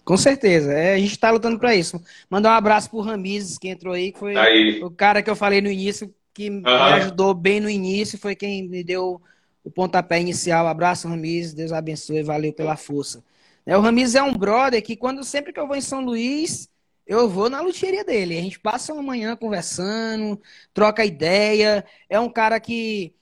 Com 0.05 0.17
certeza. 0.17 0.73
É, 0.73 0.95
a 0.95 0.99
gente 0.99 1.11
está 1.11 1.33
lutando 1.33 1.59
para 1.59 1.75
isso. 1.75 2.01
Mandar 2.31 2.51
um 2.51 2.59
abraço 2.59 2.89
pro 2.91 3.01
Ramires, 3.01 3.59
que 3.59 3.69
entrou 3.69 3.93
aí, 3.93 4.13
que 4.13 4.21
foi 4.21 4.37
aí. 4.37 4.85
o 4.85 4.91
cara 4.91 5.21
que 5.21 5.29
eu 5.29 5.35
falei 5.35 5.61
no 5.61 5.69
início, 5.69 6.15
que 6.33 6.49
me 6.49 6.63
ajudou 6.65 7.35
bem 7.35 7.59
no 7.59 7.69
início, 7.69 8.17
foi 8.21 8.37
quem 8.37 8.69
me 8.69 8.85
deu 8.85 9.21
o 9.65 9.71
pontapé 9.71 10.21
inicial. 10.21 10.69
Abraço, 10.69 11.09
Ramires. 11.09 11.53
Deus 11.53 11.73
abençoe. 11.73 12.23
Valeu 12.23 12.53
pela 12.53 12.77
força. 12.77 13.21
É, 13.67 13.77
o 13.77 13.81
Ramires 13.81 14.15
é 14.15 14.23
um 14.23 14.33
brother 14.33 14.81
que, 14.81 14.95
quando 14.95 15.25
sempre 15.25 15.53
que 15.53 15.59
eu 15.59 15.67
vou 15.67 15.75
em 15.75 15.81
São 15.81 16.01
Luís, 16.01 16.69
eu 17.11 17.29
vou 17.29 17.51
na 17.51 17.61
luteria 17.61 18.05
dele. 18.05 18.39
A 18.39 18.43
gente 18.43 18.59
passa 18.61 18.93
uma 18.93 19.03
manhã 19.03 19.37
conversando, 19.37 20.41
troca 20.73 21.05
ideia. 21.05 21.85
É 22.09 22.21
um 22.21 22.31
cara 22.31 22.61
que 22.61 23.15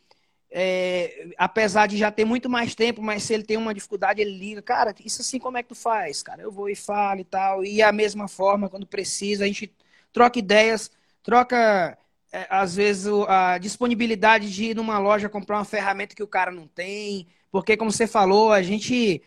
é, 0.50 1.28
apesar 1.38 1.86
de 1.88 1.96
já 1.98 2.10
ter 2.10 2.24
muito 2.24 2.48
mais 2.48 2.74
tempo, 2.74 3.02
mas 3.02 3.22
se 3.24 3.34
ele 3.34 3.44
tem 3.44 3.56
uma 3.56 3.74
dificuldade, 3.74 4.20
ele 4.22 4.32
liga, 4.38 4.62
cara, 4.62 4.94
isso 5.04 5.20
assim 5.22 5.38
como 5.38 5.58
é 5.58 5.62
que 5.62 5.68
tu 5.70 5.74
faz? 5.74 6.22
Cara, 6.22 6.42
eu 6.42 6.50
vou 6.52 6.68
e 6.70 6.76
falo 6.76 7.20
e 7.20 7.24
tal. 7.24 7.64
E 7.64 7.82
a 7.82 7.92
mesma 7.92 8.28
forma, 8.28 8.68
quando 8.70 8.86
precisa, 8.86 9.44
a 9.44 9.46
gente 9.46 9.74
troca 10.12 10.38
ideias, 10.38 10.90
troca, 11.22 11.98
é, 12.32 12.46
às 12.50 12.74
vezes, 12.76 13.06
a 13.28 13.58
disponibilidade 13.58 14.50
de 14.52 14.66
ir 14.66 14.76
numa 14.76 14.98
loja 14.98 15.28
comprar 15.28 15.58
uma 15.58 15.64
ferramenta 15.64 16.14
que 16.14 16.22
o 16.22 16.26
cara 16.28 16.50
não 16.50 16.66
tem. 16.66 17.26
Porque, 17.50 17.76
como 17.76 17.92
você 17.92 18.06
falou, 18.06 18.52
a 18.52 18.62
gente. 18.62 19.22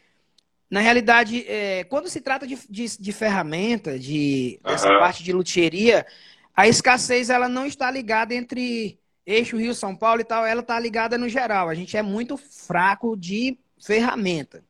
Na 0.72 0.80
realidade, 0.80 1.46
é, 1.50 1.84
quando 1.84 2.08
se 2.08 2.22
trata 2.22 2.48
de, 2.48 2.58
de, 2.70 2.98
de 2.98 3.12
ferramenta, 3.12 4.00
de, 4.00 4.58
dessa 4.64 4.90
uhum. 4.90 5.00
parte 5.00 5.22
de 5.22 5.34
luthieria, 5.34 6.08
a 6.56 6.66
escassez 6.66 7.30
ela 7.30 7.50
não 7.50 7.66
está 7.66 7.92
ligada 7.92 8.34
entre 8.34 8.98
eixo 9.26 9.58
Rio-São 9.58 9.94
Paulo 9.94 10.22
e 10.22 10.24
tal, 10.24 10.46
ela 10.46 10.64
tá 10.64 10.80
ligada 10.80 11.18
no 11.18 11.28
geral. 11.28 11.68
A 11.68 11.76
gente 11.76 11.98
é 11.98 12.02
muito 12.02 12.38
fraco 12.38 13.18
de 13.18 13.60
ferramenta. 13.78 14.64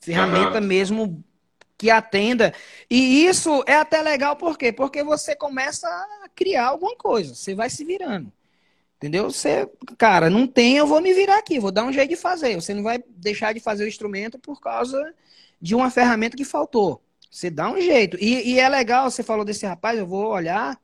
Ferramenta 0.00 0.58
uhum. 0.58 0.66
mesmo 0.66 1.24
que 1.76 1.90
atenda. 1.90 2.54
E 2.88 3.26
isso 3.26 3.62
é 3.66 3.74
até 3.74 4.00
legal, 4.00 4.36
por 4.36 4.56
quê? 4.56 4.72
Porque 4.72 5.04
você 5.04 5.36
começa 5.36 5.86
a 5.86 6.30
criar 6.34 6.68
alguma 6.68 6.96
coisa. 6.96 7.34
Você 7.34 7.54
vai 7.54 7.68
se 7.68 7.84
virando. 7.84 8.32
Entendeu? 9.00 9.30
Você, 9.30 9.66
cara, 9.96 10.28
não 10.28 10.46
tem, 10.46 10.76
eu 10.76 10.86
vou 10.86 11.00
me 11.00 11.14
virar 11.14 11.38
aqui, 11.38 11.58
vou 11.58 11.72
dar 11.72 11.84
um 11.84 11.92
jeito 11.92 12.10
de 12.10 12.16
fazer. 12.16 12.54
Você 12.56 12.74
não 12.74 12.82
vai 12.82 13.02
deixar 13.08 13.54
de 13.54 13.58
fazer 13.58 13.84
o 13.84 13.88
instrumento 13.88 14.38
por 14.38 14.60
causa 14.60 15.14
de 15.58 15.74
uma 15.74 15.90
ferramenta 15.90 16.36
que 16.36 16.44
faltou. 16.44 17.02
Você 17.30 17.48
dá 17.48 17.70
um 17.70 17.80
jeito. 17.80 18.18
E, 18.20 18.52
e 18.52 18.60
é 18.60 18.68
legal, 18.68 19.10
você 19.10 19.22
falou 19.22 19.42
desse 19.42 19.64
rapaz, 19.64 19.98
eu 19.98 20.06
vou 20.06 20.26
olhar. 20.26 20.78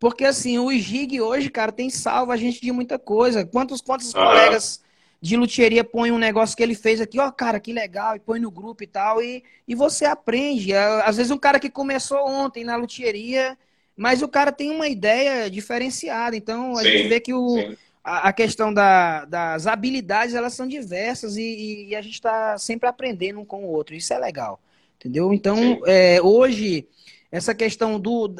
Porque 0.00 0.24
assim, 0.24 0.58
o 0.58 0.72
Gig 0.72 1.20
hoje, 1.20 1.50
cara, 1.50 1.70
tem 1.70 1.90
salvo 1.90 2.32
a 2.32 2.38
gente 2.38 2.58
de 2.58 2.72
muita 2.72 2.98
coisa. 2.98 3.44
Quantos, 3.44 3.82
quantos 3.82 4.14
ah. 4.14 4.24
colegas 4.24 4.82
de 5.20 5.36
luthieria 5.36 5.84
põem 5.84 6.10
um 6.10 6.18
negócio 6.18 6.56
que 6.56 6.62
ele 6.62 6.74
fez 6.74 7.02
aqui, 7.02 7.20
ó, 7.20 7.30
cara, 7.30 7.60
que 7.60 7.72
legal, 7.72 8.16
e 8.16 8.18
põe 8.18 8.40
no 8.40 8.50
grupo 8.50 8.82
e 8.82 8.86
tal, 8.86 9.22
e, 9.22 9.44
e 9.68 9.74
você 9.74 10.06
aprende. 10.06 10.74
Às 10.74 11.18
vezes 11.18 11.30
um 11.30 11.38
cara 11.38 11.60
que 11.60 11.68
começou 11.68 12.26
ontem 12.26 12.64
na 12.64 12.76
luthieria, 12.76 13.58
mas 13.96 14.22
o 14.22 14.28
cara 14.28 14.50
tem 14.52 14.70
uma 14.70 14.88
ideia 14.88 15.50
diferenciada. 15.50 16.36
Então 16.36 16.72
a 16.76 16.82
sim, 16.82 16.90
gente 16.90 17.08
vê 17.08 17.20
que 17.20 17.34
o, 17.34 17.74
a, 18.02 18.28
a, 18.28 18.32
questão 18.32 18.72
da, 18.72 19.24
das 19.24 19.66
habilidades, 19.66 20.34
elas 20.34 20.54
são 20.54 20.66
diversas 20.66 21.36
e, 21.36 21.88
e 21.88 21.96
a 21.96 22.02
gente 22.02 22.14
está 22.14 22.58
sempre 22.58 22.88
aprendendo 22.88 23.40
um 23.40 23.44
com 23.44 23.64
o 23.64 23.68
outro. 23.68 23.94
Isso 23.94 24.12
é 24.12 24.18
legal. 24.18 24.60
Entendeu? 24.96 25.32
Então, 25.32 25.80
é, 25.86 26.22
hoje, 26.22 26.86
essa 27.30 27.54
questão 27.54 27.98
do, 27.98 28.34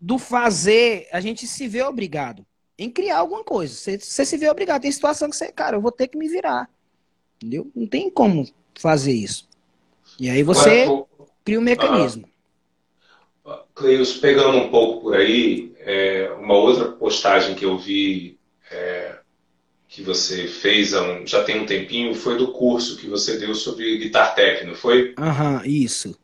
do 0.00 0.18
fazer, 0.18 1.08
a 1.12 1.20
gente 1.20 1.46
se 1.46 1.68
vê 1.68 1.82
obrigado 1.82 2.44
em 2.78 2.90
criar 2.90 3.18
alguma 3.18 3.44
coisa. 3.44 3.74
Você, 3.74 3.98
você 3.98 4.24
se 4.24 4.36
vê 4.36 4.48
obrigado. 4.48 4.82
Tem 4.82 4.90
situação 4.90 5.30
que 5.30 5.36
você, 5.36 5.52
cara, 5.52 5.76
eu 5.76 5.80
vou 5.80 5.92
ter 5.92 6.08
que 6.08 6.18
me 6.18 6.28
virar. 6.28 6.68
Entendeu? 7.36 7.70
Não 7.74 7.86
tem 7.86 8.10
como 8.10 8.48
fazer 8.74 9.12
isso. 9.12 9.48
E 10.18 10.28
aí 10.28 10.42
você 10.42 10.86
cria 11.44 11.58
um 11.58 11.62
mecanismo. 11.62 12.28
Cleus, 13.82 14.12
pegando 14.14 14.58
um 14.58 14.68
pouco 14.68 15.02
por 15.02 15.16
aí, 15.16 15.72
é, 15.80 16.30
uma 16.38 16.54
outra 16.54 16.84
postagem 16.84 17.56
que 17.56 17.64
eu 17.64 17.76
vi 17.76 18.38
é, 18.70 19.16
que 19.88 20.02
você 20.02 20.46
fez 20.46 20.94
um, 20.94 21.26
já 21.26 21.42
tem 21.42 21.60
um 21.60 21.66
tempinho 21.66 22.14
foi 22.14 22.38
do 22.38 22.52
curso 22.52 22.96
que 22.96 23.08
você 23.08 23.36
deu 23.38 23.54
sobre 23.54 23.98
guitar 23.98 24.34
técnico, 24.36 24.76
foi? 24.76 25.14
Aham, 25.18 25.62
isso. 25.66 26.16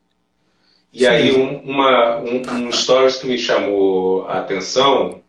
E 0.93 1.01
Sim. 1.01 1.07
aí 1.07 1.33
um, 1.33 1.59
uma, 1.59 2.19
um, 2.21 2.67
um 2.69 2.73
stories 2.73 3.17
que 3.17 3.27
me 3.27 3.37
chamou 3.37 4.27
a 4.27 4.39
atenção, 4.39 5.21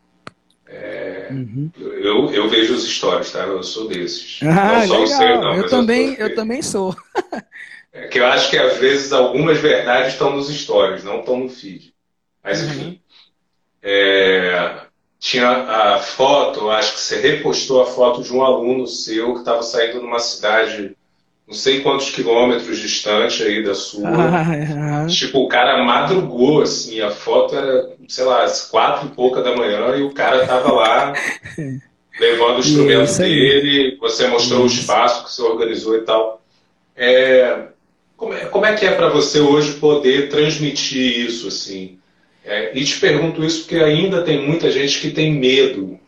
é, 0.67 1.29
uhum. 1.31 1.71
eu, 1.77 2.31
eu 2.31 2.47
vejo 2.47 2.75
os 2.75 2.87
stories, 2.87 3.31
tá? 3.31 3.39
Eu 3.39 3.63
sou 3.63 3.87
desses. 3.87 4.39
Ah, 4.43 4.85
não 4.85 4.87
só 4.87 4.99
legal. 4.99 5.03
o 5.03 5.07
seu, 5.07 5.41
não, 5.41 5.55
eu 5.55 5.67
também, 5.67 6.13
eu, 6.13 6.27
eu 6.27 6.35
também 6.35 6.61
sou. 6.61 6.95
é 7.91 8.07
que 8.07 8.19
eu 8.19 8.25
acho 8.27 8.51
que 8.51 8.57
às 8.57 8.77
vezes 8.77 9.11
algumas 9.11 9.57
verdades 9.57 10.13
estão 10.13 10.35
nos 10.35 10.47
stories, 10.47 11.03
não 11.03 11.19
estão 11.21 11.39
no 11.39 11.49
feed. 11.49 11.88
Mas 12.43 12.61
enfim. 12.61 12.87
Uhum. 12.87 12.99
É, 13.81 14.81
tinha 15.19 15.49
a 15.49 15.99
foto, 15.99 16.69
acho 16.69 16.93
que 16.93 16.99
você 16.99 17.19
repostou 17.19 17.81
a 17.81 17.85
foto 17.85 18.23
de 18.23 18.33
um 18.33 18.43
aluno 18.43 18.87
seu 18.87 19.33
que 19.33 19.39
estava 19.39 19.61
saindo 19.61 20.01
numa 20.01 20.19
cidade 20.19 20.95
não 21.49 21.55
sei 21.55 21.81
quantos 21.81 22.11
quilômetros 22.11 22.77
distante 22.77 23.41
aí 23.41 23.63
da 23.63 23.73
sua. 23.73 24.07
Ah, 24.07 25.07
tipo, 25.07 25.39
o 25.39 25.47
cara 25.47 25.83
madrugou, 25.83 26.61
assim, 26.61 27.01
a 27.01 27.09
foto 27.09 27.55
era, 27.55 27.89
sei 28.07 28.23
lá, 28.23 28.43
às 28.43 28.69
quatro 28.69 29.07
e 29.07 29.15
pouca 29.15 29.41
da 29.41 29.55
manhã 29.55 29.95
e 29.95 30.03
o 30.03 30.11
cara 30.11 30.45
tava 30.45 30.71
lá 30.71 31.13
levando 32.19 32.57
o 32.57 32.59
instrumento 32.59 33.17
dele, 33.17 33.97
você 33.99 34.27
mostrou 34.27 34.67
isso. 34.67 34.77
o 34.77 34.79
espaço 34.81 35.23
que 35.23 35.31
você 35.31 35.41
organizou 35.41 35.95
e 35.95 36.01
tal. 36.01 36.39
É, 36.95 37.69
como, 38.15 38.33
é, 38.33 38.45
como 38.45 38.65
é 38.67 38.75
que 38.75 38.85
é 38.85 38.91
para 38.91 39.09
você 39.09 39.39
hoje 39.39 39.73
poder 39.79 40.29
transmitir 40.29 41.25
isso, 41.25 41.47
assim? 41.47 41.97
É, 42.43 42.77
e 42.77 42.83
te 42.83 42.99
pergunto 42.99 43.43
isso 43.43 43.61
porque 43.61 43.77
ainda 43.77 44.23
tem 44.23 44.45
muita 44.45 44.71
gente 44.71 44.99
que 44.99 45.11
tem 45.11 45.33
medo 45.33 45.99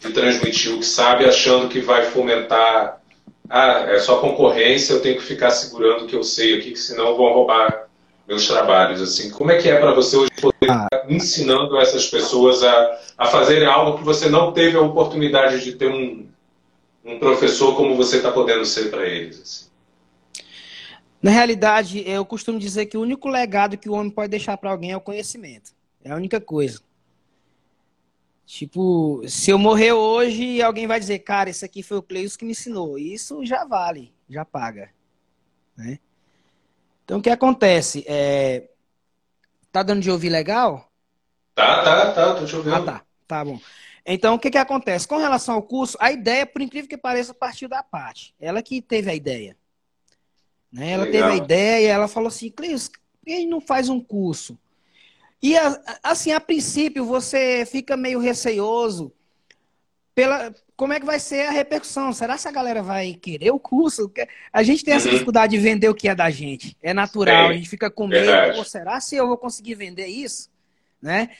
de 0.00 0.12
transmitir 0.12 0.74
o 0.74 0.78
que 0.78 0.86
sabe, 0.86 1.24
achando 1.24 1.68
que 1.68 1.80
vai 1.80 2.04
fomentar 2.04 3.00
ah, 3.48 3.86
é 3.88 3.98
só 3.98 4.18
concorrência, 4.18 4.92
eu 4.92 5.00
tenho 5.00 5.16
que 5.16 5.22
ficar 5.22 5.50
segurando 5.50 6.04
o 6.04 6.06
que 6.06 6.16
eu 6.16 6.24
sei 6.24 6.58
aqui, 6.58 6.72
que 6.72 6.78
senão 6.78 7.16
vão 7.16 7.32
roubar 7.32 7.86
meus 8.26 8.46
trabalhos. 8.46 9.00
Assim, 9.00 9.30
como 9.30 9.52
é 9.52 9.58
que 9.58 9.68
é 9.68 9.78
para 9.78 9.94
você 9.94 10.16
hoje 10.16 10.30
poder 10.40 10.70
ah. 10.70 10.88
estar 10.92 11.10
ensinando 11.10 11.78
essas 11.78 12.08
pessoas 12.08 12.62
a, 12.62 12.98
a 13.16 13.26
fazerem 13.26 13.68
algo 13.68 13.98
que 13.98 14.04
você 14.04 14.28
não 14.28 14.52
teve 14.52 14.76
a 14.76 14.80
oportunidade 14.80 15.62
de 15.62 15.72
ter 15.72 15.88
um, 15.88 16.26
um 17.04 17.18
professor 17.18 17.76
como 17.76 17.96
você 17.96 18.16
está 18.16 18.32
podendo 18.32 18.64
ser 18.64 18.90
para 18.90 19.06
eles? 19.06 19.40
Assim? 19.40 19.66
Na 21.22 21.30
realidade, 21.30 22.02
eu 22.06 22.24
costumo 22.24 22.58
dizer 22.58 22.86
que 22.86 22.96
o 22.96 23.02
único 23.02 23.28
legado 23.28 23.78
que 23.78 23.88
o 23.88 23.92
homem 23.92 24.10
pode 24.10 24.28
deixar 24.28 24.56
para 24.56 24.70
alguém 24.70 24.92
é 24.92 24.96
o 24.96 25.00
conhecimento. 25.00 25.75
É 26.06 26.12
a 26.12 26.14
única 26.14 26.40
coisa. 26.40 26.80
Tipo, 28.46 29.26
se 29.26 29.50
eu 29.50 29.58
morrer 29.58 29.92
hoje, 29.92 30.62
alguém 30.62 30.86
vai 30.86 31.00
dizer, 31.00 31.18
cara, 31.18 31.50
esse 31.50 31.64
aqui 31.64 31.82
foi 31.82 31.96
o 31.96 32.02
Cleus 32.02 32.36
que 32.36 32.44
me 32.44 32.52
ensinou. 32.52 32.96
Isso 32.96 33.44
já 33.44 33.64
vale, 33.64 34.14
já 34.30 34.44
paga. 34.44 34.88
Né? 35.76 35.98
Então, 37.04 37.18
o 37.18 37.22
que 37.22 37.28
acontece? 37.28 38.04
É... 38.06 38.68
Tá 39.72 39.82
dando 39.82 40.00
de 40.00 40.08
ouvir 40.08 40.28
legal? 40.28 40.88
Tá, 41.56 41.82
tá, 41.82 42.12
tá, 42.12 42.34
tô 42.36 42.46
te 42.46 42.54
ouvindo. 42.54 42.76
Ah, 42.76 42.84
tá, 42.84 43.04
tá 43.26 43.44
bom. 43.44 43.58
Então, 44.06 44.36
o 44.36 44.38
que 44.38 44.48
que 44.48 44.58
acontece? 44.58 45.08
Com 45.08 45.16
relação 45.16 45.56
ao 45.56 45.62
curso, 45.62 45.98
a 46.00 46.12
ideia, 46.12 46.46
por 46.46 46.62
incrível 46.62 46.88
que 46.88 46.96
pareça, 46.96 47.34
partiu 47.34 47.68
da 47.68 47.82
parte. 47.82 48.32
Ela 48.38 48.62
que 48.62 48.80
teve 48.80 49.10
a 49.10 49.14
ideia. 49.14 49.56
Né? 50.70 50.92
Ela 50.92 51.02
legal. 51.02 51.30
teve 51.30 51.34
a 51.34 51.44
ideia 51.44 51.80
e 51.80 51.86
ela 51.86 52.06
falou 52.06 52.28
assim, 52.28 52.48
Cleus, 52.48 52.88
por 52.88 53.00
que 53.26 53.44
não 53.44 53.60
faz 53.60 53.88
um 53.88 54.00
curso? 54.00 54.56
E 55.42 55.54
assim, 56.02 56.32
a 56.32 56.40
princípio, 56.40 57.04
você 57.04 57.66
fica 57.66 57.96
meio 57.96 58.18
receoso 58.18 59.12
pela, 60.14 60.54
como 60.76 60.92
é 60.92 61.00
que 61.00 61.06
vai 61.06 61.18
ser 61.18 61.46
a 61.46 61.50
repercussão? 61.50 62.12
Será 62.12 62.38
que 62.38 62.48
a 62.48 62.52
galera 62.52 62.82
vai 62.82 63.14
querer 63.14 63.50
o 63.50 63.58
curso? 63.58 64.10
A 64.52 64.62
gente 64.62 64.84
tem 64.84 64.94
essa 64.94 65.06
uhum. 65.06 65.12
dificuldade 65.12 65.56
de 65.56 65.62
vender 65.62 65.88
o 65.88 65.94
que 65.94 66.08
é 66.08 66.14
da 66.14 66.30
gente. 66.30 66.76
É 66.82 66.94
natural, 66.94 67.48
a 67.48 67.52
gente 67.52 67.68
fica 67.68 67.90
com 67.90 68.06
medo. 68.06 68.64
Será 68.64 68.98
se 69.00 69.14
eu 69.14 69.26
vou 69.26 69.36
conseguir 69.36 69.74
vender 69.74 70.06
isso? 70.06 70.50
Né? 71.00 71.30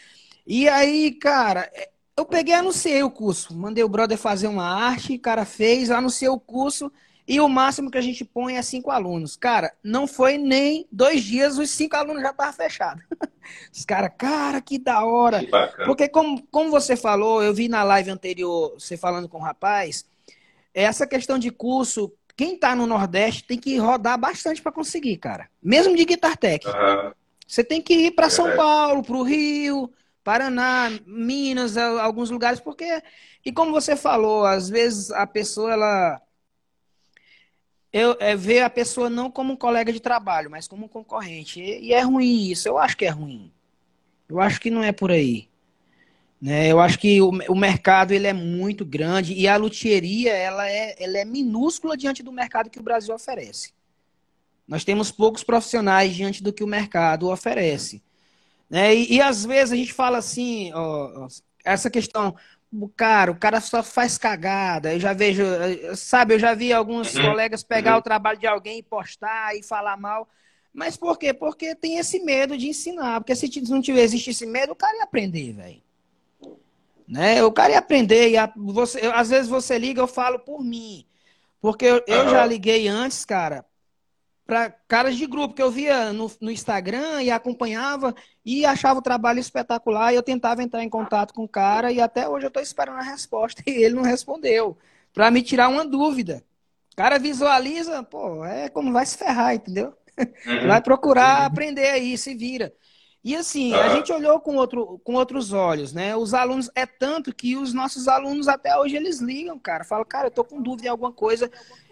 E 0.47 0.69
aí, 0.69 1.13
cara, 1.13 1.71
eu 2.17 2.25
peguei 2.25 2.55
e 2.55 2.59
anunciei 2.59 3.03
o 3.03 3.11
curso. 3.11 3.55
Mandei 3.55 3.83
o 3.83 3.89
brother 3.89 4.17
fazer 4.17 4.47
uma 4.47 4.65
arte, 4.65 5.15
o 5.15 5.21
cara 5.21 5.45
fez, 5.45 5.91
anunciei 5.91 6.29
o 6.29 6.39
curso. 6.39 6.93
E 7.29 7.41
o 7.41 7.49
máximo 7.49 7.91
que 7.91 7.99
a 7.99 8.03
gente 8.03 8.25
põe 8.25 8.57
é 8.57 8.63
cinco 8.63 8.91
alunos. 8.91 9.37
Cara, 9.37 9.73
não 9.83 10.07
foi 10.07 10.39
nem 10.39 10.87
dois 10.93 11.23
dias, 11.25 11.59
os 11.59 11.71
cinco 11.71 11.97
alunos 11.97 12.23
já 12.23 12.31
estavam 12.31 12.53
fechados. 12.53 13.03
Os 13.73 13.85
caras, 13.85 14.11
cara, 14.19 14.61
que 14.61 14.77
da 14.77 15.05
hora. 15.05 15.39
Que 15.39 15.85
Porque, 15.85 16.09
como, 16.09 16.45
como 16.51 16.69
você 16.69 16.97
falou, 16.97 17.45
eu 17.45 17.55
vi 17.55 17.69
na 17.69 17.85
live 17.85 18.11
anterior, 18.11 18.75
você 18.77 18.97
falando 18.97 19.29
com 19.29 19.39
o 19.39 19.41
rapaz, 19.41 20.05
essa 20.75 21.07
questão 21.07 21.39
de 21.39 21.53
curso, 21.53 22.13
quem 22.37 22.55
está 22.55 22.75
no 22.75 22.87
Nordeste 22.87 23.45
tem 23.45 23.57
que 23.57 23.79
rodar 23.79 24.19
bastante 24.19 24.61
para 24.61 24.73
conseguir, 24.73 25.17
cara. 25.19 25.49
Mesmo 25.63 25.95
de 25.95 26.05
Guitar 26.05 26.37
Tech. 26.37 26.67
Uhum. 26.67 27.13
Você 27.47 27.63
tem 27.63 27.81
que 27.81 27.95
ir 27.95 28.11
para 28.11 28.29
São 28.29 28.57
Paulo, 28.57 29.03
para 29.05 29.17
o 29.17 29.23
Rio, 29.23 29.93
Paraná, 30.25 30.91
Minas, 31.07 31.77
alguns 31.77 32.31
lugares, 32.31 32.59
porque. 32.59 33.01
E 33.45 33.53
como 33.53 33.71
você 33.71 33.95
falou, 33.95 34.45
às 34.45 34.69
vezes 34.69 35.13
a 35.13 35.25
pessoa, 35.25 35.73
ela 35.73 36.21
eu, 37.97 38.15
é, 38.21 38.37
ver 38.37 38.61
a 38.61 38.69
pessoa 38.69 39.09
não 39.09 39.31
como 39.31 39.55
um 39.55 39.57
colega 39.57 39.91
de 39.91 40.01
trabalho, 40.01 40.51
mas 40.51 40.69
como 40.69 40.85
um 40.85 40.89
concorrente. 40.89 41.63
E, 41.63 41.87
e, 41.87 41.95
é 41.95 42.01
ruim 42.03 42.51
isso, 42.51 42.69
eu 42.69 42.77
acho 42.77 42.95
que 42.95 43.07
é 43.07 43.09
ruim. 43.09 43.51
Eu 44.29 44.39
acho 44.39 44.61
que 44.61 44.71
não 44.71 44.83
é 44.83 44.93
por 44.93 45.11
aí. 45.11 45.49
Né? 46.39 46.71
Eu 46.71 46.79
acho 46.79 46.99
que 46.99 47.23
o, 47.23 47.31
o 47.49 47.57
mercado 47.57 48.13
ele 48.13 48.27
é 48.27 48.35
muito 48.35 48.85
grande 48.85 49.33
e 49.33 49.49
a 49.49 49.57
luthieria 49.57 50.35
ela 50.35 50.69
é, 50.69 50.95
ela 51.03 51.17
é 51.17 51.25
minúscula 51.25 51.97
diante 51.97 52.23
do 52.23 52.31
mercado 52.31 52.69
que 52.69 52.79
o 52.79 52.83
Brasil 52.83 53.15
oferece. 53.15 53.73
Nós 54.69 54.85
temos 54.85 55.11
poucos 55.11 55.43
profissionais 55.43 56.15
diante 56.15 56.43
do 56.43 56.53
que 56.53 56.63
o 56.63 56.67
mercado 56.67 57.31
oferece. 57.31 58.03
Né? 58.69 58.95
E, 58.95 59.15
e 59.15 59.21
às 59.23 59.47
vezes 59.47 59.73
a 59.73 59.77
gente 59.77 59.95
fala 59.95 60.19
assim, 60.19 60.71
ó, 60.75 61.29
essa 61.65 61.89
questão, 61.89 62.37
Cara, 62.97 63.31
o 63.31 63.37
cara 63.37 63.61
só 63.61 63.83
faz 63.83 64.19
cagada. 64.19 64.93
Eu 64.93 65.01
já 65.01 65.13
vejo, 65.13 65.45
sabe, 65.95 66.35
eu 66.35 66.39
já 66.39 66.55
vi 66.55 66.73
alguns 66.73 67.15
uhum. 67.15 67.23
colegas 67.23 67.63
pegar 67.63 67.93
uhum. 67.93 67.99
o 67.99 68.03
trabalho 68.03 68.39
de 68.39 68.47
alguém 68.47 68.79
e 68.79 68.83
postar 68.83 69.57
e 69.57 69.63
falar 69.63 69.97
mal. 69.97 70.29
Mas 70.73 70.97
por 70.97 71.19
quê? 71.19 71.33
Porque 71.33 71.75
tem 71.75 71.99
esse 71.99 72.21
medo 72.21 72.57
de 72.57 72.69
ensinar. 72.69 73.21
Porque 73.21 73.35
se 73.35 73.51
não 73.69 73.81
tiver 73.81 74.03
existisse 74.03 74.45
medo, 74.47 74.73
o 74.73 74.77
cara 74.77 74.97
ia 74.97 75.05
aprender, 75.05 75.53
velho. 75.53 75.83
Né? 77.09 77.43
O 77.43 77.51
cara 77.51 77.73
ia 77.73 77.79
aprender. 77.79 78.31
Ia, 78.31 78.53
você, 78.57 79.07
eu, 79.07 79.13
às 79.13 79.31
vezes 79.31 79.49
você 79.49 79.79
liga, 79.79 80.01
eu 80.01 80.07
falo 80.07 80.39
por 80.39 80.63
mim. 80.63 81.05
Porque 81.61 81.85
eu, 81.85 82.03
eu 82.07 82.29
já 82.29 82.47
liguei 82.47 82.87
antes, 82.87 83.25
cara, 83.25 83.65
para 84.47 84.71
caras 84.87 85.17
de 85.17 85.27
grupo 85.27 85.55
que 85.55 85.63
eu 85.63 85.71
via 85.71 86.13
no, 86.13 86.31
no, 86.41 86.51
Instagram 86.51 87.23
e 87.23 87.31
acompanhava 87.31 88.15
e 88.45 88.65
achava 88.65 89.01
o 89.01 89.03
trabalho 89.03 89.41
espetacular 89.41 90.13
e 90.13 90.17
eu 90.17 90.23
tentava 90.23 90.63
entrar 90.63 90.85
em 90.85 90.89
contato 90.89 91.35
com 91.35 91.45
o 91.45 91.49
cara 91.49 91.91
e 91.91 92.01
até 92.01 92.29
hoje 92.29 92.47
eu 92.47 92.49
estou 92.49 92.63
esperando 92.63 92.99
a 92.99 93.03
resposta 93.03 93.63
e 93.67 93.71
ele 93.71 93.97
não 93.97 94.03
respondeu 94.03 94.79
para 95.13 95.31
me 95.31 95.43
tirar 95.43 95.69
uma 95.69 95.85
dúvida. 95.85 96.45
O 96.93 96.97
cara 96.97 97.19
visualiza, 97.19 98.03
pô, 98.05 98.45
é 98.45 98.69
como 98.69 98.93
vai 98.93 99.05
se 99.05 99.19
ferrar, 99.19 99.55
entendeu? 99.55 99.93
Uhum. 100.19 100.69
Vai 100.69 100.81
procurar 100.81 101.41
uhum. 101.41 101.47
aprender 101.47 101.89
aí, 101.89 102.17
se 102.17 102.35
vira. 102.35 102.73
E 103.23 103.35
assim, 103.35 103.75
a 103.75 103.89
gente 103.89 104.13
olhou 104.13 104.39
com, 104.39 104.55
outro, 104.55 105.01
com 105.03 105.15
outros 105.15 105.53
olhos, 105.53 105.93
né? 105.93 106.15
Os 106.15 106.33
alunos, 106.33 106.71
é 106.77 106.87
tanto 106.87 107.35
que 107.35 107.57
os 107.57 107.75
nossos 107.75 108.07
alunos 108.07 108.47
até 108.47 108.79
hoje 108.79 108.95
eles 108.95 109.19
ligam, 109.19 109.59
cara. 109.59 109.83
Falam, 109.83 110.05
cara, 110.05 110.29
eu 110.29 110.31
tô 110.31 110.45
com 110.45 110.63
dúvida 110.63 110.87
em 110.87 110.91
alguma 110.91 111.13
coisa 111.13 111.51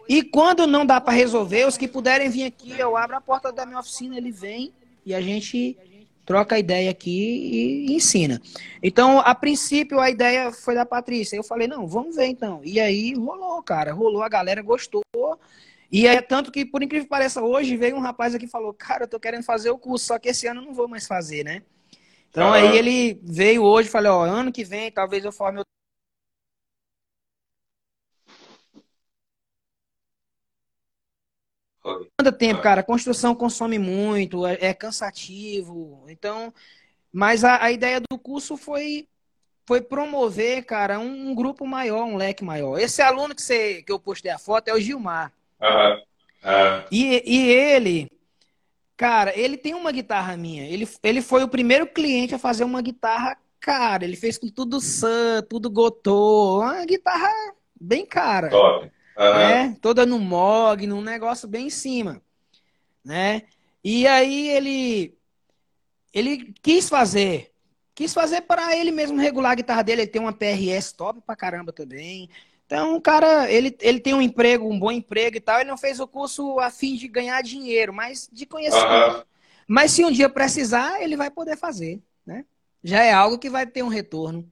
e 0.08 0.22
quando 0.22 0.66
não 0.66 0.84
dá 0.84 1.00
para 1.00 1.12
resolver, 1.12 1.66
os 1.66 1.76
que 1.76 1.88
puderem 1.88 2.28
vir 2.28 2.44
aqui, 2.44 2.78
eu 2.78 2.96
abro 2.96 3.16
a 3.16 3.20
porta 3.20 3.52
da 3.52 3.64
minha 3.64 3.78
oficina, 3.78 4.16
ele 4.16 4.30
vem 4.30 4.72
e 5.04 5.14
a 5.14 5.20
gente 5.20 5.76
troca 6.24 6.56
a 6.56 6.58
ideia 6.58 6.90
aqui 6.90 7.86
e 7.88 7.94
ensina. 7.94 8.40
Então, 8.82 9.18
a 9.20 9.34
princípio, 9.34 10.00
a 10.00 10.10
ideia 10.10 10.50
foi 10.50 10.74
da 10.74 10.86
Patrícia. 10.86 11.36
Eu 11.36 11.44
falei, 11.44 11.68
não, 11.68 11.86
vamos 11.86 12.16
ver 12.16 12.26
então. 12.26 12.60
E 12.64 12.80
aí 12.80 13.14
rolou, 13.14 13.62
cara. 13.62 13.92
Rolou, 13.92 14.22
a 14.22 14.28
galera 14.28 14.62
gostou. 14.62 15.02
E 15.92 16.06
é 16.06 16.20
tanto 16.20 16.50
que, 16.50 16.64
por 16.64 16.82
incrível 16.82 17.04
que 17.04 17.10
pareça, 17.10 17.42
hoje 17.42 17.76
veio 17.76 17.96
um 17.96 18.00
rapaz 18.00 18.34
aqui 18.34 18.46
e 18.46 18.48
falou, 18.48 18.72
cara, 18.72 19.04
eu 19.04 19.08
tô 19.08 19.20
querendo 19.20 19.44
fazer 19.44 19.70
o 19.70 19.78
curso, 19.78 20.06
só 20.06 20.18
que 20.18 20.28
esse 20.28 20.46
ano 20.46 20.60
eu 20.60 20.66
não 20.66 20.74
vou 20.74 20.88
mais 20.88 21.06
fazer, 21.06 21.44
né? 21.44 21.62
Então, 22.30 22.48
ah. 22.48 22.56
aí 22.56 22.76
ele 22.76 23.20
veio 23.22 23.62
hoje 23.62 23.88
e 23.88 23.92
falou, 23.92 24.18
ó, 24.18 24.24
ano 24.24 24.50
que 24.50 24.64
vem 24.64 24.90
talvez 24.90 25.24
eu 25.24 25.30
forme 25.30 25.62
Manda 31.84 32.32
tempo, 32.32 32.62
cara. 32.62 32.80
A 32.80 32.84
construção 32.84 33.34
consome 33.34 33.78
muito, 33.78 34.46
é, 34.46 34.56
é 34.60 34.74
cansativo. 34.74 36.04
Então, 36.08 36.52
mas 37.12 37.44
a, 37.44 37.62
a, 37.62 37.70
ideia 37.70 38.00
do 38.00 38.18
curso 38.18 38.56
foi 38.56 39.06
foi 39.66 39.80
promover, 39.80 40.64
cara, 40.64 40.98
um, 40.98 41.30
um, 41.30 41.34
grupo 41.34 41.66
maior, 41.66 42.04
um 42.04 42.16
leque 42.16 42.44
maior. 42.44 42.78
Esse 42.78 43.00
aluno 43.00 43.34
que, 43.34 43.40
você, 43.40 43.82
que 43.82 43.90
eu 43.90 43.98
postei 43.98 44.30
a 44.30 44.38
foto 44.38 44.68
é 44.68 44.74
o 44.74 44.80
Gilmar. 44.80 45.32
Uhum. 45.60 45.92
Uhum. 46.44 46.84
E, 46.90 47.22
e 47.24 47.50
ele, 47.50 48.10
cara, 48.94 49.32
ele 49.38 49.56
tem 49.56 49.72
uma 49.72 49.90
guitarra 49.90 50.36
minha. 50.36 50.66
Ele, 50.66 50.86
ele 51.02 51.22
foi 51.22 51.42
o 51.42 51.48
primeiro 51.48 51.86
cliente 51.86 52.34
a 52.34 52.38
fazer 52.38 52.64
uma 52.64 52.82
guitarra 52.82 53.38
cara. 53.58 54.04
Ele 54.04 54.16
fez 54.16 54.36
com 54.36 54.48
tudo 54.48 54.80
Sun, 54.80 55.42
tudo 55.48 55.70
Gotô. 55.70 56.60
Uma 56.60 56.84
guitarra 56.84 57.30
bem 57.80 58.04
cara. 58.04 58.50
Top 58.50 58.93
né? 59.16 59.76
Toda 59.80 60.04
no 60.04 60.18
MOG, 60.18 60.86
num 60.86 61.00
negócio 61.00 61.48
bem 61.48 61.66
em 61.66 61.70
cima, 61.70 62.20
né? 63.04 63.42
E 63.82 64.06
aí 64.06 64.48
ele 64.50 65.16
ele 66.12 66.54
quis 66.62 66.88
fazer, 66.88 67.52
quis 67.94 68.14
fazer 68.14 68.42
para 68.42 68.76
ele 68.76 68.92
mesmo 68.92 69.18
regular 69.18 69.52
a 69.52 69.56
guitarra 69.56 69.82
dele, 69.82 70.02
ele 70.02 70.10
tem 70.10 70.22
uma 70.22 70.32
PRS 70.32 70.92
top 70.92 71.20
pra 71.20 71.34
caramba 71.34 71.72
também. 71.72 72.30
Então, 72.66 72.96
o 72.96 73.00
cara, 73.00 73.50
ele, 73.50 73.76
ele 73.80 74.00
tem 74.00 74.14
um 74.14 74.22
emprego, 74.22 74.68
um 74.68 74.78
bom 74.78 74.90
emprego 74.90 75.36
e 75.36 75.40
tal, 75.40 75.60
ele 75.60 75.68
não 75.68 75.76
fez 75.76 76.00
o 76.00 76.06
curso 76.06 76.58
a 76.60 76.70
fim 76.70 76.94
de 76.94 77.08
ganhar 77.08 77.42
dinheiro, 77.42 77.92
mas 77.92 78.28
de 78.32 78.46
conhecimento. 78.46 79.26
Mas 79.66 79.90
se 79.92 80.04
um 80.04 80.10
dia 80.10 80.28
precisar, 80.28 81.02
ele 81.02 81.16
vai 81.16 81.30
poder 81.30 81.56
fazer, 81.56 82.00
né? 82.24 82.44
Já 82.82 83.02
é 83.02 83.12
algo 83.12 83.38
que 83.38 83.50
vai 83.50 83.66
ter 83.66 83.82
um 83.82 83.88
retorno. 83.88 84.50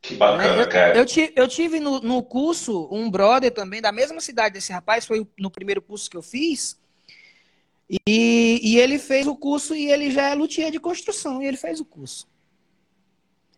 Que 0.00 0.14
bacana, 0.14 0.62
eu, 0.62 0.68
cara. 0.68 0.96
Eu, 0.96 1.06
eu 1.34 1.48
tive 1.48 1.80
no, 1.80 2.00
no, 2.00 2.22
curso 2.22 2.88
um 2.90 3.10
brother 3.10 3.50
também, 3.52 3.80
da 3.80 3.92
mesma 3.92 4.20
cidade 4.20 4.54
desse 4.54 4.72
rapaz, 4.72 5.04
foi 5.04 5.26
no 5.38 5.50
primeiro 5.50 5.82
curso 5.82 6.08
que 6.08 6.16
eu 6.16 6.22
fiz. 6.22 6.78
E, 8.06 8.60
e 8.62 8.78
ele 8.78 8.98
fez 8.98 9.26
o 9.26 9.34
curso 9.34 9.74
e 9.74 9.90
ele 9.90 10.10
já 10.10 10.28
é 10.28 10.34
luthier 10.34 10.70
de 10.70 10.78
construção, 10.78 11.42
e 11.42 11.46
ele 11.46 11.56
fez 11.56 11.80
o 11.80 11.84
curso. 11.84 12.28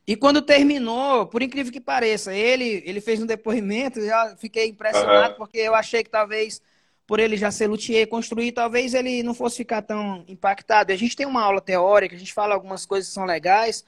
E 0.07 0.17
quando 0.17 0.43
terminou, 0.43 1.27
por 1.27 1.43
incrível 1.43 1.73
que 1.73 1.81
pareça, 1.81 2.35
ele, 2.35 2.83
ele 2.85 3.01
fez 3.01 3.23
um 3.23 3.27
depoimento, 3.27 4.05
já 4.05 4.35
fiquei 4.37 4.67
impressionado, 4.67 5.33
uhum. 5.33 5.39
porque 5.39 5.59
eu 5.59 5.75
achei 5.75 6.03
que 6.03 6.11
talvez, 6.11 6.61
por 7.07 7.21
ele 7.21 7.37
já 7.37 7.51
ser 7.51 7.69
luthier 7.69 8.09
construir, 8.09 8.53
talvez 8.53 8.95
ele 8.95 9.23
não 9.23 9.35
fosse 9.35 9.59
ficar 9.59 9.83
tão 9.83 10.25
impactado. 10.27 10.93
A 10.93 10.97
gente 10.97 11.15
tem 11.15 11.27
uma 11.27 11.43
aula 11.43 11.61
teórica, 11.61 12.17
a 12.17 12.19
gente 12.19 12.33
fala 12.33 12.55
algumas 12.55 12.87
coisas 12.87 13.09
que 13.09 13.15
são 13.15 13.25
legais, 13.25 13.85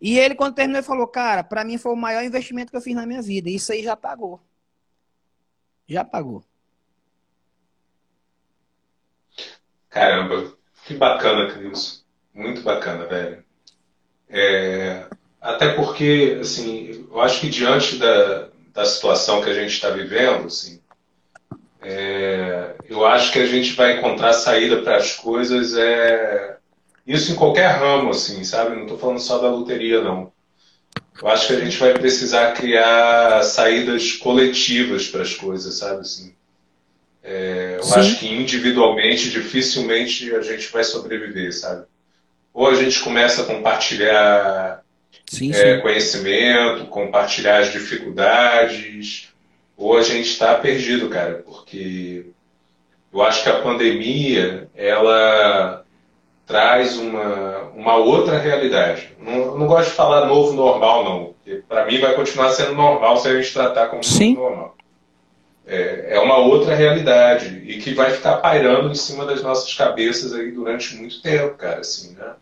e 0.00 0.18
ele, 0.18 0.34
quando 0.34 0.54
terminou, 0.54 0.78
ele 0.78 0.86
falou: 0.86 1.06
Cara, 1.06 1.42
para 1.42 1.64
mim 1.64 1.78
foi 1.78 1.92
o 1.92 1.96
maior 1.96 2.22
investimento 2.22 2.70
que 2.70 2.76
eu 2.76 2.82
fiz 2.82 2.94
na 2.94 3.06
minha 3.06 3.22
vida. 3.22 3.48
Isso 3.48 3.72
aí 3.72 3.82
já 3.82 3.96
pagou. 3.96 4.40
Já 5.88 6.04
pagou. 6.04 6.44
Caramba, 9.88 10.52
que 10.84 10.94
bacana, 10.94 11.50
Cris. 11.52 12.04
Muito 12.34 12.60
bacana, 12.60 13.06
velho. 13.06 13.42
É, 14.28 15.06
até 15.40 15.72
porque, 15.72 16.38
assim, 16.40 17.06
eu 17.10 17.20
acho 17.20 17.40
que 17.40 17.48
diante 17.48 17.96
da, 17.96 18.48
da 18.74 18.84
situação 18.84 19.42
que 19.42 19.48
a 19.48 19.54
gente 19.54 19.72
está 19.72 19.88
vivendo, 19.88 20.46
assim, 20.46 20.82
é, 21.80 22.74
eu 22.84 23.06
acho 23.06 23.32
que 23.32 23.38
a 23.38 23.46
gente 23.46 23.72
vai 23.72 23.96
encontrar 23.96 24.32
saída 24.34 24.82
para 24.82 24.96
as 24.96 25.14
coisas 25.14 25.74
é, 25.76 26.55
isso 27.06 27.32
em 27.32 27.36
qualquer 27.36 27.68
ramo, 27.68 28.10
assim, 28.10 28.42
sabe? 28.42 28.74
Não 28.74 28.82
estou 28.82 28.98
falando 28.98 29.20
só 29.20 29.38
da 29.38 29.48
loteria, 29.48 30.00
não. 30.00 30.32
Eu 31.22 31.28
acho 31.28 31.46
que 31.46 31.52
a 31.54 31.60
gente 31.60 31.78
vai 31.78 31.94
precisar 31.94 32.52
criar 32.52 33.42
saídas 33.42 34.12
coletivas 34.12 35.08
para 35.08 35.22
as 35.22 35.34
coisas, 35.34 35.76
sabe? 35.76 36.00
Assim, 36.00 36.34
é, 37.22 37.76
eu 37.78 37.82
Sim. 37.84 38.00
acho 38.00 38.18
que 38.18 38.26
individualmente, 38.28 39.30
dificilmente 39.30 40.34
a 40.34 40.42
gente 40.42 40.70
vai 40.70 40.84
sobreviver, 40.84 41.52
sabe? 41.54 41.86
Ou 42.52 42.68
a 42.68 42.74
gente 42.74 43.00
começa 43.00 43.42
a 43.42 43.46
compartilhar 43.46 44.82
sim, 45.26 45.52
é, 45.52 45.76
sim. 45.76 45.82
conhecimento, 45.82 46.86
compartilhar 46.86 47.58
as 47.58 47.72
dificuldades, 47.72 49.28
ou 49.76 49.96
a 49.96 50.02
gente 50.02 50.28
está 50.28 50.54
perdido, 50.54 51.08
cara, 51.08 51.42
porque 51.44 52.26
eu 53.12 53.22
acho 53.22 53.42
que 53.42 53.48
a 53.48 53.60
pandemia, 53.60 54.68
ela 54.74 55.85
traz 56.46 56.96
uma, 56.96 57.70
uma 57.74 57.96
outra 57.96 58.38
realidade. 58.38 59.10
Não, 59.18 59.58
não 59.58 59.66
gosto 59.66 59.90
de 59.90 59.96
falar 59.96 60.26
novo 60.26 60.52
normal, 60.52 61.04
não. 61.04 61.34
Para 61.68 61.84
mim 61.86 61.98
vai 61.98 62.14
continuar 62.14 62.50
sendo 62.50 62.74
normal 62.74 63.16
se 63.18 63.28
a 63.28 63.40
gente 63.40 63.52
tratar 63.52 63.88
como 63.88 64.04
Sim. 64.04 64.34
normal. 64.34 64.76
É, 65.66 66.14
é 66.14 66.20
uma 66.20 66.38
outra 66.38 66.76
realidade 66.76 67.62
e 67.66 67.78
que 67.78 67.92
vai 67.92 68.12
ficar 68.12 68.36
pairando 68.36 68.88
em 68.88 68.94
cima 68.94 69.24
das 69.24 69.42
nossas 69.42 69.74
cabeças 69.74 70.32
aí 70.32 70.52
durante 70.52 70.94
muito 70.94 71.20
tempo, 71.20 71.56
cara, 71.56 71.80
assim, 71.80 72.14
né? 72.14 72.34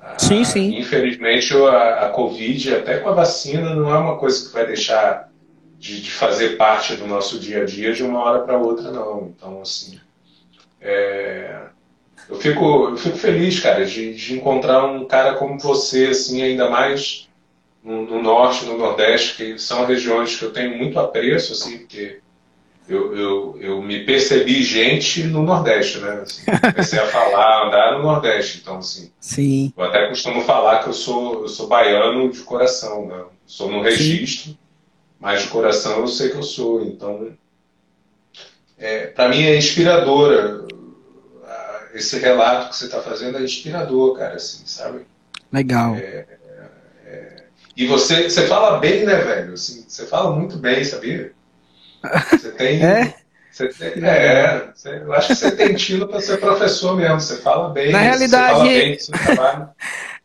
A, 0.00 0.16
sim, 0.18 0.44
sim. 0.44 0.78
Infelizmente 0.78 1.52
a, 1.56 2.06
a 2.06 2.08
Covid, 2.10 2.76
até 2.76 2.98
com 2.98 3.08
a 3.08 3.14
vacina, 3.14 3.74
não 3.74 3.92
é 3.92 3.98
uma 3.98 4.16
coisa 4.16 4.46
que 4.46 4.52
vai 4.52 4.64
deixar 4.64 5.28
de, 5.76 6.00
de 6.00 6.10
fazer 6.12 6.56
parte 6.56 6.94
do 6.94 7.08
nosso 7.08 7.40
dia 7.40 7.62
a 7.62 7.64
dia 7.64 7.92
de 7.92 8.04
uma 8.04 8.20
hora 8.20 8.40
para 8.40 8.56
outra, 8.56 8.92
não. 8.92 9.32
Então, 9.36 9.60
assim, 9.60 9.98
é, 10.80 11.62
eu 12.28 12.36
fico, 12.36 12.88
eu 12.90 12.96
fico 12.96 13.16
feliz, 13.16 13.60
cara, 13.60 13.84
de, 13.84 14.14
de 14.14 14.34
encontrar 14.34 14.84
um 14.86 15.04
cara 15.04 15.34
como 15.34 15.58
você, 15.58 16.06
assim, 16.06 16.42
ainda 16.42 16.70
mais 16.70 17.28
no, 17.82 18.06
no, 18.06 18.22
norte, 18.22 18.64
no 18.64 18.78
nordeste, 18.78 19.36
que 19.36 19.58
são 19.58 19.84
regiões 19.84 20.36
que 20.36 20.44
eu 20.44 20.52
tenho 20.52 20.76
muito 20.76 20.98
apreço, 20.98 21.52
assim, 21.52 21.78
porque 21.78 22.20
eu, 22.88 23.16
eu, 23.16 23.58
eu 23.60 23.82
me 23.82 24.04
percebi 24.04 24.62
gente 24.62 25.24
no 25.24 25.42
nordeste, 25.42 25.98
né? 25.98 26.22
Assim, 26.22 26.44
comecei 26.72 26.98
a 26.98 27.06
falar, 27.06 27.66
andar 27.66 27.98
no 27.98 28.02
nordeste, 28.02 28.60
então, 28.62 28.78
assim. 28.78 29.10
Sim. 29.20 29.72
Eu 29.76 29.84
até 29.84 30.08
costumo 30.08 30.42
falar 30.42 30.82
que 30.82 30.88
eu 30.88 30.92
sou, 30.92 31.42
eu 31.42 31.48
sou 31.48 31.66
baiano 31.66 32.30
de 32.30 32.40
coração, 32.40 33.06
né? 33.06 33.24
Sou 33.46 33.70
no 33.70 33.82
registro, 33.82 34.52
Sim. 34.52 34.58
mas 35.20 35.42
de 35.42 35.48
coração 35.48 36.00
eu 36.00 36.08
sei 36.08 36.30
que 36.30 36.36
eu 36.36 36.42
sou, 36.42 36.82
então. 36.84 37.28
É, 38.78 39.06
para 39.06 39.28
mim 39.28 39.44
é 39.44 39.56
inspiradora 39.56 40.61
esse 41.94 42.18
relato 42.18 42.70
que 42.70 42.76
você 42.76 42.86
está 42.86 43.00
fazendo 43.00 43.38
é 43.38 43.42
inspirador, 43.42 44.16
cara, 44.16 44.36
assim, 44.36 44.62
sabe? 44.64 45.06
Legal. 45.52 45.94
É, 45.96 46.26
é, 47.06 47.42
e 47.76 47.86
você, 47.86 48.28
você 48.28 48.46
fala 48.46 48.78
bem, 48.78 49.04
né, 49.04 49.16
velho? 49.16 49.54
Assim, 49.54 49.84
você 49.86 50.06
fala 50.06 50.34
muito 50.34 50.56
bem, 50.56 50.84
sabia? 50.84 51.32
Você 52.30 52.52
tem. 52.52 52.82
é? 52.84 53.14
Você 53.50 53.68
tem, 53.68 54.02
é, 54.02 54.70
você, 54.74 54.96
eu 54.96 55.12
acho 55.12 55.28
que 55.28 55.34
você 55.34 55.50
tem 55.54 55.74
tino 55.74 56.08
para 56.08 56.22
ser 56.22 56.38
professor 56.38 56.96
mesmo. 56.96 57.20
Você 57.20 57.36
fala 57.36 57.68
bem. 57.68 57.92
Na 57.92 57.98
realidade. 57.98 58.98
Você, 58.98 59.12
fala 59.12 59.56
bem, 59.56 59.68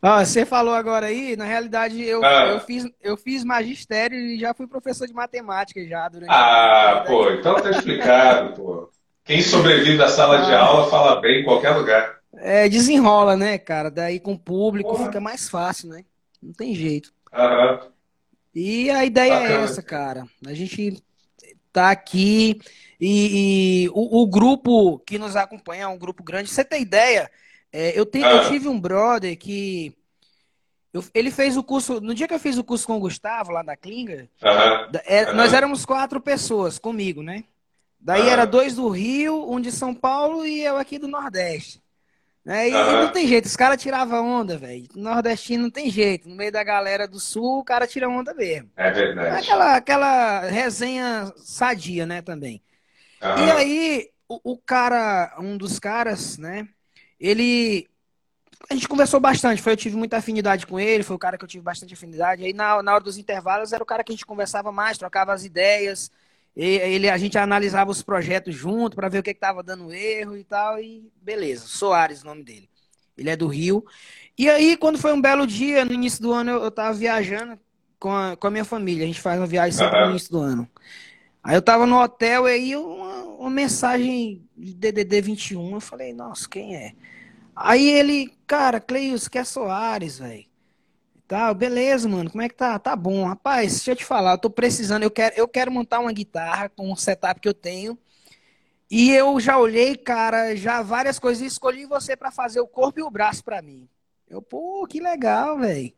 Ó, 0.00 0.24
você 0.24 0.46
falou 0.46 0.74
agora 0.74 1.06
aí, 1.06 1.36
na 1.36 1.44
realidade 1.44 2.02
eu, 2.02 2.24
ah. 2.24 2.46
eu, 2.52 2.60
fiz, 2.60 2.88
eu 3.02 3.16
fiz 3.16 3.42
magistério 3.42 4.16
e 4.16 4.38
já 4.38 4.54
fui 4.54 4.66
professor 4.66 5.08
de 5.08 5.12
matemática 5.12 5.84
já 5.84 6.08
durante 6.08 6.30
Ah, 6.30 7.04
pô, 7.04 7.28
então 7.30 7.56
tá 7.56 7.70
explicado, 7.70 8.54
pô. 8.54 8.88
Quem 9.28 9.42
sobrevive 9.42 10.02
à 10.02 10.08
sala 10.08 10.38
de 10.46 10.54
ah. 10.54 10.62
aula 10.62 10.88
fala 10.88 11.20
bem 11.20 11.42
em 11.42 11.44
qualquer 11.44 11.76
lugar. 11.76 12.18
É, 12.34 12.66
desenrola, 12.66 13.36
né, 13.36 13.58
cara? 13.58 13.90
Daí 13.90 14.18
com 14.18 14.32
o 14.32 14.38
público 14.38 14.88
Porra. 14.88 15.04
fica 15.04 15.20
mais 15.20 15.50
fácil, 15.50 15.90
né? 15.90 16.02
Não 16.42 16.54
tem 16.54 16.74
jeito. 16.74 17.12
Aham. 17.30 17.78
E 18.54 18.88
a 18.88 19.04
ideia 19.04 19.34
é 19.34 19.40
Bacana. 19.40 19.60
é 19.60 19.64
essa, 19.64 19.82
cara. 19.82 20.26
A 20.46 20.54
gente 20.54 21.02
tá 21.70 21.90
aqui 21.90 22.58
e, 22.98 23.84
e 23.84 23.88
o, 23.90 24.22
o, 24.22 24.26
grupo 24.26 24.98
que 25.00 25.18
nos 25.18 25.36
acompanha 25.36 25.82
é 25.82 25.88
um 25.88 25.98
grupo 25.98 26.22
grande. 26.22 26.48
Você 26.48 26.64
tem 26.64 26.80
ideia? 26.80 27.30
É, 27.70 27.98
eu, 28.00 28.06
te, 28.06 28.24
ah. 28.24 28.30
eu 28.30 28.48
tive 28.48 28.66
um 28.66 28.80
brother 28.80 29.36
que 29.36 29.94
eu, 30.90 31.04
ele 31.12 31.30
fez 31.30 31.54
o 31.54 31.62
curso. 31.62 32.00
No 32.00 32.14
dia 32.14 32.26
que 32.26 32.32
eu 32.32 32.40
fiz 32.40 32.56
o 32.56 32.64
curso 32.64 32.86
com 32.86 32.96
o 32.96 33.00
Gustavo, 33.00 33.52
lá 33.52 33.62
da 33.62 33.76
Klinga, 33.76 34.26
é, 35.04 35.34
nós 35.34 35.52
éramos 35.52 35.84
quatro 35.84 36.18
pessoas 36.18 36.78
comigo, 36.78 37.22
né? 37.22 37.44
Daí 38.00 38.28
ah. 38.28 38.32
era 38.32 38.44
dois 38.44 38.76
do 38.76 38.88
Rio, 38.88 39.50
um 39.50 39.60
de 39.60 39.72
São 39.72 39.94
Paulo 39.94 40.46
e 40.46 40.62
eu 40.62 40.76
aqui 40.76 40.98
do 40.98 41.08
Nordeste. 41.08 41.82
Né? 42.44 42.70
E, 42.70 42.74
ah. 42.74 43.02
não 43.02 43.12
tem 43.12 43.26
jeito, 43.26 43.44
os 43.44 43.56
caras 43.56 43.80
tiravam 43.80 44.26
onda, 44.26 44.56
velho. 44.56 44.86
Nordestino 44.94 45.64
não 45.64 45.70
tem 45.70 45.90
jeito. 45.90 46.28
No 46.28 46.34
meio 46.34 46.50
da 46.50 46.64
galera 46.64 47.06
do 47.06 47.20
Sul, 47.20 47.58
o 47.58 47.64
cara 47.64 47.86
tira 47.86 48.08
onda 48.08 48.32
mesmo. 48.32 48.70
É 48.76 48.90
verdade. 48.90 49.36
Aquela, 49.36 49.76
aquela 49.76 50.40
resenha 50.40 51.32
sadia, 51.36 52.06
né, 52.06 52.22
também. 52.22 52.62
Ah. 53.20 53.40
E 53.40 53.50
aí, 53.50 54.10
o, 54.28 54.52
o 54.52 54.56
cara, 54.56 55.36
um 55.38 55.58
dos 55.58 55.78
caras, 55.78 56.38
né, 56.38 56.66
ele 57.20 57.88
a 58.70 58.74
gente 58.74 58.88
conversou 58.88 59.20
bastante, 59.20 59.62
foi, 59.62 59.72
eu 59.72 59.76
tive 59.76 59.96
muita 59.96 60.18
afinidade 60.18 60.66
com 60.66 60.78
ele, 60.78 61.02
foi 61.02 61.16
o 61.16 61.18
cara 61.18 61.38
que 61.38 61.44
eu 61.44 61.48
tive 61.48 61.62
bastante 61.62 61.94
afinidade. 61.94 62.44
Aí 62.44 62.52
na, 62.52 62.82
na 62.82 62.94
hora 62.94 63.04
dos 63.04 63.16
intervalos 63.16 63.72
era 63.72 63.82
o 63.82 63.86
cara 63.86 64.02
que 64.02 64.12
a 64.12 64.14
gente 64.14 64.26
conversava 64.26 64.72
mais, 64.72 64.98
trocava 64.98 65.32
as 65.32 65.44
ideias, 65.44 66.10
ele, 66.64 67.08
a 67.08 67.16
gente 67.16 67.38
analisava 67.38 67.90
os 67.90 68.02
projetos 68.02 68.54
junto 68.54 68.96
para 68.96 69.08
ver 69.08 69.20
o 69.20 69.22
que 69.22 69.30
estava 69.30 69.62
dando 69.62 69.92
erro 69.92 70.36
e 70.36 70.42
tal, 70.42 70.80
e 70.80 71.08
beleza. 71.22 71.66
Soares, 71.66 72.22
o 72.22 72.26
nome 72.26 72.42
dele. 72.42 72.68
Ele 73.16 73.30
é 73.30 73.36
do 73.36 73.46
Rio. 73.46 73.84
E 74.36 74.48
aí, 74.48 74.76
quando 74.76 74.98
foi 74.98 75.12
um 75.12 75.20
belo 75.20 75.46
dia, 75.46 75.84
no 75.84 75.92
início 75.92 76.20
do 76.20 76.32
ano, 76.32 76.50
eu, 76.50 76.64
eu 76.64 76.70
tava 76.70 76.92
viajando 76.94 77.58
com 77.98 78.12
a, 78.12 78.36
com 78.36 78.46
a 78.48 78.50
minha 78.50 78.64
família. 78.64 79.04
A 79.04 79.06
gente 79.06 79.20
faz 79.20 79.38
uma 79.38 79.46
viagem 79.46 79.78
sempre 79.78 80.00
no 80.00 80.10
início 80.10 80.30
do 80.32 80.40
ano. 80.40 80.68
Aí 81.42 81.54
eu 81.54 81.62
tava 81.62 81.86
no 81.86 82.00
hotel 82.00 82.48
e 82.48 82.52
aí 82.52 82.76
uma, 82.76 83.22
uma 83.22 83.50
mensagem 83.50 84.44
de 84.56 84.74
DDD 84.74 85.20
21. 85.20 85.74
Eu 85.74 85.80
falei, 85.80 86.12
nossa, 86.12 86.48
quem 86.48 86.76
é? 86.76 86.92
Aí 87.54 87.88
ele, 87.88 88.32
cara, 88.46 88.80
Cleius, 88.80 89.28
que 89.28 89.38
é 89.38 89.44
Soares, 89.44 90.18
velho. 90.18 90.47
Tá, 91.28 91.52
beleza, 91.52 92.08
mano. 92.08 92.30
Como 92.30 92.42
é 92.42 92.48
que 92.48 92.54
tá? 92.54 92.78
Tá 92.78 92.96
bom. 92.96 93.26
Rapaz, 93.26 93.72
deixa 93.74 93.90
eu 93.90 93.96
te 93.96 94.04
falar, 94.04 94.32
eu 94.32 94.38
tô 94.38 94.48
precisando, 94.48 95.02
eu 95.02 95.10
quero, 95.10 95.34
eu 95.36 95.46
quero 95.46 95.70
montar 95.70 96.00
uma 96.00 96.10
guitarra 96.10 96.70
com 96.70 96.90
o 96.90 96.96
setup 96.96 97.38
que 97.38 97.46
eu 97.48 97.52
tenho. 97.52 97.98
E 98.90 99.10
eu 99.12 99.38
já 99.38 99.58
olhei, 99.58 99.94
cara, 99.94 100.56
já 100.56 100.80
várias 100.80 101.18
coisas 101.18 101.42
e 101.42 101.46
escolhi 101.46 101.84
você 101.84 102.16
para 102.16 102.30
fazer 102.30 102.60
o 102.60 102.66
corpo 102.66 102.98
e 102.98 103.02
o 103.02 103.10
braço 103.10 103.44
para 103.44 103.60
mim. 103.60 103.86
Eu, 104.26 104.40
pô, 104.40 104.86
que 104.88 105.00
legal, 105.00 105.58
velho. 105.58 105.92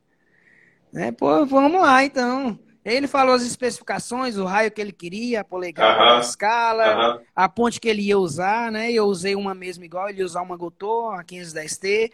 É, 0.92 1.12
pô, 1.12 1.46
vamos 1.46 1.80
lá 1.80 2.02
então. 2.02 2.58
Ele 2.84 3.06
falou 3.06 3.34
as 3.34 3.42
especificações, 3.42 4.36
o 4.36 4.44
raio 4.44 4.72
que 4.72 4.80
ele 4.80 4.90
queria, 4.90 5.42
a 5.42 5.44
polegada, 5.44 6.02
uh 6.02 6.06
-huh. 6.06 6.16
a 6.16 6.20
escala, 6.20 6.84
uh 6.84 7.18
-huh. 7.18 7.24
a 7.36 7.48
ponte 7.48 7.80
que 7.80 7.88
ele 7.88 8.02
ia 8.02 8.18
usar, 8.18 8.72
né? 8.72 8.90
Eu 8.90 9.04
usei 9.04 9.36
uma 9.36 9.54
mesma 9.54 9.84
igual, 9.84 10.08
ele 10.08 10.18
ia 10.18 10.24
usar 10.24 10.42
uma 10.42 10.56
Gotô, 10.56 11.10
uma 11.10 11.22
510T. 11.22 12.10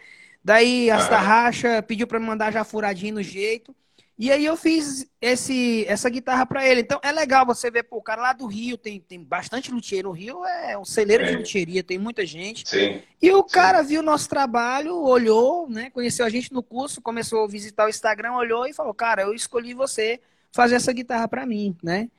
Daí 0.47 0.89
a 0.89 1.05
Tarraxa 1.05 1.81
pediu 1.81 2.07
para 2.07 2.21
me 2.21 2.25
mandar 2.25 2.53
já 2.53 2.63
furadinho 2.63 3.15
no 3.15 3.21
jeito. 3.21 3.75
E 4.17 4.31
aí 4.31 4.45
eu 4.45 4.55
fiz 4.55 5.05
esse, 5.19 5.83
essa 5.89 6.09
guitarra 6.09 6.45
para 6.45 6.65
ele. 6.65 6.79
Então 6.79 7.01
é 7.03 7.11
legal 7.11 7.45
você 7.45 7.69
ver, 7.69 7.83
pô, 7.83 7.97
o 7.97 8.01
cara 8.01 8.21
lá 8.21 8.31
do 8.31 8.45
Rio 8.45 8.77
tem, 8.77 9.01
tem 9.01 9.21
bastante 9.21 9.69
luthier. 9.69 10.07
O 10.07 10.13
Rio 10.13 10.45
é 10.45 10.77
um 10.77 10.85
celeiro 10.85 11.25
Sim. 11.25 11.31
de 11.31 11.37
luthieria, 11.39 11.83
tem 11.83 11.99
muita 11.99 12.25
gente. 12.25 12.65
Sim. 12.65 13.03
E 13.21 13.29
o 13.29 13.41
Sim. 13.41 13.49
cara 13.49 13.81
viu 13.81 13.99
o 13.99 14.05
nosso 14.05 14.29
trabalho, 14.29 14.95
olhou, 14.95 15.69
né? 15.69 15.89
Conheceu 15.89 16.25
a 16.25 16.29
gente 16.29 16.53
no 16.53 16.63
curso, 16.63 17.01
começou 17.01 17.43
a 17.43 17.47
visitar 17.49 17.85
o 17.85 17.89
Instagram, 17.89 18.31
olhou 18.31 18.65
e 18.65 18.71
falou: 18.71 18.93
Cara, 18.93 19.23
eu 19.23 19.33
escolhi 19.33 19.73
você 19.73 20.21
fazer 20.53 20.75
essa 20.75 20.93
guitarra 20.93 21.27
para 21.27 21.45
mim, 21.45 21.75
né? 21.83 22.09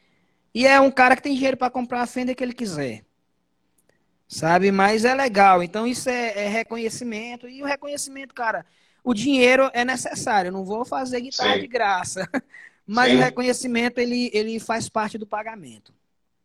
E 0.55 0.67
é 0.67 0.79
um 0.79 0.91
cara 0.91 1.17
que 1.17 1.23
tem 1.23 1.35
dinheiro 1.35 1.57
para 1.57 1.71
comprar 1.71 2.03
a 2.03 2.07
fenda 2.07 2.35
que 2.35 2.45
ele 2.45 2.53
quiser 2.53 3.08
sabe? 4.29 4.71
Mas 4.71 5.05
é 5.05 5.15
legal. 5.15 5.63
Então 5.63 5.87
isso 5.87 6.11
é, 6.11 6.45
é, 6.45 6.49
reconhecimento. 6.49 7.49
E 7.49 7.63
o 7.63 7.67
reconhecimento, 7.67 8.35
cara, 8.35 8.67
o 9.03 9.15
dinheiro 9.15 9.71
é 9.73 9.85
necessário. 9.85 10.51
Eu 10.51 10.53
não 10.53 10.65
vou 10.65 10.85
fazer 10.85 11.23
guitarra 11.23 11.55
Sim. 11.55 11.61
de 11.61 11.67
graça. 11.67 12.29
Mas 12.87 13.11
Sim. 13.11 13.17
o 13.17 13.21
reconhecimento, 13.21 13.99
ele, 13.99 14.31
ele 14.33 14.61
faz 14.61 14.89
parte 14.89 15.17
do 15.17 15.27
pagamento. 15.27 15.93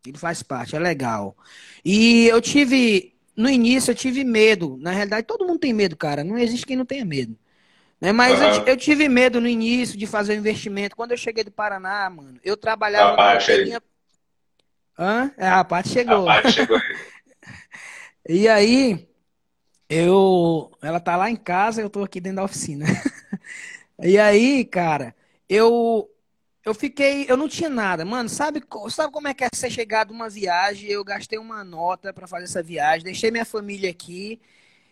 Ele 0.05 0.17
faz 0.17 0.43
parte, 0.43 0.75
é 0.75 0.79
legal. 0.79 1.37
E 1.83 2.27
eu 2.27 2.41
tive, 2.41 3.13
no 3.35 3.49
início, 3.49 3.91
eu 3.91 3.95
tive 3.95 4.23
medo. 4.25 4.77
Na 4.81 4.91
realidade, 4.91 5.25
todo 5.25 5.45
mundo 5.45 5.59
tem 5.59 5.71
medo, 5.71 5.95
cara. 5.95 6.23
Não 6.23 6.37
existe 6.37 6.65
quem 6.65 6.75
não 6.75 6.85
tenha 6.85 7.05
medo. 7.05 7.37
Né? 8.01 8.11
Mas 8.11 8.37
uhum. 8.37 8.47
eu, 8.47 8.65
eu, 8.65 8.77
tive 8.77 9.07
medo 9.07 9.39
no 9.39 9.47
início 9.47 9.97
de 9.97 10.05
fazer 10.05 10.33
o 10.33 10.37
investimento. 10.37 10.93
Quando 10.93 11.11
eu 11.11 11.17
cheguei 11.17 11.45
do 11.45 11.51
Paraná, 11.51 12.09
mano, 12.09 12.37
eu 12.43 12.57
trabalhava. 12.57 13.13
A 13.13 13.15
parte 13.15 13.77
Hã? 14.99 15.31
É, 15.37 15.47
a 15.47 15.63
parte 15.63 15.89
chegou. 15.89 16.29
A 16.29 16.33
parte 16.33 16.51
chegou. 16.51 16.77
E 18.27 18.47
aí, 18.47 19.07
eu. 19.89 20.71
Ela 20.81 20.99
tá 20.99 21.15
lá 21.15 21.29
em 21.29 21.35
casa, 21.35 21.81
eu 21.81 21.89
tô 21.89 22.03
aqui 22.03 22.19
dentro 22.21 22.37
da 22.37 22.43
oficina. 22.45 22.85
e 24.01 24.17
aí, 24.17 24.65
cara, 24.65 25.15
eu. 25.49 26.09
Eu 26.65 26.73
fiquei. 26.73 27.25
Eu 27.27 27.35
não 27.35 27.49
tinha 27.49 27.69
nada. 27.69 28.05
Mano, 28.05 28.29
sabe, 28.29 28.63
sabe 28.89 29.11
como 29.11 29.27
é 29.27 29.33
que 29.33 29.43
é 29.43 29.49
você 29.53 29.69
chegar 29.69 30.05
de 30.05 30.13
uma 30.13 30.29
viagem? 30.29 30.89
Eu 30.89 31.03
gastei 31.03 31.37
uma 31.37 31.63
nota 31.63 32.13
para 32.13 32.27
fazer 32.27 32.45
essa 32.45 32.63
viagem, 32.63 33.03
deixei 33.03 33.29
minha 33.31 33.45
família 33.45 33.89
aqui. 33.89 34.39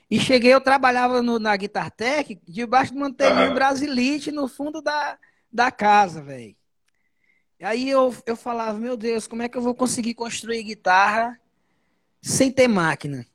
E 0.10 0.20
cheguei, 0.20 0.54
eu 0.54 0.60
trabalhava 0.60 1.22
no, 1.22 1.40
na 1.40 1.56
Guitar 1.56 1.90
Tech, 1.90 2.38
debaixo 2.46 2.94
do 2.94 3.00
mantelinho 3.00 3.48
uhum. 3.48 3.54
Brasilite, 3.54 4.30
no 4.30 4.46
fundo 4.46 4.82
da, 4.82 5.18
da 5.50 5.72
casa, 5.72 6.22
velho. 6.22 6.54
Aí 7.62 7.90
eu, 7.90 8.14
eu 8.26 8.36
falava, 8.36 8.78
meu 8.78 8.98
Deus, 8.98 9.26
como 9.26 9.42
é 9.42 9.48
que 9.48 9.58
eu 9.58 9.62
vou 9.62 9.74
conseguir 9.74 10.14
construir 10.14 10.64
guitarra 10.64 11.41
sem 12.22 12.52
ter 12.52 12.68
máquina. 12.68 13.26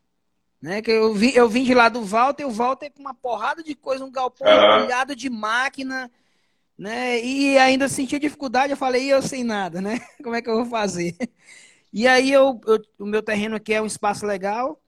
Né? 0.61 0.81
Que 0.81 0.91
eu, 0.91 1.15
vim, 1.15 1.31
eu 1.31 1.49
vim 1.49 1.65
de 1.65 1.75
lá 1.75 1.89
do 1.89 2.03
Walter, 2.03 2.43
e 2.43 2.47
o 2.47 2.51
Walter 2.51 2.91
com 2.91 3.01
uma 3.01 3.15
porrada 3.15 3.63
de 3.63 3.75
coisa, 3.75 4.05
um 4.05 4.11
galpão 4.11 4.47
uhum. 4.47 5.15
de 5.15 5.29
máquina, 5.29 6.11
né? 6.79 7.23
E 7.25 7.59
ainda 7.59 7.89
sentia 7.89 8.21
dificuldade, 8.21 8.73
eu 8.73 8.77
falei, 8.77 9.05
e 9.05 9.11
eu 9.11 9.23
sem 9.23 9.45
nada, 9.45 9.81
né? 9.81 10.01
Como 10.23 10.35
é 10.35 10.43
que 10.43 10.49
eu 10.49 10.57
vou 10.57 10.67
fazer? 10.67 11.15
E 11.93 12.07
aí 12.07 12.31
eu, 12.31 12.61
eu, 12.67 12.83
o 12.99 13.07
meu 13.07 13.23
terreno 13.23 13.57
aqui 13.57 13.73
é 13.73 13.81
um 13.81 13.87
espaço 13.87 14.27
legal. 14.27 14.81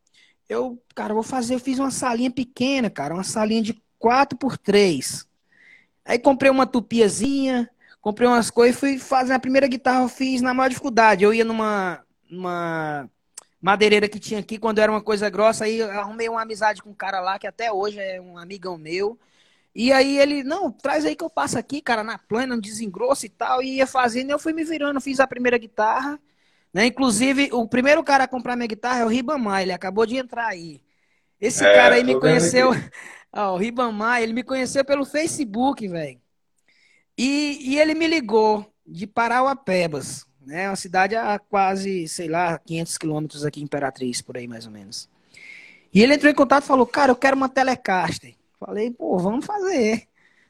eu, 0.49 0.83
cara, 0.95 1.15
vou 1.15 1.23
fazer, 1.23 1.55
eu 1.55 1.61
fiz 1.61 1.79
uma 1.79 1.91
salinha 1.91 2.31
pequena, 2.31 2.91
cara, 2.91 3.15
uma 3.15 3.25
salinha 3.25 3.63
de 3.63 3.83
4 3.99 4.39
por 4.39 4.57
3 4.57 5.27
Aí 6.05 6.19
comprei 6.19 6.51
uma 6.51 6.67
tupiazinha, 6.67 7.71
comprei 8.01 8.27
umas 8.27 8.51
coisas 8.51 8.77
e 8.77 8.81
fui 8.81 8.99
fazer 8.99 9.35
a 9.35 9.39
primeira 9.39 9.67
guitarra, 9.67 10.03
eu 10.03 10.09
fiz 10.09 10.41
na 10.41 10.55
maior 10.55 10.69
dificuldade. 10.71 11.23
Eu 11.23 11.35
ia 11.35 11.45
numa, 11.45 12.03
numa 12.31 13.11
madeireira 13.61 14.09
que 14.09 14.21
tinha 14.21 14.41
aqui, 14.41 14.59
quando 14.59 14.79
era 14.79 14.91
uma 14.91 15.03
coisa 15.03 15.29
grossa, 15.29 15.65
aí 15.65 15.83
arrumei 15.83 16.29
uma 16.29 16.43
amizade 16.43 16.83
com 16.83 16.91
um 16.91 16.95
cara 16.95 17.21
lá, 17.21 17.39
que 17.39 17.47
até 17.47 17.73
hoje 17.73 17.99
é 17.99 18.21
um 18.21 18.39
amigão 18.39 18.79
meu. 18.79 19.19
E 19.75 19.93
aí 19.93 20.19
ele, 20.19 20.43
não, 20.43 20.73
traz 20.73 21.05
aí 21.05 21.15
que 21.15 21.25
eu 21.25 21.31
passo 21.31 21.59
aqui, 21.59 21.81
cara, 21.81 22.03
na 22.03 22.19
plana, 22.19 22.57
no 22.57 22.63
desengrosso 22.63 23.27
e 23.27 23.29
tal, 23.29 23.63
e 23.63 23.77
ia 23.77 23.87
fazendo, 23.87 24.31
eu 24.31 24.39
fui 24.39 24.53
me 24.53 24.65
virando, 24.65 25.01
fiz 25.01 25.21
a 25.21 25.27
primeira 25.27 25.59
guitarra, 25.59 26.19
né? 26.73 26.87
Inclusive, 26.87 27.51
o 27.53 27.69
primeiro 27.69 28.03
cara 28.03 28.25
a 28.25 28.29
comprar 28.29 28.57
minha 28.57 28.67
guitarra 28.67 29.01
é 29.01 29.05
o 29.05 29.09
Ribamar, 29.09 29.63
ele 29.63 29.73
acabou 29.73 30.07
de 30.07 30.17
entrar 30.17 30.49
aí. 30.49 30.83
Esse 31.41 31.65
é, 31.65 31.75
cara 31.75 31.95
aí 31.97 32.05
me 32.05 32.19
conheceu, 32.19 32.71
ó, 33.33 33.55
o 33.55 33.57
Ribamar, 33.57 34.23
ele 34.23 34.33
me 34.33 34.43
conheceu 34.43 34.85
pelo 34.85 35.05
Facebook, 35.05 35.87
velho. 35.87 36.21
E, 37.17 37.73
e 37.73 37.81
ele 37.81 37.95
me 37.95 38.07
ligou 38.07 38.65
de 38.87 39.07
Parauapebas, 39.07 40.28
né? 40.49 40.67
Uma 40.67 40.77
cidade 40.77 41.15
a 41.15 41.39
quase, 41.39 42.09
sei 42.09 42.27
lá, 42.27 42.59
500 42.59 42.97
quilômetros 42.97 43.45
aqui 43.45 43.61
em 43.61 43.65
Imperatriz, 43.65 44.23
por 44.23 44.39
aí 44.39 44.49
mais 44.49 44.65
ou 44.65 44.73
menos. 44.73 45.09
E 45.93 46.03
ele 46.03 46.15
entrou 46.15 46.33
em 46.33 46.35
contato 46.35 46.65
e 46.65 46.67
falou, 46.67 46.87
cara, 46.87 47.13
eu 47.13 47.17
quero 47.17 47.37
uma 47.37 47.51
Telecaster. 47.51 48.35
Falei, 48.59 48.91
pô, 48.91 49.19
vamos 49.19 49.45
fazer. 49.45 50.09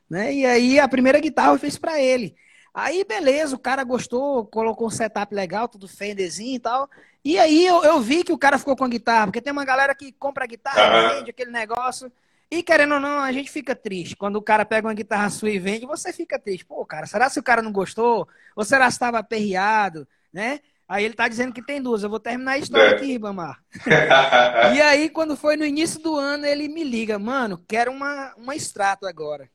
Né? 0.09 0.33
E 0.33 0.47
aí 0.47 0.79
a 0.79 0.87
primeira 0.89 1.19
guitarra 1.19 1.53
eu 1.53 1.59
fiz 1.59 1.77
para 1.77 2.01
ele. 2.01 2.37
Aí, 2.73 3.05
beleza, 3.05 3.57
o 3.57 3.59
cara 3.59 3.83
gostou, 3.83 4.47
colocou 4.47 4.87
um 4.87 4.91
setup 4.91 5.35
legal, 5.35 5.67
tudo 5.67 5.89
Fenderzinho 5.89 6.55
e 6.55 6.61
tal. 6.61 6.89
E 7.25 7.37
aí 7.37 7.67
eu, 7.67 7.83
eu 7.83 8.01
vi 8.01 8.23
que 8.23 8.33
o 8.33 8.39
cara 8.39 8.57
ficou 8.57 8.77
com 8.77 8.85
a 8.85 8.89
guitarra, 8.89 9.27
porque 9.27 9.41
tem 9.41 9.53
uma 9.53 9.65
galera 9.65 9.97
que 9.97 10.13
compra 10.13 10.45
a 10.45 10.47
guitarra, 10.47 11.17
vende 11.17 11.31
aquele 11.31 11.51
negócio. 11.51 12.11
E 12.51 12.63
querendo 12.63 12.95
ou 12.95 13.01
não, 13.01 13.19
a 13.19 13.31
gente 13.31 13.51
fica 13.51 13.75
triste. 13.75 14.17
Quando 14.17 14.37
o 14.37 14.43
cara 14.43 14.65
pega 14.65 14.87
uma 14.87 14.95
guitarra 14.95 15.29
sua 15.29 15.51
e 15.51 15.59
vende, 15.59 15.85
você 15.85 16.13
fica 16.13 16.39
triste. 16.39 16.65
Pô, 16.65 16.85
cara, 16.87 17.07
será 17.07 17.29
se 17.29 17.39
o 17.39 17.43
cara 17.43 17.61
não 17.61 17.71
gostou? 17.71 18.27
Ou 18.57 18.65
será 18.65 18.91
se 18.91 18.97
estava 18.97 19.19
aperreado, 19.19 20.09
né? 20.33 20.61
Aí 20.89 21.05
ele 21.05 21.13
tá 21.13 21.29
dizendo 21.29 21.53
que 21.53 21.63
tem 21.63 21.83
duas. 21.83 22.03
Eu 22.03 22.09
vou 22.09 22.19
terminar 22.19 22.53
a 22.53 22.59
história 22.59 22.93
é. 22.93 22.95
aqui, 22.95 23.05
Ribamar. 23.05 23.63
e 24.75 24.81
aí, 24.81 25.11
quando 25.11 25.37
foi 25.37 25.55
no 25.55 25.67
início 25.67 26.01
do 26.01 26.17
ano, 26.17 26.47
ele 26.47 26.67
me 26.69 26.83
liga, 26.83 27.19
mano, 27.19 27.63
quero 27.69 27.93
uma, 27.93 28.35
uma 28.37 28.57
extrato 28.57 29.07
agora. 29.07 29.51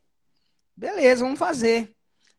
Beleza, 0.78 1.24
vamos 1.24 1.40
fazer. 1.40 1.92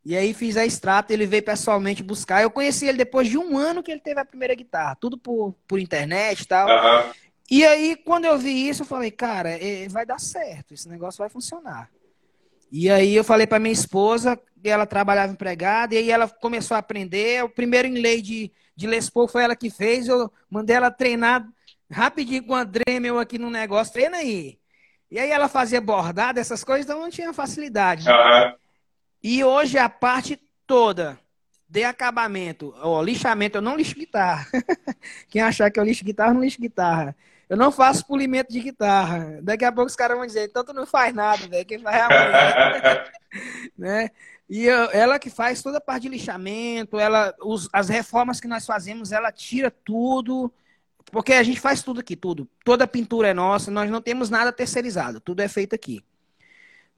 E 0.04 0.16
aí 0.16 0.32
fiz 0.34 0.56
a 0.56 0.64
extrato, 0.64 1.12
ele 1.12 1.26
veio 1.26 1.42
pessoalmente 1.42 2.02
buscar. 2.02 2.42
Eu 2.42 2.50
conheci 2.50 2.86
ele 2.86 2.98
depois 2.98 3.26
de 3.26 3.36
um 3.36 3.56
ano 3.58 3.82
que 3.82 3.90
ele 3.90 4.00
teve 4.00 4.20
a 4.20 4.24
primeira 4.24 4.54
guitarra, 4.54 4.96
tudo 5.00 5.18
por, 5.18 5.56
por 5.66 5.80
internet 5.80 6.42
e 6.42 6.46
tal. 6.46 6.68
Uhum. 6.68 7.12
E 7.50 7.64
aí, 7.64 7.96
quando 7.96 8.24
eu 8.24 8.38
vi 8.38 8.68
isso, 8.68 8.82
eu 8.82 8.86
falei, 8.86 9.10
cara, 9.10 9.50
é, 9.50 9.86
vai 9.88 10.06
dar 10.06 10.18
certo, 10.18 10.72
esse 10.72 10.88
negócio 10.88 11.18
vai 11.18 11.28
funcionar. 11.28 11.90
E 12.72 12.90
aí 12.90 13.14
eu 13.14 13.22
falei 13.22 13.46
para 13.46 13.58
minha 13.58 13.72
esposa, 13.72 14.40
ela 14.64 14.86
trabalhava 14.86 15.32
empregada, 15.32 15.94
e 15.94 15.98
aí 15.98 16.10
ela 16.10 16.28
começou 16.28 16.74
a 16.74 16.78
aprender. 16.78 17.44
O 17.44 17.48
primeiro 17.48 17.86
inlay 17.86 18.20
de 18.20 18.50
de 18.76 18.86
Les 18.86 19.08
Paul 19.08 19.28
foi 19.28 19.44
ela 19.44 19.56
que 19.56 19.70
fez. 19.70 20.08
Eu 20.08 20.30
mandei 20.50 20.76
ela 20.76 20.90
treinar 20.90 21.46
rapidinho 21.90 22.44
com 22.44 22.54
a 22.54 22.64
Dremel 22.64 23.18
aqui 23.18 23.38
no 23.38 23.50
negócio. 23.50 23.92
Treina 23.92 24.18
aí. 24.18 24.58
E 25.10 25.18
aí 25.18 25.30
ela 25.30 25.48
fazia 25.48 25.80
bordado, 25.80 26.40
essas 26.40 26.64
coisas, 26.64 26.84
então 26.84 27.00
não 27.00 27.10
tinha 27.10 27.32
facilidade. 27.32 28.08
Uhum. 28.08 28.54
E 29.22 29.44
hoje 29.44 29.78
a 29.78 29.88
parte 29.88 30.40
toda 30.66 31.18
de 31.68 31.84
acabamento, 31.84 32.74
ó, 32.78 33.00
lixamento, 33.02 33.58
eu 33.58 33.62
não 33.62 33.76
lixo 33.76 33.94
guitarra. 33.94 34.46
Quem 35.28 35.40
achar 35.42 35.70
que 35.70 35.78
eu 35.78 35.84
lixo 35.84 36.04
guitarra, 36.04 36.34
não 36.34 36.42
lixo 36.42 36.60
guitarra. 36.60 37.16
Eu 37.48 37.56
não 37.56 37.70
faço 37.70 38.06
polimento 38.06 38.52
de 38.52 38.60
guitarra. 38.60 39.40
Daqui 39.42 39.64
a 39.64 39.72
pouco 39.72 39.88
os 39.88 39.96
caras 39.96 40.16
vão 40.16 40.26
dizer, 40.26 40.44
então 40.44 40.64
tu 40.64 40.72
não 40.72 40.86
faz 40.86 41.14
nada, 41.14 41.46
velho. 41.46 41.66
Quem 41.66 41.78
faz 41.78 41.96
é 41.96 42.00
a 42.00 43.04
né? 43.76 44.10
E 44.48 44.64
eu, 44.64 44.90
ela 44.90 45.18
que 45.18 45.30
faz 45.30 45.62
toda 45.62 45.78
a 45.78 45.80
parte 45.80 46.02
de 46.02 46.10
lixamento, 46.10 46.98
ela, 46.98 47.34
os, 47.42 47.68
as 47.72 47.88
reformas 47.88 48.40
que 48.40 48.48
nós 48.48 48.66
fazemos, 48.66 49.10
ela 49.10 49.32
tira 49.32 49.70
tudo, 49.70 50.52
porque 51.10 51.32
a 51.32 51.42
gente 51.42 51.60
faz 51.60 51.82
tudo 51.82 52.00
aqui, 52.00 52.14
tudo. 52.14 52.48
Toda 52.64 52.84
a 52.84 52.88
pintura 52.88 53.28
é 53.28 53.34
nossa, 53.34 53.70
nós 53.70 53.90
não 53.90 54.02
temos 54.02 54.28
nada 54.30 54.52
terceirizado, 54.52 55.20
tudo 55.20 55.40
é 55.40 55.48
feito 55.48 55.74
aqui. 55.74 56.04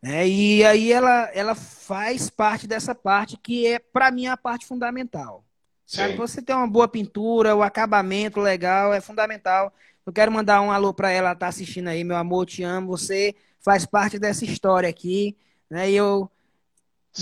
É, 0.02 0.26
e 0.26 0.64
aí 0.64 0.92
ela, 0.92 1.30
ela 1.32 1.54
faz 1.54 2.28
parte 2.30 2.66
dessa 2.66 2.94
parte 2.94 3.36
que 3.36 3.66
é, 3.66 3.78
para 3.78 4.10
mim, 4.10 4.26
a 4.26 4.36
parte 4.36 4.66
fundamental. 4.66 5.44
Sabe? 5.86 6.16
Você 6.16 6.42
ter 6.42 6.52
uma 6.52 6.66
boa 6.66 6.88
pintura, 6.88 7.54
o 7.54 7.62
acabamento 7.62 8.40
legal 8.40 8.92
é 8.92 9.00
fundamental. 9.00 9.72
Eu 10.06 10.12
quero 10.12 10.30
mandar 10.30 10.62
um 10.62 10.70
alô 10.70 10.94
para 10.94 11.10
ela, 11.10 11.34
tá 11.34 11.48
assistindo 11.48 11.88
aí, 11.88 12.04
meu 12.04 12.16
amor, 12.16 12.46
te 12.46 12.62
amo. 12.62 12.88
Você 12.88 13.34
faz 13.60 13.84
parte 13.84 14.18
dessa 14.18 14.44
história 14.44 14.88
aqui, 14.88 15.36
né? 15.68 15.90
E 15.90 15.96
eu 15.96 16.30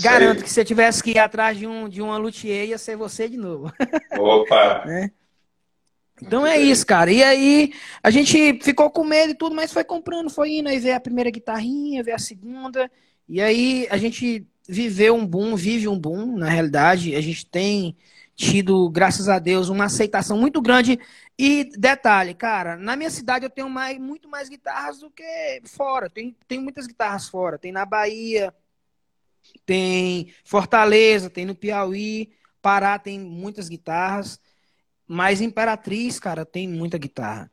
Garanto 0.01 0.43
que 0.43 0.49
se 0.49 0.59
eu 0.59 0.65
tivesse 0.65 1.01
que 1.01 1.11
ir 1.11 1.19
atrás 1.19 1.57
de, 1.57 1.65
um, 1.65 1.87
de 1.87 2.01
uma 2.01 2.17
luthier, 2.17 2.67
ia 2.67 2.77
ser 2.77 2.97
você 2.97 3.29
de 3.29 3.37
novo. 3.37 3.71
Opa! 4.19 4.83
né? 4.85 5.11
Então 6.21 6.45
é 6.45 6.57
isso, 6.57 6.85
cara. 6.85 7.11
E 7.11 7.23
aí 7.23 7.73
a 8.03 8.09
gente 8.09 8.59
ficou 8.61 8.89
com 8.89 9.03
medo 9.03 9.31
e 9.31 9.35
tudo, 9.35 9.55
mas 9.55 9.71
foi 9.71 9.83
comprando, 9.83 10.29
foi 10.29 10.57
indo 10.57 10.69
aí 10.69 10.79
ver 10.79 10.93
a 10.93 10.99
primeira 10.99 11.29
guitarrinha, 11.29 12.03
ver 12.03 12.13
a 12.13 12.19
segunda. 12.19 12.89
E 13.27 13.41
aí 13.41 13.87
a 13.89 13.97
gente 13.97 14.45
viveu 14.67 15.15
um 15.15 15.25
boom, 15.25 15.55
vive 15.55 15.87
um 15.87 15.97
boom, 15.97 16.37
na 16.37 16.49
realidade. 16.49 17.15
A 17.15 17.21
gente 17.21 17.45
tem 17.45 17.95
tido, 18.35 18.89
graças 18.89 19.29
a 19.29 19.39
Deus, 19.39 19.69
uma 19.69 19.85
aceitação 19.85 20.37
muito 20.37 20.61
grande. 20.61 20.99
E 21.37 21.65
detalhe, 21.77 22.33
cara, 22.33 22.77
na 22.77 22.95
minha 22.95 23.09
cidade 23.09 23.45
eu 23.45 23.49
tenho 23.49 23.69
mais, 23.69 23.97
muito 23.99 24.29
mais 24.29 24.47
guitarras 24.47 24.99
do 24.99 25.11
que 25.11 25.61
fora. 25.65 26.09
Tem, 26.09 26.35
tem 26.47 26.59
muitas 26.59 26.87
guitarras 26.87 27.27
fora. 27.27 27.57
Tem 27.57 27.73
na 27.73 27.85
Bahia, 27.85 28.53
tem 29.65 30.33
Fortaleza, 30.43 31.29
tem 31.29 31.45
no 31.45 31.55
Piauí, 31.55 32.31
Pará 32.61 32.97
tem 32.97 33.19
muitas 33.19 33.69
guitarras, 33.69 34.39
mas 35.07 35.41
Imperatriz, 35.41 36.19
cara, 36.19 36.45
tem 36.45 36.67
muita 36.67 36.97
guitarra. 36.97 37.51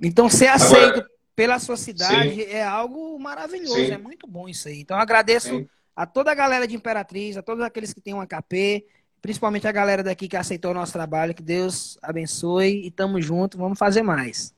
Então, 0.00 0.28
ser 0.30 0.48
aceito 0.48 1.00
Agora, 1.00 1.10
pela 1.36 1.58
sua 1.58 1.76
cidade 1.76 2.36
sim. 2.36 2.42
é 2.42 2.64
algo 2.64 3.18
maravilhoso, 3.18 3.74
sim. 3.74 3.90
é 3.90 3.98
muito 3.98 4.26
bom 4.26 4.48
isso 4.48 4.68
aí. 4.68 4.80
Então, 4.80 4.96
agradeço 4.96 5.48
sim. 5.48 5.68
a 5.94 6.06
toda 6.06 6.30
a 6.32 6.34
galera 6.34 6.66
de 6.66 6.74
Imperatriz, 6.74 7.36
a 7.36 7.42
todos 7.42 7.62
aqueles 7.62 7.92
que 7.92 8.00
têm 8.00 8.14
um 8.14 8.26
KP, 8.26 8.86
principalmente 9.22 9.68
a 9.68 9.72
galera 9.72 10.02
daqui 10.02 10.26
que 10.26 10.36
aceitou 10.36 10.72
o 10.72 10.74
nosso 10.74 10.92
trabalho, 10.92 11.32
que 11.32 11.42
Deus 11.42 11.96
abençoe 12.02 12.84
e 12.84 12.90
tamo 12.90 13.22
junto, 13.22 13.56
vamos 13.56 13.78
fazer 13.78 14.02
mais. 14.02 14.52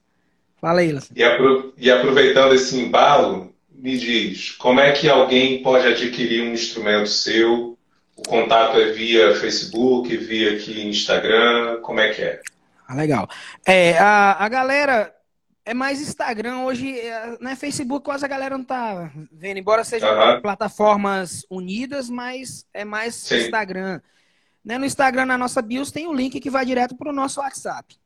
Fala 0.58 0.80
aí, 0.80 0.98
E, 1.14 1.22
apro 1.22 1.74
e 1.76 1.90
aproveitando 1.90 2.54
esse 2.54 2.80
embalo, 2.80 3.54
me 3.70 3.98
diz, 3.98 4.52
como 4.52 4.80
é 4.80 4.92
que 4.92 5.10
alguém 5.10 5.62
pode 5.62 5.86
adquirir 5.86 6.42
um 6.42 6.54
instrumento 6.54 7.10
seu? 7.10 7.76
O 8.16 8.22
contato 8.22 8.78
é 8.78 8.92
via 8.92 9.34
Facebook, 9.34 10.16
via 10.16 10.56
aqui 10.56 10.86
Instagram, 10.86 11.80
como 11.82 12.00
é 12.00 12.14
que 12.14 12.22
é? 12.22 12.40
Ah, 12.88 12.94
legal. 12.94 13.28
É, 13.66 13.98
a, 13.98 14.44
a 14.44 14.48
galera 14.48 15.14
é 15.66 15.74
mais 15.74 16.00
Instagram 16.00 16.60
hoje, 16.60 16.98
é, 16.98 17.36
né? 17.40 17.56
Facebook 17.56 18.04
quase 18.04 18.24
a 18.24 18.28
galera 18.28 18.56
não 18.56 18.64
tá 18.64 19.10
vendo, 19.32 19.58
embora 19.58 19.84
sejam 19.84 20.08
plataformas 20.40 21.44
unidas, 21.50 22.08
mas 22.08 22.64
é 22.72 22.84
mais 22.84 23.14
Sim. 23.14 23.36
Instagram. 23.36 24.00
Né? 24.64 24.78
No 24.78 24.86
Instagram, 24.86 25.26
na 25.26 25.36
nossa 25.36 25.60
bios, 25.60 25.90
tem 25.90 26.06
o 26.06 26.10
um 26.10 26.14
link 26.14 26.40
que 26.40 26.50
vai 26.50 26.64
direto 26.64 26.96
para 26.96 27.10
o 27.10 27.14
nosso 27.14 27.40
WhatsApp. 27.40 27.96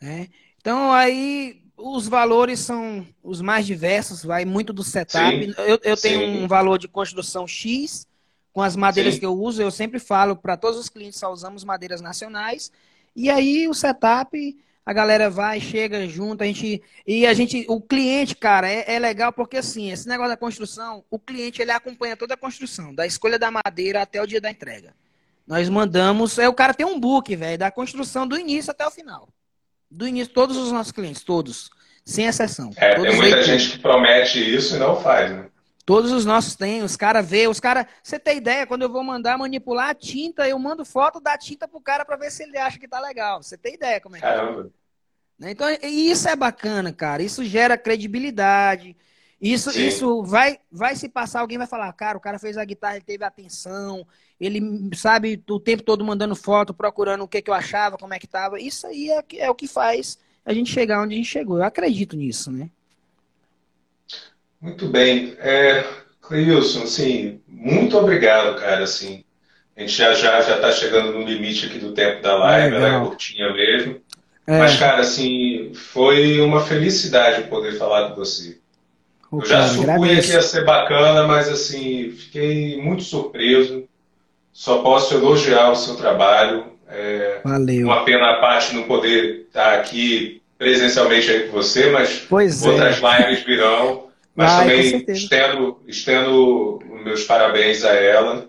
Né? 0.00 0.28
Então 0.60 0.92
aí 0.92 1.62
os 1.76 2.08
valores 2.08 2.60
são 2.60 3.06
os 3.22 3.40
mais 3.40 3.64
diversos, 3.64 4.24
vai 4.24 4.44
muito 4.44 4.72
do 4.72 4.82
setup. 4.82 5.44
Sim, 5.44 5.54
eu, 5.58 5.78
eu 5.82 5.96
tenho 5.96 6.20
sim. 6.20 6.42
um 6.42 6.48
valor 6.48 6.78
de 6.78 6.88
construção 6.88 7.46
X 7.46 8.06
com 8.52 8.60
as 8.60 8.74
madeiras 8.74 9.14
sim. 9.14 9.20
que 9.20 9.26
eu 9.26 9.32
uso. 9.32 9.62
Eu 9.62 9.70
sempre 9.70 10.00
falo 10.00 10.36
para 10.36 10.56
todos 10.56 10.78
os 10.78 10.88
clientes 10.88 11.18
só 11.18 11.32
usamos 11.32 11.64
madeiras 11.64 12.00
nacionais. 12.00 12.72
E 13.14 13.30
aí 13.30 13.68
o 13.68 13.74
setup, 13.74 14.56
a 14.84 14.92
galera 14.92 15.30
vai, 15.30 15.60
chega 15.60 16.06
junto, 16.08 16.42
a 16.42 16.46
gente 16.46 16.82
e 17.06 17.26
a 17.26 17.32
gente, 17.32 17.64
o 17.68 17.80
cliente, 17.80 18.34
cara, 18.34 18.68
é, 18.68 18.94
é 18.94 18.98
legal 18.98 19.32
porque 19.32 19.58
assim, 19.58 19.90
esse 19.90 20.08
negócio 20.08 20.30
da 20.30 20.36
construção, 20.36 21.04
o 21.10 21.18
cliente 21.18 21.62
ele 21.62 21.70
acompanha 21.70 22.16
toda 22.16 22.34
a 22.34 22.36
construção, 22.36 22.94
da 22.94 23.06
escolha 23.06 23.38
da 23.38 23.50
madeira 23.50 24.02
até 24.02 24.20
o 24.20 24.26
dia 24.26 24.40
da 24.40 24.50
entrega. 24.50 24.94
Nós 25.48 25.68
mandamos, 25.68 26.38
é 26.38 26.48
o 26.48 26.54
cara 26.54 26.74
tem 26.74 26.86
um 26.86 27.00
book, 27.00 27.34
velho, 27.34 27.58
da 27.58 27.70
construção 27.70 28.28
do 28.28 28.38
início 28.38 28.70
até 28.70 28.86
o 28.86 28.90
final 28.90 29.28
do 29.90 30.06
início, 30.06 30.32
todos 30.32 30.56
os 30.56 30.70
nossos 30.70 30.92
clientes, 30.92 31.22
todos, 31.22 31.70
sem 32.04 32.26
exceção. 32.26 32.70
É, 32.76 32.94
tem 33.00 33.16
muita 33.16 33.42
gente 33.42 33.70
que 33.72 33.78
promete 33.78 34.38
isso 34.38 34.76
e 34.76 34.78
não 34.78 35.00
faz, 35.00 35.30
né? 35.30 35.48
Todos 35.84 36.12
os 36.12 36.26
nossos 36.26 36.54
têm, 36.54 36.82
os 36.82 36.96
caras 36.96 37.26
vê, 37.26 37.48
os 37.48 37.58
caras. 37.58 37.86
Você 38.02 38.18
tem 38.18 38.36
ideia, 38.36 38.66
quando 38.66 38.82
eu 38.82 38.92
vou 38.92 39.02
mandar 39.02 39.38
manipular 39.38 39.88
a 39.88 39.94
tinta, 39.94 40.46
eu 40.46 40.58
mando 40.58 40.84
foto 40.84 41.18
da 41.18 41.38
tinta 41.38 41.66
pro 41.66 41.80
cara 41.80 42.04
para 42.04 42.16
ver 42.16 42.30
se 42.30 42.42
ele 42.42 42.58
acha 42.58 42.78
que 42.78 42.86
tá 42.86 43.00
legal. 43.00 43.42
Você 43.42 43.56
tem 43.56 43.74
ideia 43.74 43.98
como 43.98 44.16
é 44.16 44.20
que 44.20 44.26
é? 44.26 44.28
Caramba. 44.28 44.70
é? 45.40 45.50
Então, 45.50 45.66
isso 45.82 46.28
é 46.28 46.36
bacana, 46.36 46.92
cara. 46.92 47.22
Isso 47.22 47.42
gera 47.42 47.78
credibilidade. 47.78 48.94
Isso, 49.40 49.70
isso 49.78 50.22
vai, 50.24 50.58
vai 50.70 50.96
se 50.96 51.08
passar, 51.08 51.40
alguém 51.40 51.58
vai 51.58 51.66
falar, 51.66 51.92
cara, 51.92 52.18
o 52.18 52.20
cara 52.20 52.40
fez 52.40 52.56
a 52.58 52.64
guitarra, 52.64 52.96
ele 52.96 53.04
teve 53.04 53.24
atenção, 53.24 54.04
ele 54.40 54.60
sabe 54.96 55.42
o 55.48 55.60
tempo 55.60 55.84
todo 55.84 56.04
mandando 56.04 56.34
foto, 56.34 56.74
procurando 56.74 57.22
o 57.22 57.28
que, 57.28 57.40
que 57.40 57.50
eu 57.50 57.54
achava, 57.54 57.96
como 57.96 58.12
é 58.12 58.18
que 58.18 58.26
tava. 58.26 58.60
Isso 58.60 58.86
aí 58.86 59.10
é, 59.10 59.24
é 59.36 59.50
o 59.50 59.54
que 59.54 59.68
faz 59.68 60.18
a 60.44 60.52
gente 60.52 60.72
chegar 60.72 61.02
onde 61.02 61.14
a 61.14 61.16
gente 61.18 61.28
chegou. 61.28 61.58
Eu 61.58 61.64
acredito 61.64 62.16
nisso, 62.16 62.50
né? 62.50 62.68
Muito 64.60 64.88
bem. 64.88 65.36
É, 65.38 65.84
Cleilson, 66.20 66.82
assim, 66.82 67.40
muito 67.46 67.96
obrigado, 67.96 68.58
cara, 68.58 68.82
assim. 68.82 69.24
A 69.76 69.80
gente 69.80 69.92
já 69.92 70.12
já 70.14 70.40
já 70.40 70.56
está 70.56 70.72
chegando 70.72 71.12
no 71.12 71.22
limite 71.22 71.66
aqui 71.66 71.78
do 71.78 71.94
tempo 71.94 72.20
da 72.22 72.34
live, 72.34 72.74
ela 72.74 72.96
é 72.96 73.00
curtinha 73.00 73.52
mesmo. 73.52 74.00
É. 74.46 74.58
Mas, 74.58 74.76
cara, 74.78 75.02
assim, 75.02 75.72
foi 75.74 76.40
uma 76.40 76.60
felicidade 76.60 77.48
poder 77.48 77.78
falar 77.78 78.08
com 78.08 78.16
você. 78.16 78.58
Eu 79.32 79.44
já 79.44 79.68
supunha 79.68 80.20
que 80.20 80.32
ia 80.32 80.42
ser 80.42 80.64
bacana, 80.64 81.26
mas 81.26 81.48
assim, 81.48 82.10
fiquei 82.10 82.80
muito 82.80 83.02
surpreso. 83.02 83.84
Só 84.52 84.78
posso 84.78 85.14
elogiar 85.14 85.70
o 85.70 85.76
seu 85.76 85.96
trabalho. 85.96 86.64
É 86.88 87.40
Valeu. 87.44 87.86
Uma 87.86 88.04
pena 88.04 88.30
a 88.32 88.40
parte 88.40 88.74
não 88.74 88.84
poder 88.84 89.46
estar 89.46 89.74
aqui 89.74 90.40
presencialmente 90.56 91.30
aí 91.30 91.46
com 91.46 91.52
você, 91.52 91.90
mas 91.90 92.26
pois 92.28 92.64
outras 92.64 93.00
é. 93.02 93.28
lives 93.28 93.44
virão. 93.44 94.08
Mas 94.34 94.52
Ai, 94.52 94.60
também 94.60 95.04
estendo, 95.08 95.80
estendo 95.86 96.78
meus 97.04 97.24
parabéns 97.24 97.84
a 97.84 97.92
ela. 97.92 98.48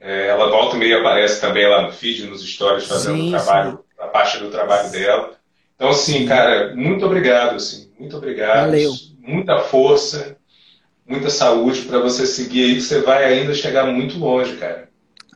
É, 0.00 0.28
ela 0.28 0.50
volta 0.50 0.76
e 0.76 0.78
meia 0.78 1.00
aparece 1.00 1.40
também 1.40 1.68
lá 1.68 1.82
no 1.82 1.92
feed, 1.92 2.26
nos 2.26 2.44
stories, 2.46 2.86
fazendo 2.86 3.16
sim, 3.16 3.30
trabalho, 3.30 3.72
sim. 3.72 3.78
a 3.98 4.06
parte 4.06 4.38
do 4.38 4.50
trabalho 4.50 4.90
dela. 4.90 5.32
Então, 5.74 5.88
assim, 5.88 6.26
cara, 6.26 6.74
muito 6.76 7.04
obrigado, 7.04 7.56
assim, 7.56 7.90
muito 7.98 8.16
obrigado. 8.16 8.66
Valeu. 8.66 8.92
Muita 9.26 9.60
força, 9.60 10.36
muita 11.06 11.30
saúde 11.30 11.82
para 11.82 11.98
você 11.98 12.26
seguir 12.26 12.64
aí, 12.64 12.74
que 12.74 12.82
você 12.82 13.00
vai 13.00 13.24
ainda 13.24 13.54
chegar 13.54 13.86
muito 13.86 14.18
longe, 14.18 14.56
cara. 14.56 14.90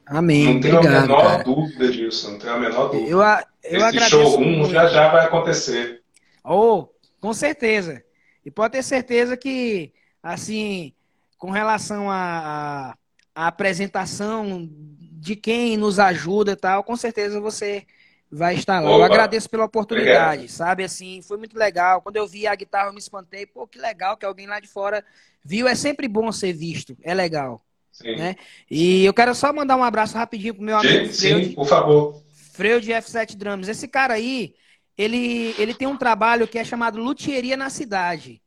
Amém. 0.06 0.54
Não 0.54 0.60
tenho 0.60 0.76
obrigado, 0.76 0.96
a 0.96 1.00
menor 1.02 1.22
cara. 1.22 1.42
dúvida 1.42 1.90
disso, 1.90 2.30
não 2.30 2.38
tenho 2.38 2.52
a 2.52 2.58
menor 2.58 2.88
dúvida. 2.90 3.08
Eu, 3.08 3.20
eu 3.64 3.86
Esse 3.88 4.10
show 4.10 4.40
1 4.40 4.70
já 4.70 4.86
já 4.88 5.08
vai 5.08 5.26
acontecer. 5.26 6.02
Oh, 6.44 6.88
com 7.20 7.32
certeza. 7.32 8.02
E 8.44 8.50
pode 8.50 8.72
ter 8.72 8.82
certeza 8.82 9.36
que, 9.36 9.92
assim, 10.22 10.92
com 11.36 11.50
relação 11.50 12.10
à 12.10 12.94
apresentação 13.34 14.68
de 14.70 15.36
quem 15.36 15.76
nos 15.76 15.98
ajuda 15.98 16.52
e 16.52 16.56
tal, 16.56 16.82
com 16.82 16.96
certeza 16.96 17.40
você 17.40 17.86
vai 18.30 18.54
estar 18.54 18.80
lá. 18.80 18.90
Opa. 18.90 18.98
Eu 18.98 19.04
agradeço 19.04 19.48
pela 19.48 19.64
oportunidade, 19.64 20.42
Obrigado. 20.42 20.48
sabe? 20.48 20.84
Assim, 20.84 21.20
foi 21.22 21.36
muito 21.36 21.58
legal. 21.58 22.02
Quando 22.02 22.16
eu 22.16 22.26
vi 22.26 22.46
a 22.46 22.54
guitarra, 22.54 22.88
eu 22.88 22.92
me 22.92 22.98
espantei. 22.98 23.46
Pô, 23.46 23.66
que 23.66 23.78
legal 23.78 24.16
que 24.16 24.26
alguém 24.26 24.46
lá 24.46 24.60
de 24.60 24.68
fora 24.68 25.04
viu. 25.44 25.66
É 25.66 25.74
sempre 25.74 26.06
bom 26.08 26.30
ser 26.30 26.52
visto. 26.52 26.96
É 27.02 27.14
legal. 27.14 27.64
Sim. 27.90 28.16
Né? 28.16 28.36
E 28.70 29.04
eu 29.04 29.14
quero 29.14 29.34
só 29.34 29.52
mandar 29.52 29.76
um 29.76 29.82
abraço 29.82 30.16
rapidinho 30.16 30.54
pro 30.54 30.62
meu 30.62 30.76
amigo 30.76 31.12
sim, 31.12 31.28
Freud. 31.28 31.54
Por 31.54 31.66
favor. 31.66 32.22
Freud 32.52 32.88
F7 32.90 33.36
Drums. 33.36 33.68
Esse 33.68 33.88
cara 33.88 34.14
aí, 34.14 34.54
ele, 34.96 35.54
ele 35.58 35.74
tem 35.74 35.88
um 35.88 35.96
trabalho 35.96 36.46
que 36.46 36.58
é 36.58 36.64
chamado 36.64 37.00
Luthieria 37.00 37.56
na 37.56 37.70
Cidade. 37.70 38.40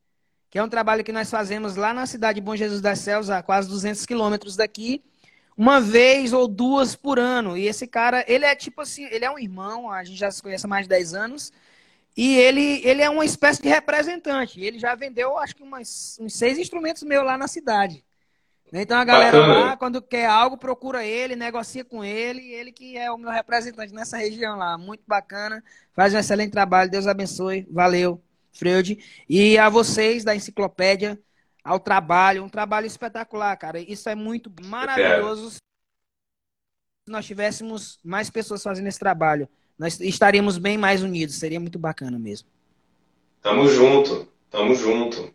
Que 0.50 0.60
é 0.60 0.64
um 0.64 0.70
trabalho 0.70 1.04
que 1.04 1.14
nós 1.14 1.30
fazemos 1.30 1.76
lá 1.76 1.94
na 1.94 2.06
cidade 2.06 2.40
de 2.40 2.46
Bom 2.46 2.56
Jesus 2.56 2.82
das 2.82 3.00
Céus, 3.00 3.30
a 3.30 3.42
quase 3.42 3.70
200 3.70 4.06
quilômetros 4.06 4.58
daqui 4.58 5.02
uma 5.58 5.80
vez 5.80 6.34
ou 6.34 6.48
duas 6.48 6.96
por 6.96 7.20
ano. 7.20 7.58
E 7.58 7.68
esse 7.68 7.88
cara, 7.88 8.24
ele 8.28 8.46
é 8.46 8.56
tipo 8.56 8.82
assim, 8.82 9.06
ele 9.06 9.26
é 9.26 9.32
um 9.32 9.40
irmão, 9.40 9.92
a 9.92 10.04
gente 10.04 10.18
já 10.18 10.32
se 10.32 10.42
conhece 10.42 10.66
há 10.66 10.70
mais 10.70 10.86
de 10.86 10.90
10 10.90 11.14
anos. 11.14 11.52
E 12.16 12.36
ele, 12.36 12.82
ele 12.86 13.02
é 13.02 13.10
uma 13.10 13.26
espécie 13.26 13.62
de 13.62 13.70
representante. 13.70 14.60
Ele 14.62 14.78
já 14.78 14.96
vendeu, 14.96 15.38
acho 15.38 15.56
que 15.56 15.64
umas, 15.64 16.18
uns 16.20 16.34
seis 16.34 16.58
instrumentos 16.58 17.04
meus 17.04 17.26
lá 17.26 17.38
na 17.38 17.48
cidade. 17.48 18.04
Então 18.74 18.98
a 18.98 19.04
galera 19.04 19.38
Bacana. 19.38 19.60
lá, 19.60 19.78
quando 19.78 20.02
quer 20.02 20.26
algo, 20.26 20.58
procura 20.58 21.06
ele, 21.06 21.36
negocia 21.36 21.84
com 21.84 22.04
ele. 22.04 22.52
Ele 22.54 22.72
que 22.72 22.98
é 22.98 23.12
o 23.12 23.18
meu 23.18 23.30
representante 23.30 23.94
nessa 23.94 24.18
região 24.18 24.58
lá. 24.58 24.78
Muito 24.78 25.04
bacana. 25.06 25.64
Faz 25.94 26.14
um 26.14 26.18
excelente 26.18 26.52
trabalho. 26.52 26.90
Deus 26.90 27.08
abençoe. 27.08 27.68
Valeu, 27.70 28.22
Freud. 28.54 28.98
E 29.28 29.58
a 29.58 29.68
vocês 29.70 30.24
da 30.24 30.36
enciclopédia 30.36 31.20
ao 31.64 31.80
trabalho, 31.80 32.44
um 32.44 32.50
trabalho 32.50 32.88
espetacular, 32.88 33.56
cara. 33.58 33.80
Isso 33.80 34.10
é 34.10 34.16
muito 34.16 34.52
maravilhoso. 34.66 35.52
Se 35.52 37.12
nós 37.12 37.26
tivéssemos 37.26 38.00
mais 38.04 38.30
pessoas 38.30 38.64
fazendo 38.64 38.88
esse 38.88 39.00
trabalho, 39.00 39.48
nós 39.78 40.00
estaríamos 40.00 40.58
bem 40.58 40.78
mais 40.78 41.02
unidos. 41.04 41.36
Seria 41.36 41.60
muito 41.60 41.80
bacana 41.80 42.18
mesmo. 42.18 42.48
Tamo 43.42 43.68
junto, 43.68 44.28
tamo 44.50 44.76
junto. 44.76 45.34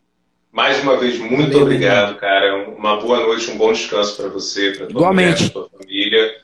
Mais 0.53 0.81
uma 0.83 0.97
vez, 0.97 1.18
muito 1.18 1.51
Valeu, 1.51 1.62
obrigado, 1.62 2.16
cara. 2.18 2.70
Uma 2.70 2.99
boa 3.01 3.20
noite, 3.20 3.51
um 3.51 3.59
bom 3.59 3.72
descanso 3.72 4.16
para 4.16 4.29
você, 4.29 4.70
para 4.70 4.87
tua 4.87 4.91
Igualmente. 5.01 5.41
mulher, 5.43 5.53
tua 5.53 5.68
família. 5.68 6.37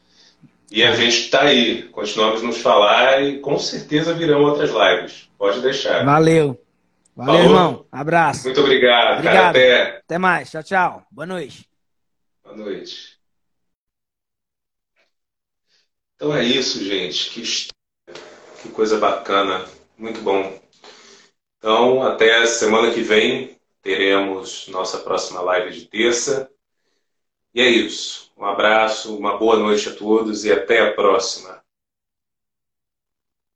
E 0.70 0.82
a 0.82 0.94
gente 0.94 1.16
está 1.18 1.42
aí, 1.42 1.84
continuamos 1.84 2.42
nos 2.42 2.58
falar 2.58 3.22
e 3.22 3.38
com 3.40 3.58
certeza 3.58 4.14
virão 4.14 4.42
outras 4.42 4.70
lives. 4.70 5.28
Pode 5.38 5.60
deixar. 5.60 6.04
Valeu. 6.04 6.61
Valeu, 7.14 7.34
Falou. 7.34 7.50
irmão. 7.50 7.86
Abraço. 7.92 8.44
Muito 8.44 8.60
obrigado, 8.60 9.18
obrigado. 9.18 9.34
Cara, 9.34 9.50
até. 9.50 9.96
Até 9.98 10.18
mais. 10.18 10.50
Tchau, 10.50 10.62
tchau. 10.62 11.06
Boa 11.10 11.26
noite. 11.26 11.68
Boa 12.42 12.56
noite. 12.56 13.18
Então 16.16 16.34
é 16.34 16.42
isso, 16.44 16.82
gente. 16.84 17.30
Que, 17.30 17.42
que 18.62 18.68
coisa 18.70 18.98
bacana. 18.98 19.64
Muito 19.98 20.20
bom. 20.20 20.58
Então, 21.58 22.02
até 22.02 22.46
semana 22.46 22.92
que 22.92 23.02
vem 23.02 23.60
teremos 23.82 24.68
nossa 24.68 24.98
próxima 24.98 25.40
live 25.42 25.72
de 25.72 25.86
terça. 25.86 26.50
E 27.54 27.60
é 27.60 27.68
isso. 27.68 28.32
Um 28.36 28.44
abraço, 28.44 29.16
uma 29.16 29.36
boa 29.36 29.56
noite 29.56 29.88
a 29.88 29.94
todos 29.94 30.44
e 30.44 30.52
até 30.52 30.80
a 30.80 30.92
próxima. 30.94 31.61